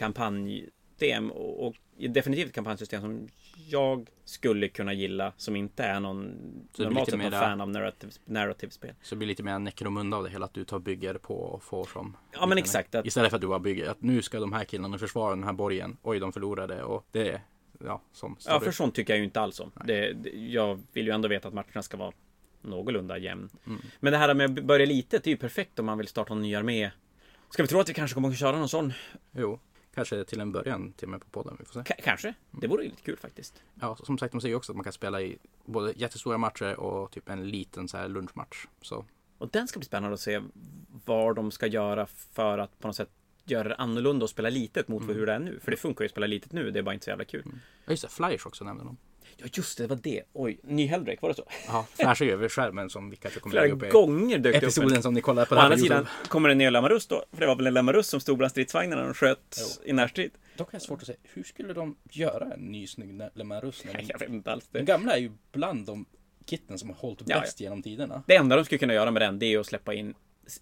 kampanjsystem. 1.00 1.30
Och, 1.30 1.66
och 1.66 1.74
definitivt 1.96 2.48
ett 2.48 2.54
kampanjsystem 2.54 3.00
som 3.00 3.28
jag 3.68 4.08
skulle 4.24 4.68
kunna 4.68 4.92
gilla. 4.92 5.32
Som 5.36 5.56
inte 5.56 5.84
är 5.84 6.00
någon 6.00 6.34
Så 6.72 6.82
normalt 6.82 7.10
sett 7.10 7.18
någon 7.18 7.30
fan 7.30 7.60
av 7.60 7.70
narrativ, 7.70 8.10
narrativspel. 8.24 8.94
Så 9.02 9.14
det 9.14 9.18
blir 9.18 9.28
lite 9.28 9.42
mer 9.42 9.58
Necromunda 9.58 10.16
av 10.16 10.24
det 10.24 10.30
hela. 10.30 10.44
Att 10.44 10.54
du 10.54 10.64
tar 10.64 10.78
bygger 10.78 11.14
på 11.14 11.34
och 11.34 11.62
får 11.62 11.84
som. 11.84 12.16
Ja 12.32 12.46
men 12.46 12.58
exakt. 12.58 12.94
Att, 12.94 13.06
Istället 13.06 13.30
för 13.30 13.36
att 13.36 13.40
du 13.40 13.48
bara 13.48 13.58
bygger. 13.58 13.90
Att 13.90 14.02
nu 14.02 14.22
ska 14.22 14.40
de 14.40 14.52
här 14.52 14.64
killarna 14.64 14.98
försvara 14.98 15.30
den 15.30 15.44
här 15.44 15.52
borgen. 15.52 15.96
Oj, 16.02 16.20
de 16.20 16.32
förlorade. 16.32 16.82
Och 16.82 17.06
det 17.12 17.28
är 17.28 17.40
ja, 17.84 18.02
som 18.12 18.36
ja 18.46 18.60
för 18.60 18.72
sånt 18.72 18.94
tycker 18.94 19.12
jag 19.12 19.18
ju 19.18 19.24
inte 19.24 19.40
alls 19.40 19.60
om. 19.60 19.72
Det, 19.84 20.12
det, 20.12 20.30
jag 20.30 20.80
vill 20.92 21.06
ju 21.06 21.12
ändå 21.12 21.28
veta 21.28 21.48
att 21.48 21.54
matcherna 21.54 21.82
ska 21.82 21.96
vara 21.96 22.12
någorlunda 22.62 23.18
jämn. 23.18 23.48
Mm. 23.66 23.80
Men 24.00 24.12
det 24.12 24.18
här 24.18 24.34
med 24.34 24.58
att 24.58 24.64
börja 24.64 24.86
litet 24.86 25.26
är 25.26 25.30
ju 25.30 25.36
perfekt 25.36 25.78
om 25.78 25.86
man 25.86 25.98
vill 25.98 26.08
starta 26.08 26.32
en 26.32 26.42
ny 26.42 26.54
armé. 26.54 26.90
Ska 27.50 27.62
vi 27.62 27.68
tro 27.68 27.80
att 27.80 27.88
vi 27.88 27.94
kanske 27.94 28.14
kommer 28.14 28.28
att 28.28 28.38
köra 28.38 28.58
någon 28.58 28.68
sån? 28.68 28.92
Jo, 29.32 29.60
kanske 30.08 30.24
till 30.24 30.40
en 30.40 30.52
början 30.52 30.92
till 30.92 31.06
och 31.06 31.10
med 31.10 31.20
på 31.20 31.26
podden. 31.30 31.56
Vi 31.58 31.64
får 31.64 31.72
se. 31.84 31.94
K- 31.94 32.02
kanske. 32.04 32.34
Det 32.50 32.66
vore 32.66 32.82
lite 32.84 33.02
kul 33.02 33.16
faktiskt. 33.16 33.62
Ja, 33.80 33.96
som 33.96 34.18
sagt, 34.18 34.32
de 34.32 34.40
säger 34.40 34.54
också 34.54 34.72
att 34.72 34.76
man 34.76 34.84
kan 34.84 34.92
spela 34.92 35.20
i 35.22 35.38
både 35.64 35.92
jättestora 35.96 36.38
matcher 36.38 36.80
och 36.80 37.10
typ 37.12 37.28
en 37.28 37.48
liten 37.48 37.88
så 37.88 37.96
här 37.96 38.08
lunchmatch. 38.08 38.66
Så 38.82 39.04
Och 39.38 39.48
den 39.48 39.68
ska 39.68 39.78
bli 39.78 39.86
spännande 39.86 40.14
att 40.14 40.20
se 40.20 40.40
vad 41.04 41.36
de 41.36 41.50
ska 41.50 41.66
göra 41.66 42.06
för 42.06 42.58
att 42.58 42.78
på 42.78 42.86
något 42.88 42.96
sätt 42.96 43.10
göra 43.44 43.68
det 43.68 43.74
annorlunda 43.76 44.24
och 44.24 44.30
spela 44.30 44.50
litet 44.50 44.88
mot 44.88 45.02
Mm. 45.02 45.16
hur 45.16 45.26
det 45.26 45.32
är 45.32 45.38
nu. 45.38 45.60
För 45.60 45.70
det 45.70 45.76
funkar 45.76 46.02
ju 46.02 46.06
att 46.06 46.10
spela 46.12 46.26
litet 46.26 46.52
nu, 46.52 46.70
det 46.70 46.78
är 46.78 46.82
bara 46.82 46.92
inte 46.94 47.04
så 47.04 47.10
jävla 47.10 47.24
kul. 47.24 47.42
Ja 47.84 47.90
just 47.90 48.02
det, 48.02 48.08
Flyers 48.08 48.46
också 48.46 48.64
nämnde 48.64 48.84
de. 48.84 48.96
Ja 49.36 49.46
just 49.52 49.78
det, 49.78 49.84
det 49.84 49.86
var 49.88 49.96
det. 50.02 50.22
Oj, 50.32 50.60
ny 50.62 50.86
Helldrake, 50.86 51.18
var 51.22 51.28
det 51.28 51.34
så? 51.34 51.44
Ja, 51.66 51.86
flashar 51.94 52.26
över 52.26 52.48
skärmen 52.48 52.90
som 52.90 53.10
vi 53.10 53.16
kanske 53.16 53.40
kommer 53.40 53.50
Flera 53.52 53.62
lägga 53.64 53.74
upp 53.74 53.82
i 53.82 53.88
gånger 53.88 54.38
dök 54.38 54.42
det 54.42 54.48
upp 54.58 54.62
en. 54.62 54.68
episoden 54.68 55.02
som 55.02 55.14
ni 55.14 55.20
kollar 55.20 55.44
på 55.44 55.54
Å 55.54 55.58
andra 55.58 55.76
sidan 55.78 56.06
kommer 56.28 56.48
det 56.48 56.52
en 56.52 56.58
ny 56.58 56.70
Lamarus 56.70 57.06
då. 57.06 57.24
För 57.32 57.40
det 57.40 57.46
var 57.46 57.56
väl 57.56 57.66
en 57.66 57.74
Lamarus 57.74 58.06
som 58.06 58.20
stod 58.20 58.38
bland 58.38 58.50
stridsvagnarna 58.50 59.10
och 59.10 59.16
sköt 59.16 59.80
i 59.84 59.92
närstrid. 59.92 60.30
Dock 60.56 60.68
är 60.74 60.78
det 60.78 60.84
svårt 60.84 61.00
att 61.00 61.06
säga, 61.06 61.18
hur 61.22 61.42
skulle 61.42 61.72
de 61.72 61.96
göra 62.10 62.54
en 62.54 62.60
ny 62.60 62.86
snygg 62.86 63.22
Lemarus? 63.34 63.82
Nej, 63.92 64.04
jag 64.08 64.18
vet 64.18 64.28
inte 64.28 64.52
alls 64.52 64.68
det. 64.70 64.82
gamla 64.82 65.12
är 65.12 65.18
ju 65.20 65.30
bland 65.52 65.86
de 65.86 66.06
kitten 66.46 66.78
som 66.78 66.88
har 66.88 66.96
hållit 66.96 67.22
Ja, 67.26 67.40
bäst 67.40 67.60
genom 67.60 67.82
tiderna. 67.82 68.22
Det 68.26 68.36
enda 68.36 68.56
de 68.56 68.64
skulle 68.64 68.78
kunna 68.78 68.94
göra 68.94 69.10
med 69.10 69.22
den, 69.22 69.38
det 69.38 69.46
är 69.46 69.58
att 69.58 69.66
släppa 69.66 69.94
in 69.94 70.14
s- 70.46 70.60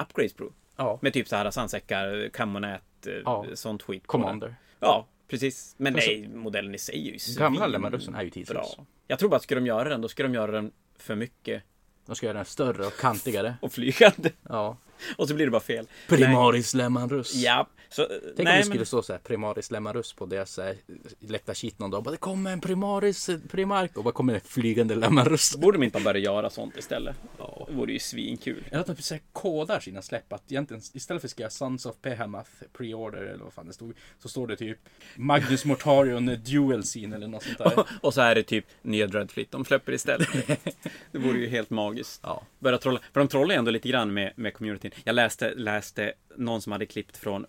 upgrades 0.00 0.36
bro. 0.36 0.52
Ja, 0.76 0.98
Med 1.02 1.12
typ 1.12 1.28
så 1.28 1.36
här 1.36 1.50
sandsäckar, 1.50 2.28
kammonät, 2.32 2.82
eh, 3.06 3.12
Ja. 3.24 3.46
sånt 3.54 3.82
skit. 3.82 4.06
Commander. 4.06 4.54
Ja, 4.80 5.06
precis. 5.28 5.74
Men 5.78 5.94
Alltså, 5.94 6.10
nej, 6.10 6.28
modellen 6.28 6.74
i 6.74 6.78
sig 6.78 7.08
är 7.08 7.12
ju 7.12 7.18
Gamla 7.38 7.66
Lemarussen 7.66 8.14
är 8.14 8.22
ju 8.22 8.30
tidslös. 8.30 8.76
bra. 8.76 8.86
Jag 9.06 9.18
tror 9.18 9.28
bara 9.28 9.36
att 9.36 9.42
skulle 9.42 9.60
de 9.60 9.66
göra 9.66 9.88
den, 9.88 10.00
då 10.00 10.08
skulle 10.08 10.28
de 10.28 10.34
göra 10.34 10.52
den 10.52 10.72
för 10.98 11.14
mycket 11.14 11.62
De 12.06 12.16
ska 12.16 12.26
göra 12.26 12.36
den 12.36 12.44
större 12.46 12.86
och 12.86 12.96
kantigare. 12.96 13.54
och 13.62 13.72
flygande. 13.72 14.30
Ja. 14.48 14.76
Och 15.16 15.28
så 15.28 15.34
blir 15.34 15.46
det 15.46 15.50
bara 15.50 15.60
fel. 15.60 15.86
Primaris 16.08 16.74
Lemarus. 16.74 17.34
Ja, 17.34 17.68
så... 17.90 18.06
Tänk 18.06 18.38
om 18.38 18.44
nej, 18.44 18.58
det 18.58 18.64
skulle 18.64 18.78
men, 18.78 18.86
stå 18.86 19.02
så 19.02 19.12
här 19.12 19.20
Primaris 19.20 19.70
Lemarus 19.70 20.12
på 20.12 20.26
deras 20.26 20.58
eh, 20.58 20.76
läckta 21.20 21.54
shit 21.54 21.78
någon 21.78 21.90
dag. 21.90 22.02
Bara, 22.02 22.10
det 22.10 22.16
kommer 22.16 22.52
en 22.52 22.60
Primaris 22.60 23.28
eh, 23.28 23.38
Primark 23.50 23.96
och 23.96 24.04
bara 24.04 24.14
kommer 24.14 24.34
en 24.34 24.40
flygande 24.40 24.94
Lemarus. 24.94 25.56
borde 25.56 25.78
de 25.78 25.84
inte 25.84 26.00
bara 26.00 26.04
börja 26.04 26.24
göra 26.24 26.50
sånt 26.50 26.76
istället? 26.76 27.16
Ja. 27.38 27.64
Det 27.68 27.74
vore 27.74 27.92
ju 27.92 27.98
svinkul. 27.98 28.64
Eller 28.70 28.80
att 28.80 28.86
de 28.86 28.96
så 28.96 29.14
här 29.14 29.22
kodar 29.32 29.80
sina 29.80 30.02
släpp. 30.02 30.32
Att 30.32 30.52
egentligen 30.52 30.82
istället 30.92 31.22
för 31.22 31.26
att 31.26 31.30
skriva 31.30 31.50
Sons 31.50 31.86
of 31.86 31.96
Behamath 32.02 32.50
Pre-order 32.72 33.22
eller 33.22 33.44
vad 33.44 33.52
fan 33.52 33.66
det 33.66 33.72
stod. 33.72 33.94
Så 34.18 34.28
står 34.28 34.46
det 34.46 34.56
typ 34.56 34.78
Magnus 35.16 35.64
Mortarion 35.64 36.26
Dual 36.44 36.82
Scene 36.82 37.16
eller 37.16 37.28
något 37.28 37.42
sånt 37.42 37.58
där. 37.58 37.84
Och 38.00 38.14
så 38.14 38.20
är 38.20 38.34
det 38.34 38.42
typ 38.42 38.64
nya 38.82 39.06
Dreadfleet 39.06 39.50
de 39.50 39.64
släpper 39.64 39.92
istället. 39.92 40.28
det 41.12 41.18
vore 41.18 41.38
ju 41.38 41.48
helt 41.48 41.70
magiskt. 41.70 42.20
Ja. 42.22 42.42
Börja 42.58 42.78
trolla. 42.78 43.00
För 43.12 43.20
de 43.20 43.28
trollar 43.28 43.54
ju 43.54 43.58
ändå 43.58 43.70
lite 43.70 43.88
grann 43.88 44.14
med, 44.14 44.32
med 44.36 44.54
communityn. 44.54 44.90
Jag 45.04 45.14
läste, 45.14 45.54
läste 45.54 46.12
någon 46.36 46.62
som 46.62 46.72
hade 46.72 46.86
klippt 46.86 47.16
från, 47.16 47.46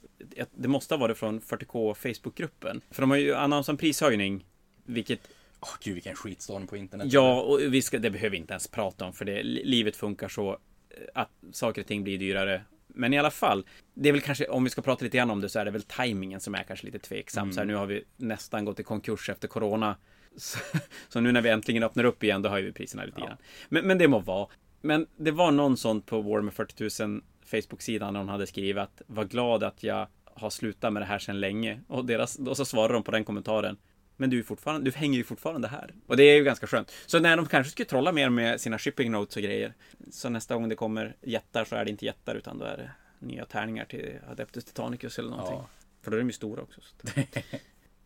det 0.55 0.67
måste 0.67 0.93
ha 0.93 0.99
varit 0.99 1.17
från 1.17 1.41
40K 1.41 1.93
Facebookgruppen. 1.93 2.81
För 2.91 3.01
de 3.01 3.09
har 3.09 3.17
ju 3.17 3.35
annonsat 3.35 3.73
en 3.73 3.77
prishöjning. 3.77 4.45
Vilket, 4.85 5.19
Åh 5.59 5.69
gud 5.83 5.93
vilken 5.93 6.15
skitstorm 6.15 6.67
på 6.67 6.77
internet. 6.77 7.07
ja, 7.13 7.41
och 7.41 7.59
vi 7.61 7.81
ska, 7.81 7.99
det 7.99 8.09
behöver 8.09 8.29
vi 8.29 8.37
inte 8.37 8.53
ens 8.53 8.67
prata 8.67 9.05
om. 9.05 9.13
För 9.13 9.25
det, 9.25 9.43
li- 9.43 9.63
livet 9.65 9.95
funkar 9.95 10.27
så 10.27 10.49
eh, 10.51 10.57
att 11.13 11.29
saker 11.51 11.81
och 11.81 11.87
ting 11.87 12.03
blir 12.03 12.17
dyrare. 12.17 12.61
Men 12.87 13.13
i 13.13 13.19
alla 13.19 13.31
fall, 13.31 13.65
det 13.93 14.09
är 14.09 14.13
väl 14.13 14.21
kanske, 14.21 14.47
om 14.47 14.63
vi 14.63 14.69
ska 14.69 14.81
prata 14.81 15.03
lite 15.05 15.17
grann 15.17 15.31
om 15.31 15.41
det, 15.41 15.49
så 15.49 15.59
är 15.59 15.65
det 15.65 15.71
väl 15.71 15.81
tajmingen 15.83 16.39
som 16.39 16.55
är 16.55 16.63
kanske 16.63 16.85
lite 16.85 16.99
tveksam. 16.99 17.53
Så 17.53 17.59
här, 17.59 17.65
nu 17.65 17.75
har 17.75 17.85
vi 17.85 18.03
nästan 18.17 18.65
gått 18.65 18.79
i 18.79 18.83
konkurs 18.83 19.29
efter 19.29 19.47
corona. 19.47 19.95
Så, 20.37 20.59
så 21.09 21.19
nu 21.19 21.31
när 21.31 21.41
vi 21.41 21.49
äntligen 21.49 21.83
öppnar 21.83 22.03
upp 22.03 22.23
igen, 22.23 22.41
då 22.41 22.49
höjer 22.49 22.65
vi 22.65 22.71
priserna 22.71 23.05
lite 23.05 23.19
Ja. 23.19 23.25
grann. 23.25 23.37
Men, 23.69 23.87
men 23.87 23.97
det 23.97 24.07
må 24.07 24.19
vara. 24.19 24.47
Men 24.81 25.07
det 25.17 25.31
var 25.31 25.51
någon 25.51 25.77
sån 25.77 26.01
på 26.01 26.21
Warhammer 26.21 26.51
40 26.51 27.03
000 27.07 27.21
Facebook-sidan 27.45 28.13
när 28.13 28.19
hon 28.19 28.29
hade 28.29 28.47
skrivit 28.47 28.77
att 28.77 29.01
var 29.07 29.25
glad 29.25 29.63
att 29.63 29.83
jag 29.83 30.07
har 30.39 30.49
slutat 30.49 30.93
med 30.93 31.01
det 31.01 31.05
här 31.05 31.19
sedan 31.19 31.39
länge. 31.39 31.79
Och, 31.87 32.05
deras, 32.05 32.39
och 32.39 32.57
så 32.57 32.65
svarar 32.65 32.93
de 32.93 33.03
på 33.03 33.11
den 33.11 33.23
kommentaren. 33.23 33.77
Men 34.17 34.29
du, 34.29 34.39
är 34.39 34.43
fortfarande, 34.43 34.91
du 34.91 34.97
hänger 34.97 35.17
ju 35.17 35.23
fortfarande 35.23 35.67
här. 35.67 35.93
Och 36.07 36.17
det 36.17 36.23
är 36.23 36.35
ju 36.35 36.43
ganska 36.43 36.67
skönt. 36.67 36.93
Så 37.05 37.19
när 37.19 37.37
de 37.37 37.45
kanske 37.45 37.71
skulle 37.71 37.85
trolla 37.85 38.11
mer 38.11 38.29
med 38.29 38.61
sina 38.61 38.77
shipping 38.77 39.11
notes 39.11 39.35
och 39.35 39.43
grejer. 39.43 39.73
Så 40.11 40.29
nästa 40.29 40.55
gång 40.55 40.69
det 40.69 40.75
kommer 40.75 41.15
jättar 41.21 41.65
så 41.65 41.75
är 41.75 41.85
det 41.85 41.91
inte 41.91 42.05
jättar 42.05 42.35
utan 42.35 42.57
då 42.57 42.65
är 42.65 42.77
det 42.77 42.91
nya 43.19 43.45
tärningar 43.45 43.85
till 43.85 44.19
Adeptus 44.31 44.65
Titanicus 44.65 45.19
eller 45.19 45.29
någonting. 45.29 45.57
Ja. 45.57 45.69
För 46.01 46.11
då 46.11 46.17
är 46.17 46.21
de 46.21 46.27
ju 46.27 46.33
stora 46.33 46.61
också. 46.61 46.81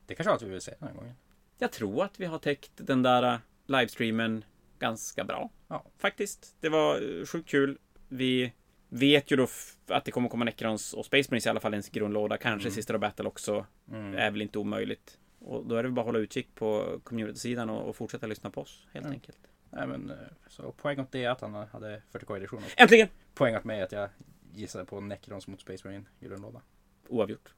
Det 0.05 0.15
kanske 0.15 0.29
är 0.29 0.33
allt 0.33 0.41
vi 0.41 0.49
vill 0.49 0.61
säga 0.61 0.77
den 0.79 0.87
här 0.87 0.95
gången. 0.95 1.15
Jag 1.57 1.71
tror 1.71 2.03
att 2.03 2.19
vi 2.19 2.25
har 2.25 2.39
täckt 2.39 2.71
den 2.75 3.03
där 3.03 3.33
äh, 3.33 3.39
livestreamen 3.67 4.45
ganska 4.79 5.23
bra. 5.23 5.49
Ja. 5.67 5.85
Faktiskt. 5.97 6.55
Det 6.59 6.69
var 6.69 7.19
eh, 7.19 7.25
sjukt 7.25 7.49
kul. 7.49 7.77
Vi 8.09 8.53
vet 8.93 9.31
ju 9.31 9.35
då 9.35 9.47
att 9.87 10.05
det 10.05 10.11
kommer 10.11 10.29
komma 10.29 10.45
Necrons 10.45 10.93
och 10.93 11.05
Space 11.05 11.27
Marines 11.31 11.45
i 11.45 11.49
alla 11.49 11.59
fall 11.59 11.73
i 11.73 11.77
en 11.77 11.83
grundlåda. 11.91 12.37
Kanske 12.37 12.67
Mm. 12.67 12.75
Sister 12.75 12.95
of 12.95 13.01
Battle 13.01 13.25
också. 13.25 13.65
Mm. 13.91 14.13
Är 14.15 14.31
väl 14.31 14.41
inte 14.41 14.59
omöjligt. 14.59 15.17
Och 15.39 15.65
då 15.65 15.75
är 15.75 15.83
det 15.83 15.89
väl 15.89 15.91
bara 15.95 16.01
att 16.01 16.05
hålla 16.05 16.19
utkik 16.19 16.55
på 16.55 16.99
community-sidan 17.03 17.69
och, 17.69 17.89
och 17.89 17.95
fortsätta 17.95 18.27
lyssna 18.27 18.49
på 18.49 18.61
oss 18.61 18.87
helt 18.91 19.05
Mm. 19.05 19.13
enkelt. 19.15 19.37
Nej, 19.69 19.87
men, 19.87 20.09
eh, 20.09 20.15
så 20.47 20.71
poäng 20.71 20.99
åt 20.99 21.11
det 21.11 21.25
att 21.25 21.41
han 21.41 21.53
hade 21.53 22.01
40k-edition. 22.11 22.57
och 22.63 22.81
Äntligen! 22.81 23.07
Poäng 23.33 23.55
åt 23.55 23.63
mig 23.63 23.81
att 23.81 23.91
jag 23.91 24.09
gissade 24.53 24.85
på 24.85 24.99
Necrons 25.01 25.47
mot 25.47 25.61
Space 25.61 25.87
Marine 25.87 26.05
i 26.19 26.25
grundlåda. 26.25 26.61
Oavgjort. 27.07 27.53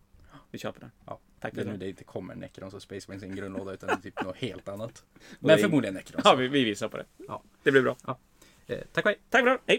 Vi 0.52 0.60
köper 0.60 0.80
den. 0.80 0.92
Ja. 1.06 1.20
Tack 1.40 1.54
Det 1.56 1.62
är 1.62 1.66
nu 1.66 1.78
det. 1.78 1.90
inte 1.90 2.04
kommer 2.04 2.36
Necrons 2.36 2.74
och 2.74 2.82
Space 2.82 3.06
Marines 3.12 3.24
i 3.24 3.28
en 3.30 3.36
grundlåda 3.36 3.74
utan 3.74 3.88
det 3.88 3.94
är 3.94 4.02
typ 4.12 4.24
något 4.24 4.38
helt 4.38 4.68
annat. 4.68 5.04
Men 5.40 5.58
förmodligen 5.58 5.94
Necrons. 5.96 6.22
Ja, 6.26 6.36
vi, 6.36 6.48
vi 6.48 6.64
visar 6.64 6.88
på 6.90 6.98
det. 6.98 7.06
Ja. 7.28 7.44
Det 7.64 7.72
blir 7.72 7.82
bra. 7.82 7.96
Eh, 8.68 8.80
tack 8.94 9.06
och 9.06 9.12
hej! 9.12 9.20
Tack 9.30 9.42
för 9.44 9.50
det. 9.50 9.58
Hej! 9.66 9.74